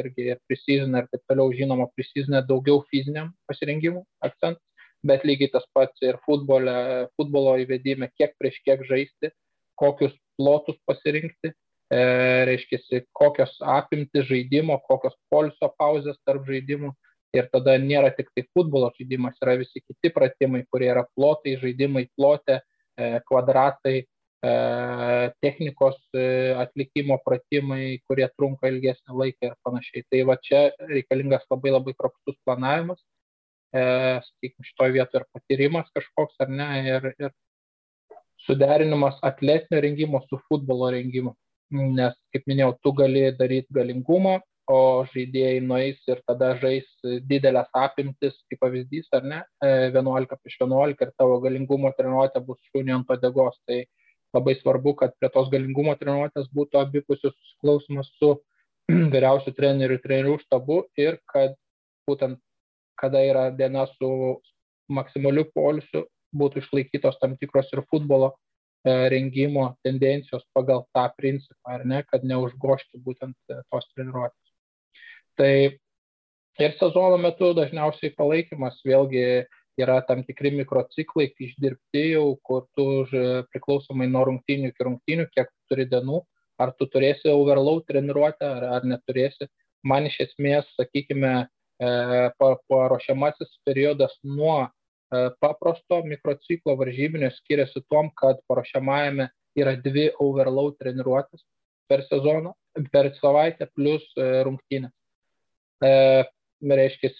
[0.00, 4.64] irgi ir prisizinę ir taip toliau, žinoma, prisizinę daugiau fiziniam pasirinkimui akcentas,
[5.06, 6.74] bet lygiai tas pats ir futbole,
[7.14, 9.30] futbolo įvedime, kiek prieš kiek žaisti,
[9.78, 12.02] kokius plotus pasirinkti, e,
[12.50, 16.92] reiškia, kokios apimti žaidimo, kokios poliso pauzės tarp žaidimų.
[17.30, 22.08] Ir tada nėra tik tai futbolo žaidimas, yra visi kiti pratimai, kurie yra plotai, žaidimai
[22.18, 22.58] plote,
[22.98, 24.09] e, kvadratai, e,
[24.40, 30.04] technikos e, atlikimo pratimai, kurie trunka ilgesnį laiką ir panašiai.
[30.08, 33.02] Tai va čia reikalingas labai labai kropštus planavimas,
[33.74, 33.82] e,
[34.24, 37.34] sakykime, šitoje vietoje ir patyrimas kažkoks ar ne, ir, ir
[38.46, 41.36] suderinimas atletinio rengimo su futbolo rengimu.
[41.70, 44.40] Nes, kaip minėjau, tu gali daryti galingumą,
[44.70, 46.86] o žaidėjai nueis ir tada žais
[47.28, 53.00] didelės apimtis, kaip pavyzdys, ar ne, 11 prieš 11 ir tavo galingumo treniruotė bus šunių
[53.00, 53.58] ant padėgos.
[53.66, 53.82] Tai
[54.36, 58.36] labai svarbu, kad prie tos galingumo treniruotės būtų abipusis susiklausimas su
[59.14, 61.56] vyriausių trenerių, trenerių štabu ir kad
[62.08, 62.40] būtent
[63.00, 64.10] kada yra diena su
[64.92, 66.04] maksimaliu polisiu,
[66.36, 72.26] būtų išlaikytos tam tikros ir futbolo e, rengimo tendencijos pagal tą principą, ar ne, kad
[72.26, 74.52] neužgošti būtent e, tos treniruotės.
[75.40, 75.54] Tai
[76.60, 79.24] ir sezono metu dažniausiai palaikymas vėlgi
[79.80, 82.86] yra tam tikri mikrociklai išdirbti jau, kur tu
[83.52, 86.20] priklausomai nuo rungtynių iki rungtynių, kiek turi dienų,
[86.60, 89.48] ar tu turėsi overload treniruotę, ar, ar neturėsi.
[89.84, 91.32] Man iš esmės, sakykime,
[91.80, 91.90] e,
[92.68, 94.66] paruošiamasis periodas nuo
[95.10, 99.26] E, paprasto mikrociklo varžybinio skiriasi tom, kad paruošiamajame
[99.58, 101.42] yra dvi overload treniruotės
[101.90, 102.52] per sezoną,
[102.92, 104.94] per savaitę plus e, rungtynės.
[106.60, 107.10] E, reiškia,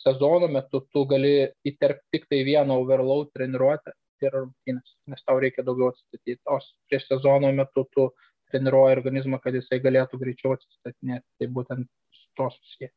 [0.00, 3.92] sezono metu tu gali įterpti tik tai vieną overload treniruotę
[4.24, 6.40] ir rungtynės, nes tau reikia daugiau atsistatyti.
[6.48, 6.58] O
[6.88, 8.10] prieš sezono metu tu
[8.52, 11.26] treniruoji organizmą, kad jisai galėtų greičiau atsistatinėti.
[11.40, 11.88] Tai būtent
[12.36, 12.90] to susiję.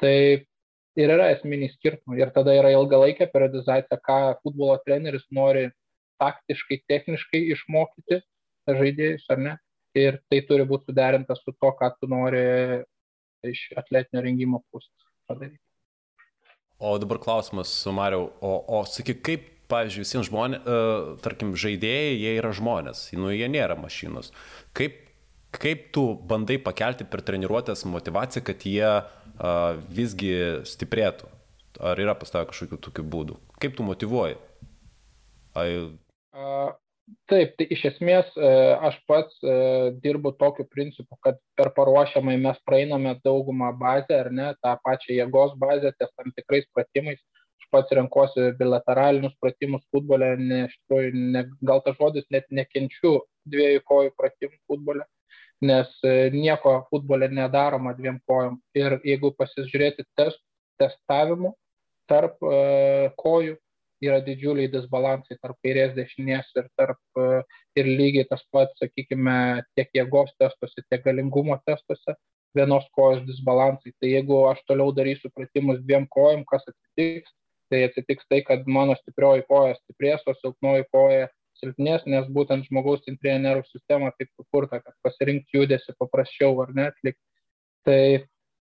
[0.00, 0.16] Tai
[1.00, 2.20] ir yra esminiai skirtumai.
[2.20, 5.68] Ir tada yra ilgalaikė periodizacija, ką futbolo treneris nori
[6.20, 8.20] taktiškai, techniškai išmokyti
[8.68, 9.58] žaidėjus, ar ne.
[9.98, 12.42] ir tai turi būti suderinta su to, ką tu nori
[13.42, 15.60] iš atletinio rengimo pusės padaryti.
[16.80, 22.32] O dabar klausimas, Mariau, o, o sakyk, kaip, pavyzdžiui, visiems žmonėms, uh, tarkim, žaidėjai, jie
[22.40, 24.32] yra žmonės, nu, jie nėra mašinos.
[24.76, 24.96] Kaip,
[25.52, 30.32] kaip tu bandai pakelti per treniruotės motivaciją, kad jie uh, visgi
[30.72, 31.28] stiprėtų?
[31.84, 33.36] Ar yra pas tavę kažkokių tokių būdų?
[33.60, 34.40] Kaip tu motivuoji?
[35.60, 35.68] Ai...
[36.32, 36.72] Uh,
[37.30, 38.48] Taip, tai iš esmės e,
[38.88, 39.52] aš pats e,
[40.04, 45.54] dirbu tokiu principu, kad per paruošiamai mes praeiname daugumą bazę ar ne, tą pačią jėgos
[45.62, 47.20] bazę ties tam tikrais pratimais.
[47.62, 53.16] Aš pats renkuosi bilateralinius pratimus futbole, ne, iš tikrųjų, ne, gal tas žodis net nekenčiu
[53.54, 55.06] dviejų kojų pratimų futbole,
[55.70, 58.60] nes e, nieko futbole nedaroma dviem kojom.
[58.78, 60.42] Ir jeigu pasižiūrėti test,
[60.82, 61.54] testavimų
[62.10, 62.40] tarp
[63.20, 63.52] kojų,
[64.04, 67.22] yra didžiuliai disbalansai tarp kairės dešinės ir tarp
[67.78, 72.16] ir lygiai tas pats, sakykime, tiek jėgos testuose, tiek galingumo testuose
[72.56, 73.92] vienos kojos disbalansai.
[74.00, 77.34] Tai jeigu aš toliau darysiu pratimus dviem kojom, kas atsitiks,
[77.70, 81.28] tai atsitiks tai, kad mano stiprioji koja stiprės, o silpnoji koja
[81.60, 86.96] silpnės, nes būtent žmogaus centrinė nervų sistema taip sukurta, kad pasirinkti judesi paprasčiau ar net
[86.96, 87.22] atlikti.
[87.86, 88.02] Tai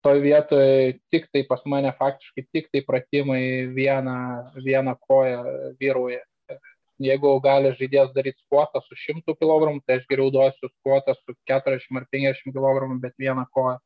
[0.06, 3.44] toj vietoj tik tai pas mane faktiškai tik tai pratimai
[3.76, 4.18] vieną,
[4.66, 5.44] vieną koją
[5.82, 6.24] vyruoja.
[7.00, 12.00] Jeigu gali žaidėjas daryti skuotą su 100 kg, tai aš geriau duosiu skuotą su 40
[12.00, 13.78] ar 50 kg, bet vieną koją.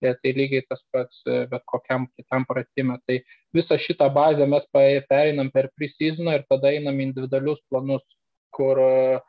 [0.00, 2.96] Ir tai lygiai tas pats bet kokiam kitam pratimui.
[3.06, 3.18] Tai
[3.52, 8.06] visą šitą bazę mes pereinam per pre-seasoną ir tada einam individualius planus,
[8.54, 9.20] kur e,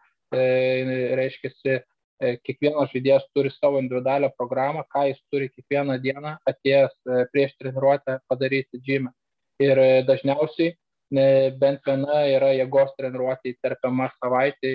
[1.17, 1.81] reiškia E,
[2.45, 8.19] kiekvienas žaidėjas turi savo individualią programą, ką jis turi kiekvieną dieną atėjęs e, prieš treniruotę
[8.31, 9.11] padaryti džymę.
[9.65, 10.75] Ir e, dažniausiai
[11.59, 14.69] bent viena yra jėgos treniruotė įterpiama savaitį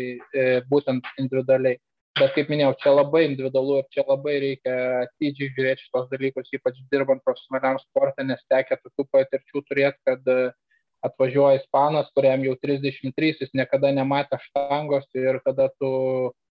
[0.68, 1.78] būtent individualiai.
[2.20, 4.74] Bet kaip minėjau, čia labai individualu ir čia labai reikia
[5.06, 10.28] atidžiai žiūrėti šitos dalykus, ypač dirbant profesionaliam sportą, nes tekia tokių patirčių turėti, kad
[11.08, 15.90] atvažiuoja ispanas, kuriam jau 33, jis niekada nematė štangos ir kada tu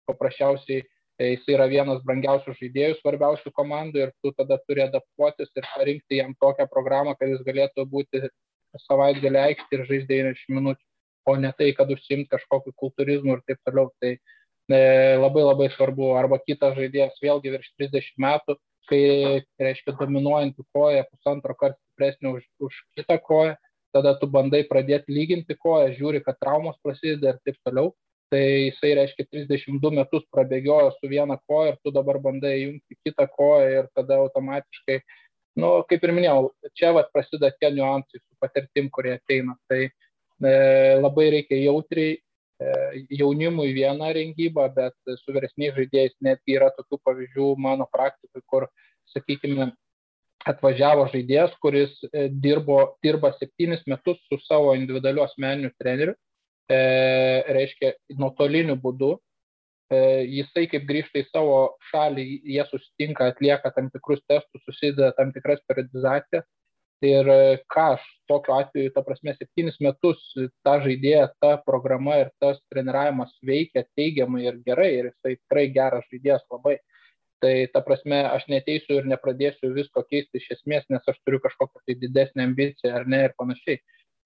[0.07, 5.67] paprasčiausiai e, jis yra vienas brangiausių žaidėjų, svarbiausių komandų ir tu tada turi adaptuotis ir
[5.75, 8.23] parinkti jam tokią programą, kad jis galėtų būti
[8.85, 10.85] savaitgalį aikštį ir žaisti 90 minučių,
[11.27, 13.91] o ne tai, kad užsimti kažkokiu kultūrizmu ir taip toliau.
[14.01, 14.79] Tai e,
[15.19, 16.13] labai labai svarbu.
[16.19, 18.57] Arba kitas žaidėjas vėlgi virš 30 metų,
[18.87, 19.03] kai,
[19.59, 23.55] reiškia, dominuojantį koją pusantro karto stipresnį už, už kitą koją,
[23.95, 27.91] tada tu bandai pradėti lyginti koją, žiūri, kad traumos prasideda ir taip toliau
[28.31, 33.27] tai jisai reiškia 32 metus prabėgiojo su viena koja ir tu dabar bandai jungti kitą
[33.31, 34.99] koją ir tada automatiškai,
[35.61, 39.55] nu, kaip ir minėjau, čia vat prasideda tie niuansai su patirtim, kurie ateina.
[39.71, 40.53] Tai e,
[40.99, 42.69] labai reikia jautriai e,
[43.21, 48.67] jaunimui vieną rengybą, bet su vyresniais žaidėjais netgi yra tokių pavyzdžių mano praktikoje, kur,
[49.15, 49.71] sakykime,
[50.47, 56.15] atvažiavo žaidėjas, kuris e, dirbo, dirba septynis metus su savo individualiu asmeniniu treneriu
[56.69, 59.15] reiškia nuotoliniu būdu.
[59.87, 61.59] E, jisai kaip grįžta į savo
[61.91, 66.43] šalį, jie susitinka, atlieka tam tikrus testus, susideda tam tikras periodizacijas.
[67.07, 67.39] Ir e,
[67.71, 70.19] ką aš tokiu atveju, ta prasme, septynis metus
[70.65, 76.07] ta žaidėja, ta programa ir tas treniravimas veikia teigiamai ir gerai ir jisai tikrai geras
[76.11, 76.79] žaidėjas labai.
[77.37, 81.83] Tai ta prasme, aš neteisiu ir nepradėsiu visko keisti iš esmės, nes aš turiu kažkokią
[81.85, 83.77] tai didesnę ambiciją ar ne ir panašiai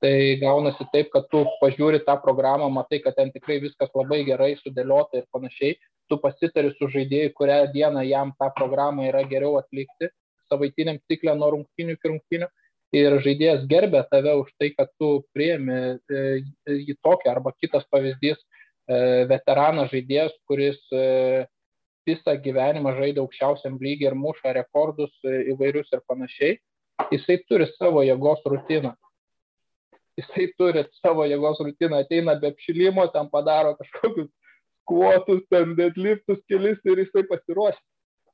[0.01, 4.55] tai gaunasi taip, kad tu pažiūri tą programą, matai, kad ten tikrai viskas labai gerai
[4.57, 5.75] sudėliota ir panašiai,
[6.09, 10.09] tu pasitari su žaidėjai, kurią dieną jam tą programą yra geriau atlikti,
[10.49, 12.49] savaitiniam ciklę nuo rungtinių iki rungtinių.
[12.97, 15.77] Ir žaidėjas gerbė tave už tai, kad tu priemi
[16.11, 16.23] e,
[16.67, 18.97] į tokį arba kitas pavyzdys, e,
[19.29, 21.45] veteranas žaidėjas, kuris e,
[22.09, 26.57] visą gyvenimą žaidė aukščiausiam lygiai ir muša rekordus įvairius ir panašiai,
[27.13, 28.97] jisai turi savo jėgos rutiną
[30.19, 34.29] jisai turi savo jėgos rutiną, ateina be apšilimo, ten padaro kažkokius
[34.89, 37.83] kvotus, ten deadliftus kelis ir jisai pasiruošia.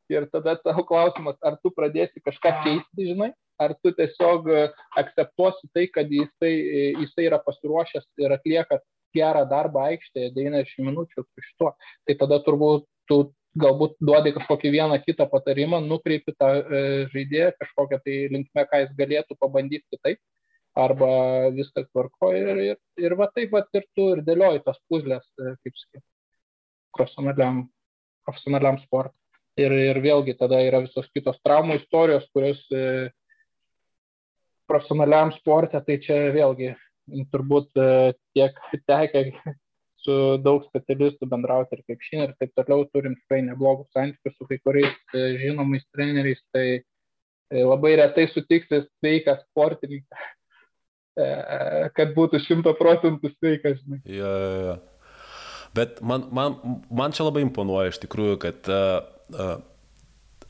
[0.07, 4.61] Ir tada tavo klausimas, ar tu pradėsi kažką keisti, žinai, ar tu tiesiog e,
[5.01, 8.79] akceptuosi tai, kad jisai, e, jisai yra pasiruošęs ir atlieka
[9.15, 11.73] gerą darbą aikštėje 90 minučių su šituo.
[12.07, 13.19] Tai tada turbūt tu
[13.59, 16.81] galbūt duodi kažkokį vieną kitą patarimą, nukreipi tą e,
[17.11, 20.21] žaidėją kažkokią tai linkme, ką jis galėtų pabandyti kitaip
[20.77, 21.09] arba
[21.55, 25.53] viskas tvarko ir, ir, ir va taip pat ir tu ir dėlioji tas puzlės, e,
[25.63, 26.05] kaip sakyti,
[26.97, 27.63] profesionaliam,
[28.27, 29.17] profesionaliam sportui.
[29.57, 33.09] Ir, ir vėlgi tada yra visos kitos traumų istorijos, kurios e,
[34.69, 36.75] profesionaliam sportė, tai čia vėlgi
[37.31, 39.23] turbūt e, tiek tekia
[40.03, 44.47] su daug specialistų bendrauti ir kaip šiandien ir taip toliau, turim tikrai neblogus santykius su
[44.49, 50.27] kai kuriais e, žinomais treneriais, tai e, labai retai sutiksi sveiką sportininką,
[51.97, 53.79] kad būtų šimto procentų sveikas.
[53.83, 54.01] Žinai.
[54.05, 54.75] Ja, ja, ja.
[55.77, 56.57] Bet man, man,
[56.89, 59.57] man čia labai imponuoja iš tikrųjų, kad uh,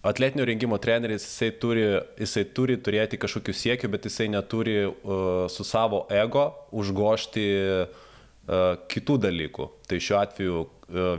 [0.08, 1.86] atletinio rengimo treneris, jisai turi,
[2.20, 8.04] jisai turi turėti kažkokių siekių, bet jisai neturi uh, su savo ego užgošti uh,
[8.48, 9.70] kitų dalykų.
[9.88, 10.66] Tai šiuo atveju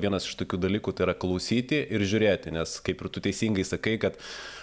[0.01, 3.99] vienas iš tokių dalykų tai yra klausyti ir žiūrėti, nes kaip ir tu teisingai sakai,
[4.01, 4.17] kad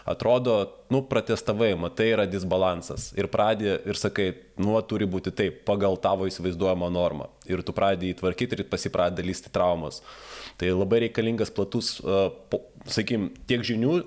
[0.10, 0.56] atrodo,
[0.94, 6.26] nu, pratestavai, matai, yra disbalansas ir pradė ir sakai, nu, turi būti taip, pagal tavo
[6.30, 7.30] įsivaizduojamą normą.
[7.46, 10.02] Ir tu pradėjai įtvarkyti ir pasipradė lysti traumas.
[10.58, 12.32] Tai labai reikalingas platus, uh,
[12.90, 14.00] sakykim, tiek žinių,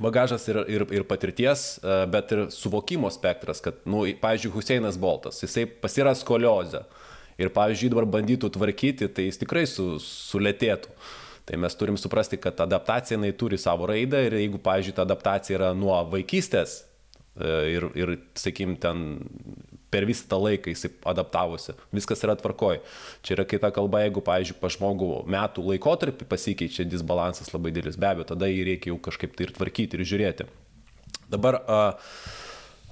[0.00, 1.78] bagažas ir, ir, ir patirties,
[2.10, 6.82] bet ir suvokimo spektras, kad, nu, pavyzdžiui, Huseinas Boltas, jisai pasira skoliozę.
[6.82, 7.03] Uh,
[7.40, 10.94] ir, pavyzdžiui, dabar bandytų tvarkyti, tai jis tikrai su, sulėtėtų.
[11.44, 15.58] Tai mes turim suprasti, kad adaptacija jinai turi savo raidą ir jeigu, pavyzdžiui, ta adaptacija
[15.58, 16.78] yra nuo vaikystės
[17.36, 19.04] e, ir, ir sakykim, ten
[19.94, 22.80] per visą tą laiką jis adaptavosi, viskas yra tvarkoj.
[23.22, 28.10] Čia yra kita kalba, jeigu, pavyzdžiui, pa žmogų metų laikotarpį pasikeičia disbalansas labai didelis, be
[28.10, 30.48] abejo, tada jį reikia jau kažkaip tai ir tvarkyti ir žiūrėti.
[31.30, 31.80] Dabar a,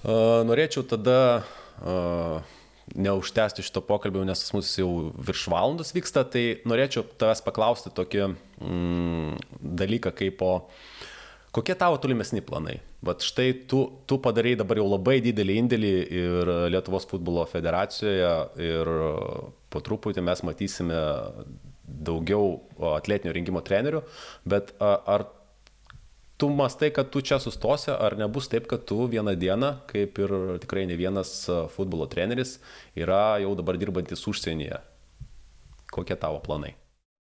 [0.04, 1.96] a, norėčiau tada a,
[2.94, 8.24] neužtęsti šito pokalbio, nes pas mus jau virš valandos vyksta, tai norėčiau tavęs paklausti tokį
[8.28, 9.36] mm,
[9.82, 10.52] dalyką kaip po...
[11.52, 12.78] Kokie tavo tolimesni planai?
[13.04, 18.30] Vat štai tu, tu padarai dabar jau labai didelį indėlį ir Lietuvos futbolo federacijoje
[18.64, 18.90] ir
[19.68, 21.02] po truputį mes matysime
[21.84, 22.54] daugiau
[22.96, 24.00] atletinio rengimo trenerių,
[24.48, 25.26] bet ar
[26.42, 30.32] tu mastai, kad tu čia sustosi, ar nebus taip, kad tu vieną dieną, kaip ir
[30.66, 31.30] tikrai ne vienas
[31.76, 32.56] futbolo treneris,
[32.98, 34.80] yra jau dabar dirbantis užsienyje.
[35.94, 36.72] Kokie tavo planai?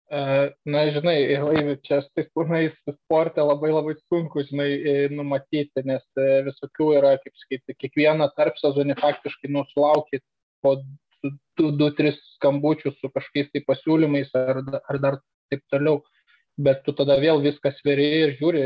[0.08, 1.18] Na, žinai,
[1.84, 4.70] čia taip būnais sportė labai labai sunku, žinai,
[5.12, 6.04] numatyti, nes
[6.48, 10.22] visokių yra, kaip sakyti, kiekvieną tarp sezonį faktiškai nusulaukia
[10.64, 10.78] po
[11.60, 15.20] 2-3 skambučių su kažkokiais tai pasiūlymais ar, ar dar
[15.52, 16.00] taip toliau
[16.58, 18.64] bet tu tada vėl viską sveri ir žiūri,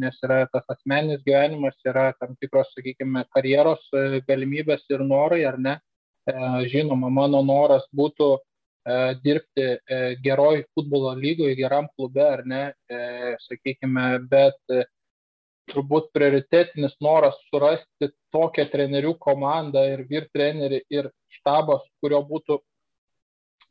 [0.00, 5.58] nes yra tas asmeninis gyvenimas, yra tam tikros, sakykime, karjeros e, galimybės ir norai, ar
[5.62, 5.76] ne.
[6.28, 6.34] E,
[6.72, 8.40] žinoma, mano noras būtų e,
[9.22, 9.68] dirbti
[10.24, 12.62] geroj futbolo lygoje, geram klube, ar ne,
[13.46, 14.58] sakykime, bet
[15.68, 22.58] turbūt prioritetinis noras surasti tokią trenerių komandą ir vyr trenerį ir štabas, kurio būtų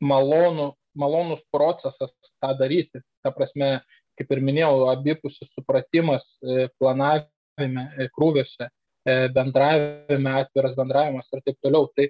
[0.06, 2.12] malonu malonus procesas
[2.42, 3.02] tą daryti.
[3.24, 3.78] Ta prasme,
[4.18, 11.60] kaip ir minėjau, abipusis supratimas e, planavime, e, krūviuose, e, bendravime, atviras bendravimas ir taip
[11.64, 11.90] toliau.
[11.96, 12.10] Tai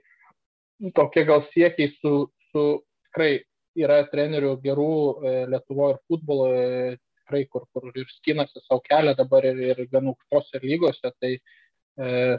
[0.96, 2.14] tokie gal siekiai su,
[2.52, 2.66] su
[3.10, 3.34] tikrai
[3.78, 4.94] yra trenerių gerų
[5.52, 6.48] Lietuvoje ir futbolo,
[7.22, 11.36] tikrai kur, kur ir skinasi savo kelią dabar ir, ir gan aukštose lygose, tai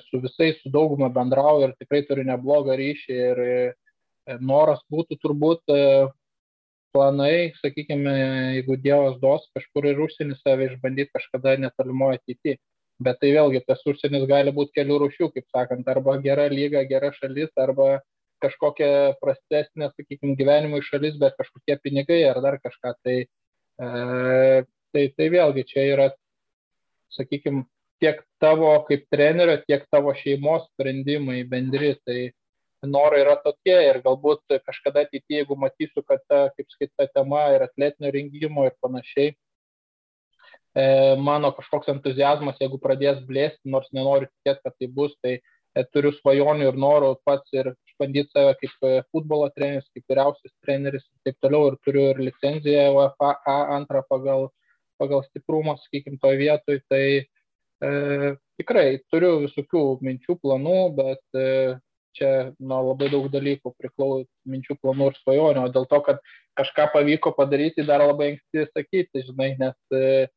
[0.07, 3.41] su visais, su dauguma bendrauju ir tikrai turiu neblogą ryšį ir
[4.41, 5.62] noras būtų turbūt
[6.99, 8.15] planai, sakykime,
[8.59, 12.59] jeigu Dievas duos kažkur ir užsienį save išbandyti kažkada netolimoje ateityje.
[12.99, 17.12] Bet tai vėlgi tas užsienis gali būti kelių rušių, kaip sakant, arba gera lyga, gera
[17.15, 18.01] šalis, arba
[18.43, 22.95] kažkokia prastesnė, sakykime, gyvenimui šalis, bet kažkokie pinigai ar dar kažką.
[23.07, 24.65] Tai, e,
[24.95, 26.09] tai, tai vėlgi čia yra,
[27.15, 27.69] sakykime,
[28.03, 31.95] tiek tavo kaip trenerio, tiek tavo šeimos sprendimai bendri.
[32.03, 32.19] Tai
[32.86, 37.64] norai yra tokie ir galbūt kažkada ateityje, jeigu matysiu, kad ta, kaip skaita tema ir
[37.66, 39.32] atletinio rengimo ir panašiai,
[40.74, 45.84] e, mano kažkoks entuzijazmas, jeigu pradės blėsti, nors nenoriu tikėti, kad tai bus, tai e,
[45.92, 51.02] turiu svajonių ir norų pats ir išbandyti save kaip e, futbolo treneris, kaip vyriausias treneris
[51.02, 53.34] ir taip toliau, ir turiu ir licenciją UEFA
[53.74, 54.48] antrą pagal,
[54.98, 57.05] pagal stiprumą, sakykime, toje vietoje, tai
[57.82, 61.78] e, tikrai turiu visokių minčių, planų, bet e,
[62.16, 66.20] čia nuo labai daug dalykų priklauso minčių, planų ir svajonių, o dėl to, kad
[66.59, 70.28] kažką pavyko padaryti, dar labai anksti sakyti, žinai, nes e,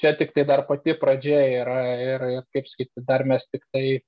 [0.00, 4.00] čia tik tai dar pati pradžia yra ir, ir kaip sakyti, dar mes tik tai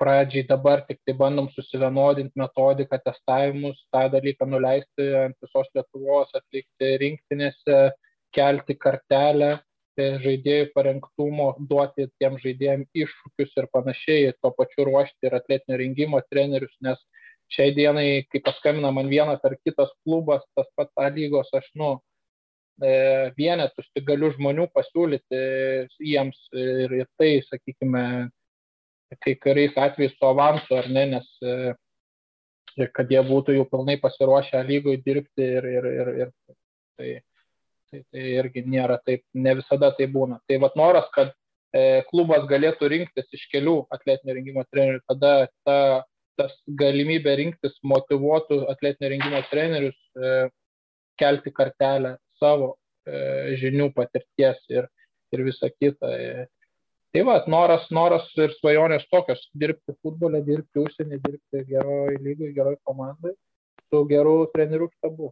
[0.00, 6.96] pradžiai dabar tik tai bandom susivienodinti metodiką, testavimus, tą dalyką nuleisti ant visos Lietuvos, atlikti
[7.02, 7.78] rinktinėse,
[8.34, 9.56] kelti kartelę
[9.98, 16.74] žaidėjų parengtumo, duoti tiem žaidėjim iššūkius ir panašiai, tuo pačiu ruošti ir atletinio rengimo trenerius,
[16.82, 16.98] nes
[17.54, 21.90] šiai dienai, kai paskambina man vienas ar kitas klubas, tas pats A lygos, aš, nu,
[22.82, 25.42] e, vienetus tik galiu žmonių pasiūlyti
[26.00, 28.04] jiems ir, ir tai, sakykime,
[29.22, 31.74] kai kuriais atvejais su avansu ar ne, nes e,
[32.96, 36.34] kad jie būtų jau pilnai pasiruošę lygoj dirbti ir, ir, ir, ir
[36.98, 37.12] tai,
[37.94, 40.40] tai, tai irgi nėra taip, ne visada tai būna.
[40.48, 41.30] Tai vad noras, kad
[41.74, 45.34] e, klubas galėtų rinktis iš kelių atletinio rengimo trenerių, tada
[45.66, 45.78] ta,
[46.38, 50.48] tas galimybė rinktis motivuotų atletinio rengimo trenerius, e,
[51.20, 52.74] kelti kartelę savo
[53.06, 54.90] e, žinių, patirties ir,
[55.32, 56.10] ir visa kita.
[56.10, 56.46] E,
[57.14, 62.74] Tai va, noras, noras ir svajonės tokios- dirbti futbole, dirbti užsienį, dirbti geroj lygai, geroj
[62.82, 63.30] komandai,
[63.86, 65.28] su geru trenerių štabu.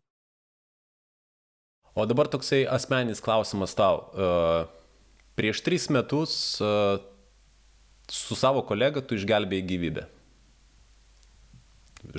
[1.94, 4.06] O dabar toksai asmeninis klausimas tau.
[4.12, 4.28] E,
[5.36, 6.73] prieš tris metus e,
[8.09, 10.06] su savo kolega tu išgelbėjai gyvybę.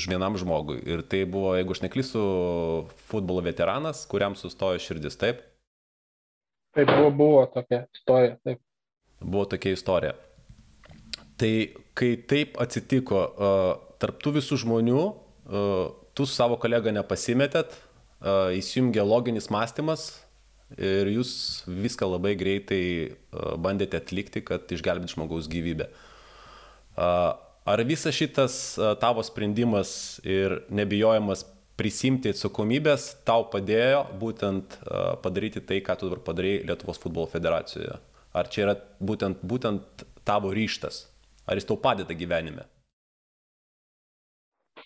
[0.07, 0.77] Vienam žmogui.
[0.87, 2.21] Ir tai buvo, jeigu aš neklystu,
[3.09, 5.41] futbolo veteranas, kuriam sustojo širdis, taip?
[6.73, 8.61] Taip, buvo, buvo tokia istorija, taip
[9.23, 10.13] buvo tokia istorija.
[11.37, 11.51] Tai
[11.97, 13.23] kai taip atsitiko,
[14.01, 15.01] tarptų visų žmonių,
[16.13, 17.73] tu su savo kolega nepasimetėt,
[18.23, 20.07] įsijungė loginis mąstymas
[20.77, 22.83] ir jūs viską labai greitai
[23.61, 25.89] bandėte atlikti, kad išgelbėt žmogaus gyvybę.
[26.97, 28.55] Ar visas šitas
[29.01, 31.45] tavo sprendimas ir nebijojimas
[31.79, 34.77] prisimti atsakomybės tau padėjo būtent
[35.23, 37.97] padaryti tai, ką tu dabar padarai Lietuvos futbolo federacijoje?
[38.33, 41.07] Ar čia yra būtent, būtent tavo ryštas?
[41.45, 42.65] Ar jis tau padeda gyvenime?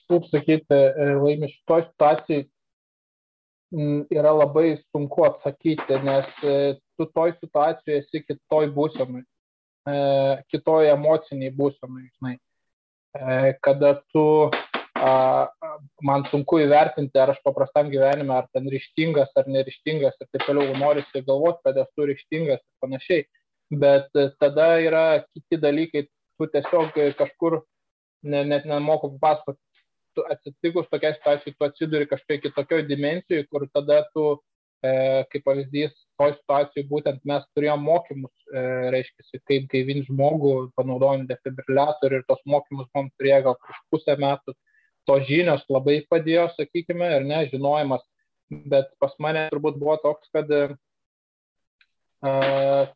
[0.08, 2.46] Kaip sakyti, e, laimi šitoj situacijai
[3.74, 6.54] yra labai sunku atsakyti, nes e,
[6.98, 9.24] tu toj situacijoje esi kitoj būsenai,
[9.92, 9.96] e,
[10.54, 12.38] kitoj emociniai būsenai, žinai.
[13.66, 14.24] Kada tu,
[16.06, 20.76] man sunku įvertinti, ar aš paprastam gyvenime, ar ten ryštingas, ar neryštingas ir taip toliau,
[20.78, 23.26] norisi galvoti, kad esu ryštingas ir panašiai
[23.72, 26.08] bet e, tada yra kiti dalykai,
[26.38, 27.62] tu tiesiog e, kažkur
[28.24, 29.60] ne, net nemoku papasakoti,
[30.18, 34.26] tu atsitikus tokia situacija, tu atsiduri kažkokiai kitokioj dimensijoje, kur tada tu,
[34.82, 34.92] e,
[35.32, 38.66] kaip pavyzdys, toj situacijai būtent mes turėjom mokymus, e,
[38.96, 44.58] reiškia, kaip gaivinti žmogų, panaudojant defibriliatorių ir tos mokymus mums turėjo gal prieš pusę metų.
[45.08, 48.04] Tos žinios labai padėjo, sakykime, ir ne, žinojimas,
[48.74, 50.52] bet pas mane turbūt buvo toks, kad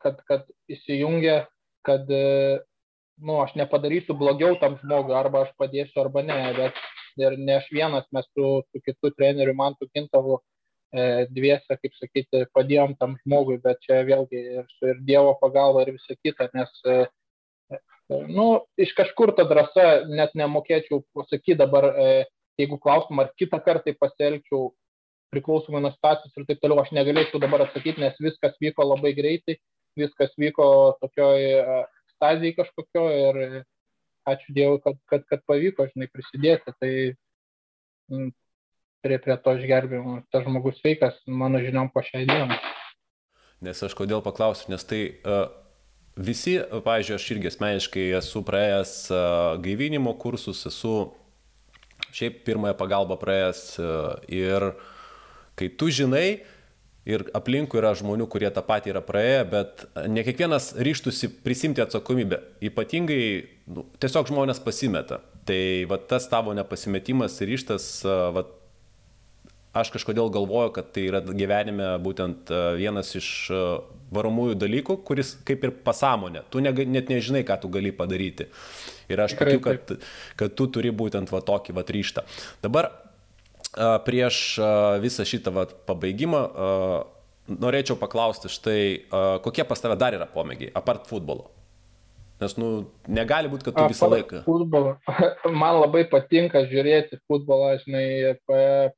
[0.01, 1.45] kad, kad įsijungia,
[1.85, 2.09] kad
[3.21, 6.39] nu, aš nepadarysiu blogiau tam žmogui, arba aš padėsiu, arba ne.
[6.57, 6.81] Bet
[7.21, 12.45] ir ne aš vienas, mes su, su kitu treneriu Mantu Kintavu e, dviese, kaip sakyti,
[12.55, 16.99] padėjom tam žmogui, bet čia vėlgi ir, ir Dievo pagalba ir visa kita, nes e,
[18.27, 18.47] nu,
[18.79, 22.25] iš kažkur ta drąsa net nemokėčiau pasakyti dabar, e,
[22.59, 24.71] jeigu klausim, ar kitą kartą pasielgčiau
[25.31, 29.55] priklausomai nuo situacijos ir taip toliau, aš negalėčiau dabar atsakyti, nes viskas vyko labai greitai,
[29.99, 30.67] viskas vyko
[31.03, 31.81] tokioj e,
[32.21, 33.39] stadijai kažkokio ir
[34.29, 36.73] ačiū Dievui, kad, kad, kad pavyko, žinai, prisidėti.
[36.77, 36.91] Tai
[39.01, 42.59] prie, prie to išgelbėjimo tas žmogus sveikas, mano žiniom, po šiai dienai.
[43.65, 45.49] Nes aš kodėl paklausiu, nes tai uh,
[46.17, 49.25] visi, pavyzdžiui, aš irgi asmeniškai esu praėjęs uh,
[49.65, 50.95] gaivinimo kursus, esu
[52.13, 54.89] šiaip pirmąją pagalbą praėjęs uh, ir uh,
[55.61, 56.41] kai tu žinai
[57.09, 62.41] ir aplinkui yra žmonių, kurie tą patį yra praėję, bet ne kiekvienas ryštusi prisimti atsakomybę.
[62.71, 63.23] Ypatingai
[63.73, 65.21] nu, tiesiog žmonės pasimeta.
[65.49, 68.45] Tai va, tas tavo nepasimetimas ir ryštas, va,
[69.73, 73.49] aš kažkodėl galvoju, kad tai yra gyvenime būtent vienas iš
[74.11, 76.43] varomųjų dalykų, kuris kaip ir pasąmonė.
[76.51, 78.49] Tu ne, net nežinai, ką tu gali padaryti.
[79.11, 79.95] Ir aš tikiu, kad,
[80.39, 82.23] kad tu turi būtent va tokį va ryštą.
[82.63, 82.91] Dabar
[84.05, 84.59] prieš
[85.03, 86.43] visą šitą vat, pabaigimą
[87.51, 88.83] norėčiau paklausti štai,
[89.43, 91.49] kokie pas tave dar yra pomėgiai, apart futbolo?
[92.41, 92.69] Nes, nu,
[93.05, 94.41] negali būti, kad tu visą laiką.
[94.47, 94.95] Futbolo.
[95.61, 98.33] Man labai patinka žiūrėti futbolą, žinai,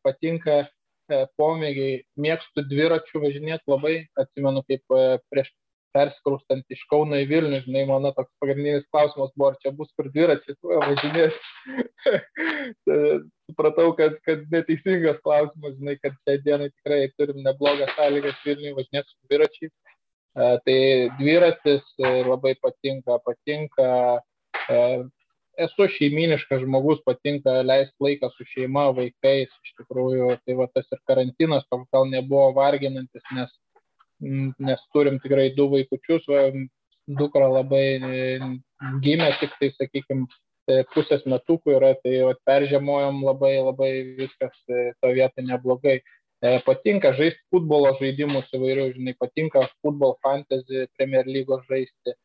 [0.06, 5.52] patinka e, pomėgiai, mėgstu dviračių važinėti labai, atsimenu, kaip e, prieš
[5.94, 10.10] perskrustant iš Kauno į Vilnių, žinai, mano toks pagrindinis klausimas buvo, ar čia bus kur
[10.14, 11.40] dviračiai važinės.
[13.50, 19.12] Supratau, kad, kad neteisingas klausimas, žinai, kad šią dieną tikrai turim neblogas sąlygas Vilniui važinėti
[19.12, 19.74] su dviračiais.
[20.34, 20.78] E, tai
[21.20, 23.90] dviratis labai patinka, patinka,
[24.74, 24.80] e,
[25.62, 31.02] esu šeiminiškas žmogus, patinka leisti laiką su šeima, vaikais, iš tikrųjų, tai va tas ir
[31.10, 33.54] karantinas toks gal nebuvo varginantis, nes
[34.24, 36.48] nes turim tikrai du vaikučius, va,
[37.20, 38.50] dukra labai e,
[39.04, 40.28] gimė tik tai, sakykime,
[40.94, 46.00] pusės metukų yra, tai va, peržiemojom labai, labai viskas e, to vietą neblogai.
[46.44, 52.18] E, patinka žaisti futbolo žaidimus įvairių, žinai, patinka futbol fantasy, Premier lygos žaisti.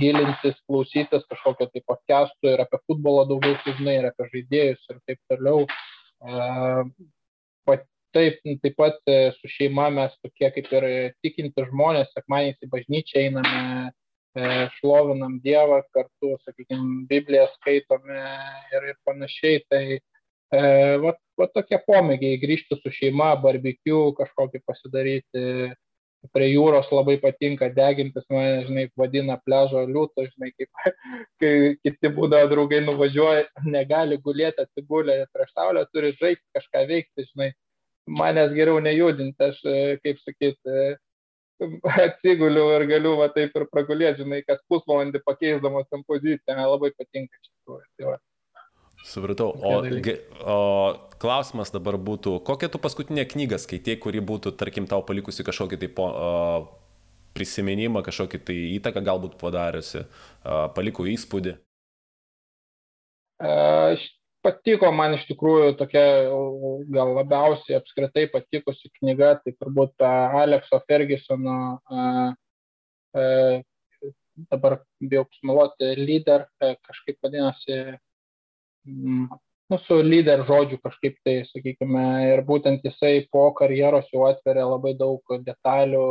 [0.00, 5.18] gilintis, klausytis kažkokio tai podcastų ir apie futbolą daugiau sužinai, ir apie žaidėjus ir taip
[5.28, 5.66] toliau.
[7.68, 7.84] Pat,
[8.14, 8.96] taip, taip pat
[9.36, 10.86] su šeima mes tokie kaip ir
[11.24, 13.92] tikinti žmonės, sekmaniais į bažnyčią einame,
[14.78, 18.18] šlovinam Dievą kartu, sakykime, Bibliją skaitome
[18.74, 19.62] ir, ir panašiai.
[19.70, 20.60] Tai e,
[21.04, 25.44] va, va tokie pomėgiai grįžti su šeima, barbekiu kažkokį pasidaryti,
[26.32, 30.84] prie jūros labai patinka degintis, mane, žinai, vadina pležo liūtų, žinai, kaip
[31.42, 31.52] kai
[31.84, 37.50] kiti būdavo draugai nuvažiuoja, negali gulėti, atsigulę prieš saulę, turi žaisti, kažką veikti, žinai,
[38.08, 39.60] manęs geriau nejudinti, aš,
[40.04, 40.76] kaip sakyti,
[42.06, 46.92] atsiguliu ir galiu va taip ir pragulėti, žinai, kas pusvalandį pakeisdamas tam poziciją, man labai
[46.96, 47.84] patinka iš tikrųjų.
[47.98, 48.20] Tai va.
[49.04, 49.50] Supratau.
[49.60, 49.72] O,
[50.48, 50.58] o
[51.20, 55.90] klausimas dabar būtų, kokią tu paskutinę knygą skaitėjai, kuri būtų, tarkim, tau palikusi kažkokį tai
[55.92, 57.04] po, uh,
[57.36, 61.58] prisiminimą, kažkokį tai įtaką galbūt padariusi, uh, paliko įspūdį?
[63.44, 63.98] Uh,
[64.44, 66.04] patiko man iš tikrųjų tokia
[66.92, 71.56] gal labiausiai apskritai patikusi knyga, tai turbūt Alekso Fergusono,
[74.50, 77.78] dabar bijau sumeluoti, lyder, kažkaip vadinasi,
[79.70, 82.04] nu, su lyder žodžiu kažkaip tai, sakykime,
[82.34, 86.04] ir būtent jisai po karjeros jau atveria labai daug detalių,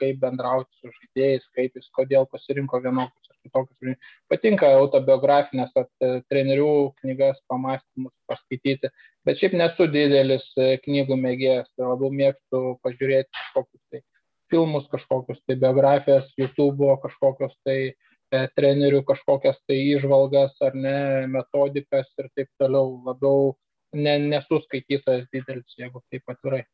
[0.00, 3.96] kaip bendrauti su žaidėjais, kaip jis, kodėl pasirinko vienokius ar kitokius.
[4.28, 5.90] Patinka autobiografinės at,
[6.28, 8.92] trenerių knygas, pamastymus paskaityti,
[9.24, 14.04] bet šiaip nesu didelis e, knygų mėgėjas, tai labiau mėgstu pažiūrėti kažkokius tai
[14.52, 20.98] filmus, kažkokius tai biografijas, YouTube kažkokios tai uh, E, trenerių kažkokias tai išvalgas ar ne,
[21.32, 22.98] metodikas ir taip toliau.
[23.06, 23.54] Labiau
[23.96, 26.66] ne, nesu skaitytojas didelis, jeigu taip atvirai.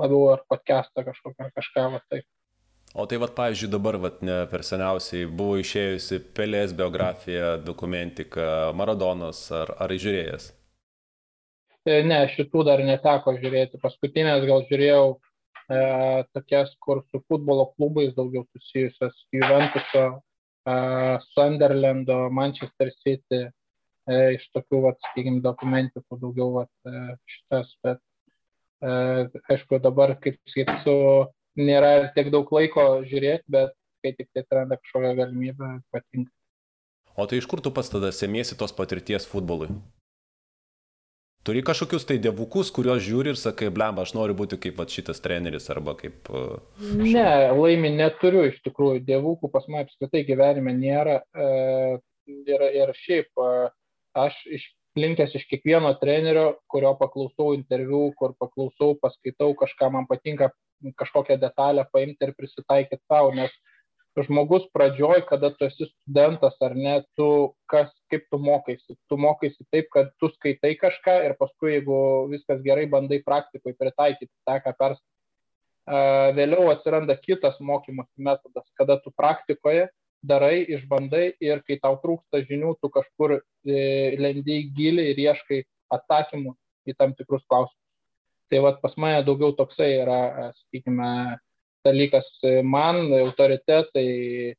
[0.00, 2.24] Labiau ar podcastą kažkokią ar kažką va taip.
[2.96, 9.46] O tai vad, pavyzdžiui, dabar, vat, ne per seniausiai buvo išėjusi Pelės biografija, dokumentika, Maradonas,
[9.56, 10.48] ar, ar žiūrėjęs?
[11.88, 13.80] E, ne, šitų dar neteko žiūrėti.
[13.84, 15.80] Paskutinės gal žiūrėjau e,
[16.32, 20.22] tokias, kur su futbolo klubais daugiau susijusias, Juventuso
[21.32, 23.42] Sunderlando, Manchester City,
[24.06, 28.00] e, iš tokių, vat, sakykime, dokumentikų daugiau vat, e, šitas, bet
[28.82, 28.92] e,
[29.54, 30.96] aišku, dabar, kaip sakytų,
[31.58, 36.32] nėra tiek daug laiko žiūrėti, bet kai tik tai atsiranda kažkokia galimybė, patinka.
[37.12, 39.68] O tai iš kur tu pats tada semiesi tos patirties futbolui?
[41.42, 45.18] Turi kažkokius tai dievukus, kuriuos žiūri ir sakai, blemba, aš noriu būti kaip va, šitas
[45.24, 46.28] treneris arba kaip...
[46.30, 46.60] Uh,
[47.00, 47.24] ne,
[47.58, 51.16] laimi neturiu iš tikrųjų, dievukų pas mane apskritai gyvenime nėra.
[51.34, 51.48] E,
[52.46, 53.50] ir, ir šiaip e,
[54.22, 54.68] aš iš,
[55.02, 60.52] linkęs iš kiekvieno trenerio, kurio paklausau interviu, kur paklausau, paskaitau kažką, man patinka
[60.98, 63.50] kažkokią detalę paimti ir prisitaikyti savo, nes
[64.20, 68.96] žmogus pradžioj, kada tu esi studentas ar ne, tu kas, kaip tu mokaisi.
[69.08, 71.96] Tu mokaisi taip, kad tu skaitai kažką ir paskui, jeigu
[72.32, 75.08] viskas gerai, bandai praktikoje pritaikyti tą, ką perskaitai.
[76.36, 79.88] Vėliau atsiranda kitas mokymosi metodas, kada tu praktikoje
[80.22, 83.78] darai, išbandai ir kai tau trūksta žinių, tu kažkur e,
[84.20, 85.64] lendi giliai ir ieškai
[85.96, 86.54] atsakymų
[86.86, 87.80] į tam tikrus klausimus.
[88.52, 91.10] Tai vad pas mane daugiau toksai yra, sakykime,
[91.86, 92.28] dalykas
[92.64, 94.54] man, autoritetai,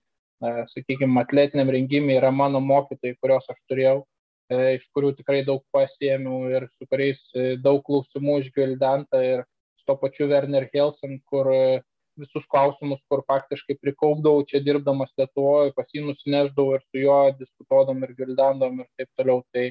[0.74, 4.04] sakykime, atletiniam rengimui yra mano mokytojai, kuriuos aš turėjau,
[4.52, 9.46] e, iš kurių tikrai daug pasiemiau ir su kuriais e, daug klausimų išgvildenta ir
[9.80, 11.82] su to pačiu Werner Helsen, kur e,
[12.20, 18.04] visus klausimus, kur faktiškai prikaupdavau čia dirbdamas Lietuvoje, pas jį nusineždavau ir su juo diskutuodam
[18.06, 19.42] ir gvildendam ir taip toliau.
[19.56, 19.70] Tai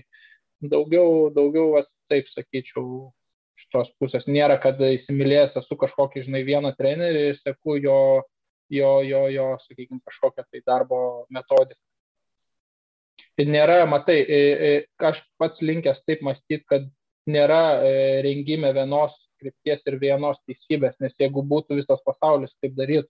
[0.73, 3.13] daugiau, daugiau, taip sakyčiau,
[3.73, 4.27] tos pusės.
[4.29, 7.99] Nėra, kad įsimylėjęs esu kažkokį, žinai, vieną trenerį ir seku jo,
[8.73, 11.01] jo, jo, jo sakykime, kažkokią tai darbo
[11.33, 11.81] metodiką.
[13.41, 14.19] Ir nėra, matai,
[15.01, 16.85] aš pats linkęs taip mąstyti, kad
[17.27, 17.81] nėra
[18.25, 23.09] rengime vienos krypties ir vienos teisybės, nes jeigu būtų visas pasaulis taip darytų,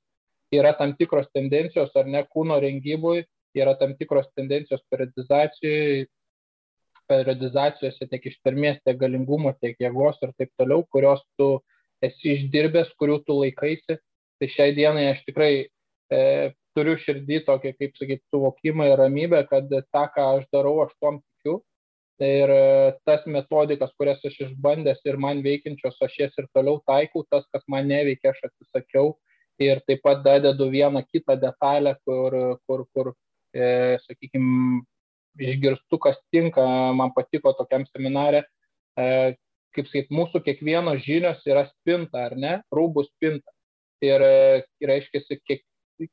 [0.54, 3.24] yra tam tikros tendencijos ar ne kūno rengybui,
[3.56, 6.06] yra tam tikros tendencijos periodizacijai,
[7.12, 11.52] periodizacijose tiek ištvermės, tiek galingumo, tiek jėgos ir taip toliau, kurios tu
[12.02, 13.98] esi išdirbęs, kurių tu laikaisi.
[14.40, 16.22] Tai šiai dienai aš tikrai e,
[16.76, 21.20] turiu širdį tokį, kaip sakyti, suvokimą ir ramybę, kad tą, ką aš darau, aš tom
[21.20, 21.60] tikiu.
[22.22, 22.62] Ir e,
[23.08, 27.64] tas metodikas, kurias aš išbandęs ir man veikiančios, aš jas ir toliau taikau, tas, kas
[27.70, 29.16] man neveikia, aš atsisakiau.
[29.62, 32.34] Ir taip pat dadedu vieną kitą detalę, kur,
[32.66, 33.12] kur, kur
[33.54, 34.82] e, sakykime,
[35.40, 36.64] išgirstu, kas tinka,
[36.96, 38.42] man patiko tokiam seminarė,
[38.98, 39.34] e,
[39.76, 43.54] kaip sakyt, mūsų kiekvieno žinios yra spinta, ar ne, rūbų spinta.
[44.02, 45.62] Ir e, reiškia, kiek,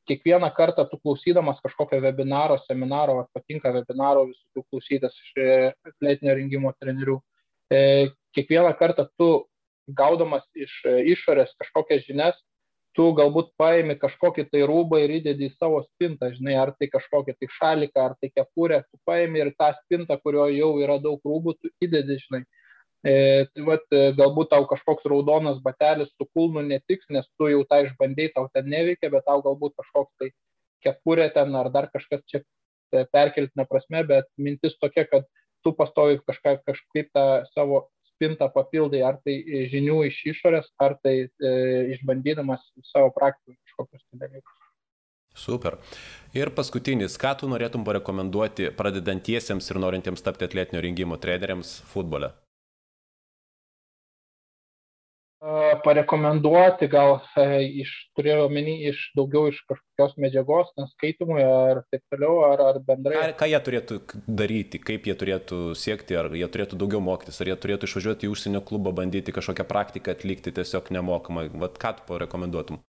[0.08, 5.50] kiekvieną kartą tu klausydamas kažkokio webinaro, seminaro, ar patinka webinaro visų klausytas iš e,
[5.90, 7.20] atletinio rengimo trenerių,
[8.34, 9.28] kiekvieną kartą tu
[9.94, 12.40] gaudamas iš išorės kažkokias žinias,
[13.00, 17.38] tu galbūt paimi kažkokį tai rūbą ir įdedi į savo spintą, žinai, ar tai kažkokią
[17.40, 21.54] tai šaliką, ar tai kepurę, tu paimi ir tą spintą, kurio jau yra daug rūbų,
[21.62, 22.42] tu įdedi, žinai.
[23.08, 23.14] E,
[23.54, 27.86] tai vat, e, galbūt tau kažkoks raudonas batelis su kulnu netiks, nes tu jau tą
[27.86, 30.34] išbandėjai, tau ten neveikia, bet tau galbūt kažkoks tai
[30.84, 35.32] kepurė ten ar dar kažkas čia e, perkeltinė prasme, bet mintis tokia, kad
[35.64, 37.86] tu pastovi kažką, kažkaip tą savo
[38.20, 39.40] spintą papildai, ar tai
[39.72, 41.54] žinių iš išorės, ar tai e,
[41.96, 44.58] išbandydamas savo praktiką kažkokius tai dalykus.
[45.40, 45.78] Super.
[46.36, 52.34] Ir paskutinis, ką tu norėtum parekomenduoti pradedantiesiems ir norintiems tapti atletinio rengimo treneriams futbole?
[55.84, 57.46] Parekomenduoti, gal e,
[57.84, 63.16] iš, turėjau omeny iš daugiau iš kažkokios medžiagos, skaitimui ar taip toliau, ar, ar bendrai.
[63.32, 67.54] Ką, ką jie turėtų daryti, kaip jie turėtų siekti, ar jie turėtų daugiau mokytis, ar
[67.54, 71.48] jie turėtų išvažiuoti į užsienio klubą, bandyti kažkokią praktiką atlikti tiesiog nemokamai.
[71.64, 72.84] Vat ką tu parekomenduotum?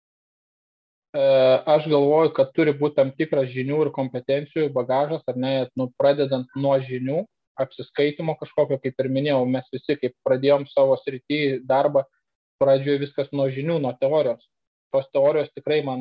[1.12, 1.24] E,
[1.68, 6.48] aš galvoju, kad turi būti tam tikras žinių ir kompetencijų bagažas, ar ne, nu, pradedant
[6.56, 7.26] nuo žinių,
[7.60, 12.04] apsiskaitimo kažkokio, kaip ir minėjau, mes visi, kaip pradėjom savo srity darbą,
[12.62, 14.44] pradžioje viskas nuo žinių, nuo teorijos.
[14.94, 16.00] Tos teorijos tikrai man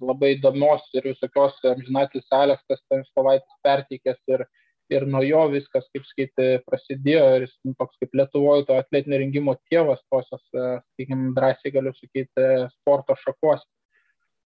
[0.00, 4.46] labai įdomios ir visokios amžinatis Aleksas Stanislavaitis perteikęs ir,
[4.94, 9.56] ir nuo jo viskas, kaip skaitė, prasidėjo ir jis toks kaip Lietuvoje to atletinio rengimo
[9.68, 12.46] tėvas tosios, e, sakykime, drąsiai galiu sakyti,
[12.78, 13.66] sporto šakos.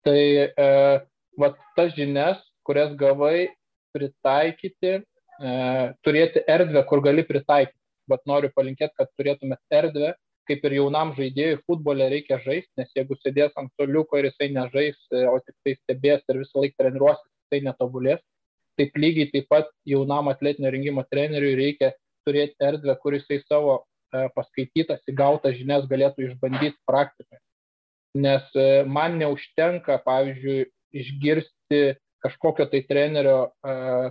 [0.07, 0.69] Tai e,
[1.39, 3.49] va tas žinias, kurias gavai
[3.95, 5.51] pritaikyti, e,
[6.05, 7.75] turėti erdvę, kur gali pritaikyti.
[8.09, 10.15] Bet noriu palinkėti, kad turėtumėt erdvę,
[10.49, 14.97] kaip ir jaunam žaidėjui futbole reikia žaisti, nes jeigu sėdės ant soliuko ir jisai nežais,
[15.13, 18.23] e, o tik tai stebės ir visą laiką treniruosis, tai netobulės.
[18.79, 21.91] Taip lygiai taip pat jaunam atletinio rengimo treneriui reikia
[22.27, 27.41] turėti erdvę, kur jisai savo e, paskaitytas, įgautas žinias galėtų išbandyti praktikoje.
[28.17, 31.83] Nes e, man neužtenka, pavyzdžiui, išgirsti
[32.19, 33.53] kažkokio tai trenerio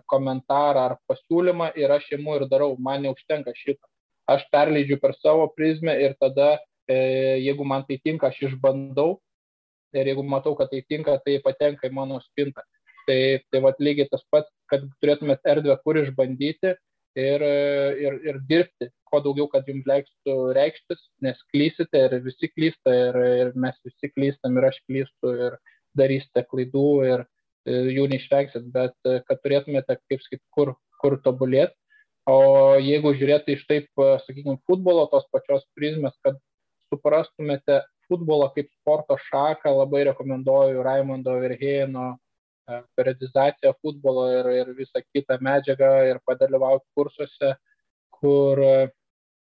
[0.08, 3.84] komentarą ar pasiūlymą ir aš imu ir darau, man neužtenka šito
[4.28, 6.56] aš perleidžiu per savo prizmę ir tada,
[6.88, 6.98] e,
[7.46, 9.18] jeigu man tai tinka, aš išbandau.
[9.96, 12.64] Ir jeigu matau, kad tai tinka, tai patenka į mano spintą.
[13.08, 16.74] Tai, tai vad lygiai tas pats, kad turėtumėt erdvę, kur išbandyti
[17.16, 17.44] ir,
[18.04, 23.18] ir, ir dirbti, kuo daugiau, kad jums leistų reikštis, nes klysite ir visi klysta ir,
[23.40, 25.56] ir mes visi klystam ir aš klystu ir
[25.96, 27.24] darysite klaidų ir,
[27.64, 31.72] ir jų neišvengsit, bet kad turėtumėte, kaip sakyti, kur, kur tobulėti
[32.28, 33.88] O jeigu žiūrėti iš taip,
[34.26, 36.36] sakykime, futbolo tos pačios prizmės, kad
[36.92, 45.02] suprastumėte futbolą kaip sporto šaką, labai rekomenduoju Raimondo Verheino e, periodizaciją futbolo ir, ir visą
[45.14, 47.54] kitą medžiagą ir padalyvauti kursuose,
[48.20, 48.76] kur e,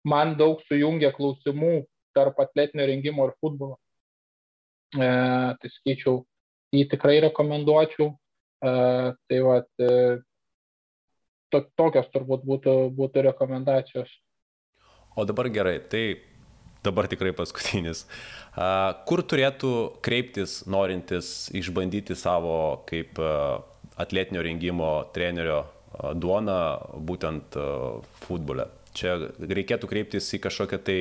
[0.09, 1.74] man daug sujungia klausimų
[2.16, 3.78] tarp atletinio rengimo ir futbolo.
[4.93, 5.09] E,
[5.61, 6.20] tai skaičiau,
[6.77, 8.12] jį tikrai rekomenduočiau.
[8.62, 8.73] E,
[9.28, 10.20] tai vat, e,
[11.53, 14.11] to, tokios turbūt būtų, būtų rekomendacijos.
[15.16, 16.05] O dabar gerai, tai
[16.85, 18.07] dabar tikrai paskutinis.
[19.09, 19.73] Kur turėtų
[20.05, 23.20] kreiptis norintis išbandyti savo kaip
[24.01, 25.62] atletinio rengimo trenerio
[26.16, 26.59] duoną
[27.09, 27.59] būtent
[28.24, 28.70] futbole?
[28.97, 30.99] Čia reikėtų kreiptis į kažkokią tai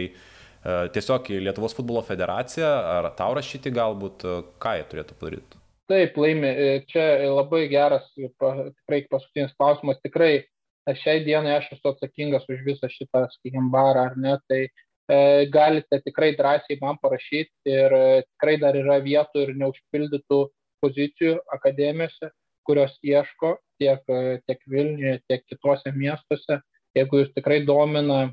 [0.95, 2.69] tiesiog į Lietuvos futbolo federaciją
[2.99, 4.27] ar tau rašyti galbūt,
[4.61, 5.60] ką jie turėtų padaryti?
[5.91, 11.91] Taip, laimi, e, čia labai geras, tikrai paskutinis klausimas, tikrai e, šiai dienai aš esu
[11.91, 15.17] atsakingas už visą šitą, sakykime, barą ar ne, tai e,
[15.51, 20.39] galite tikrai drąsiai man parašyti ir e, tikrai dar yra vietų ir neužpildytų
[20.85, 22.31] pozicijų akademijose,
[22.67, 26.61] kurios ieško tiek, e, tiek Vilniuje, tiek kitose miestuose.
[26.95, 28.29] Jeigu jūs tikrai domina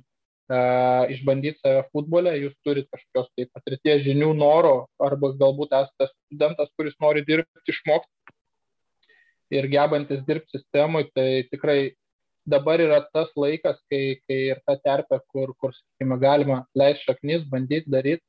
[0.49, 6.97] išbandyti save futbole, jūs turite kažkokios tai patirties žinių, noro, arba galbūt esate studentas, kuris
[7.01, 11.93] nori dirbti, išmokti ir gebantis dirbti sistemui, tai tikrai
[12.49, 17.45] dabar yra tas laikas, kai, kai ir ta terpė, kur, kur sakykime, galima leisti šaknis,
[17.45, 18.25] bandyti daryti,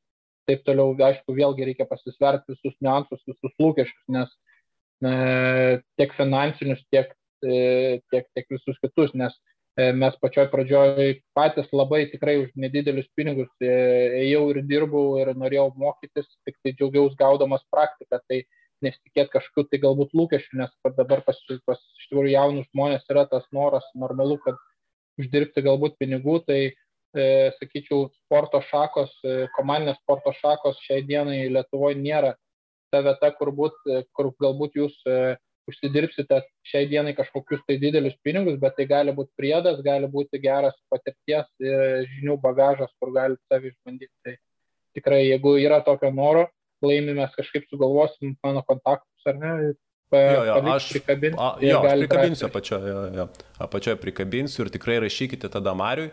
[0.48, 4.28] taip toliau, aišku, vėlgi reikia pasisverti visus niuansus, visus lūkesčius, nes
[5.00, 5.14] ne,
[5.96, 12.04] tiek finansinius, tiek, e, tiek, tiek visus kitus, nes E, mes pačioj pradžioj patys labai
[12.10, 13.70] tikrai už nedidelius pinigus e,
[14.24, 18.42] ėjau ir dirbau ir norėjau mokytis, tik tai džiaugiausi gaudamas praktiką, tai
[18.82, 23.46] nesitikėt kažkokių tai galbūt lūkesčių, nes dabar pas, pas iš tikrųjų jaunus žmonės yra tas
[23.52, 24.58] noras normalu, kad
[25.20, 32.00] uždirbti galbūt pinigų, tai e, sakyčiau, sporto šakos, e, komandinės sporto šakos šiai dienai Lietuvoje
[32.00, 32.34] nėra
[32.90, 33.76] ta vieta, kur, būt,
[34.18, 35.36] kur galbūt jūs uh,
[35.70, 40.76] užsidirbsite šiai dienai kažkokius tai didelius pinigus, bet tai gali būti priedas, gali būti geras
[40.92, 44.14] patirties ir žinių bagažas, kur galite savį išbandyti.
[44.26, 44.36] Tai
[44.98, 46.48] tikrai, jeigu yra tokio noro,
[46.84, 49.54] laimimės kažkaip sugalvosim mano kontaktus ar ne,
[50.10, 51.38] Jo, jo, aš, prikabinsiu.
[51.38, 53.26] A, jo, aš prikabinsiu apačioje,
[53.62, 56.10] apačioje prikabinsiu ir tikrai rašykite tada Mariui,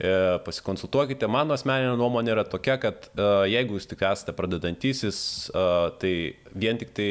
[0.00, 0.12] e,
[0.46, 1.28] pasikonsultuokite.
[1.28, 5.18] Mano asmeninė nuomonė yra tokia, kad e, jeigu jūs tik esate pradedantysis,
[5.52, 5.66] e,
[6.00, 6.14] tai
[6.56, 7.10] vien tik tai,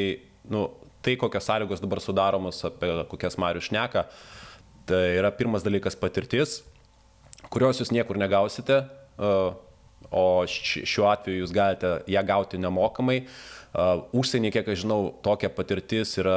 [0.50, 0.66] nu,
[1.06, 4.08] tai kokios sąlygos dabar sudaromos, apie kokias Marius šneka,
[4.90, 6.60] tai yra pirmas dalykas patirtis,
[7.54, 8.84] kurios jūs niekur negausite.
[10.16, 13.24] O šiuo atveju jūs galite ją gauti nemokamai.
[13.76, 16.36] Užsienį, kiek aš žinau, tokia patirtis yra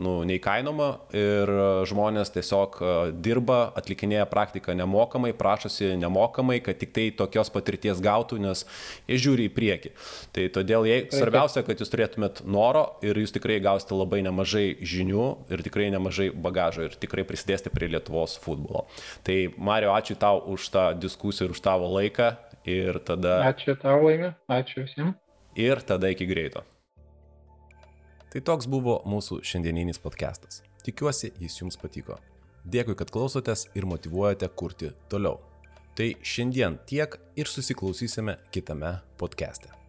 [0.00, 1.50] nu, neįkainoma ir
[1.90, 2.78] žmonės tiesiog
[3.20, 8.64] dirba, atlikinėja praktiką nemokamai, prašosi nemokamai, kad tik tai tokios patirties gautų, nes
[9.10, 9.92] jie žiūri į priekį.
[10.32, 15.26] Tai todėl jei, svarbiausia, kad jūs turėtumėt noro ir jūs tikrai gausite labai nemažai žinių
[15.52, 18.86] ir tikrai nemažai bagažo ir tikrai prisidėsite prie Lietuvos futbolo.
[19.28, 22.32] Tai Mario, ačiū tau už tą diskusiją ir už tavo laiką.
[22.62, 23.42] Ir tada...
[23.50, 24.32] Ačiū tau, laimė.
[24.46, 25.18] Ačiū visiems
[25.56, 26.64] ir tada iki greito.
[28.32, 30.62] Tai toks buvo mūsų šiandieninis podcastas.
[30.86, 32.16] Tikiuosi, jis jums patiko.
[32.64, 35.40] Dėkui, kad klausotės ir motivuojate kurti toliau.
[35.98, 39.81] Tai šiandien tiek ir susiklausysime kitame podcast'e.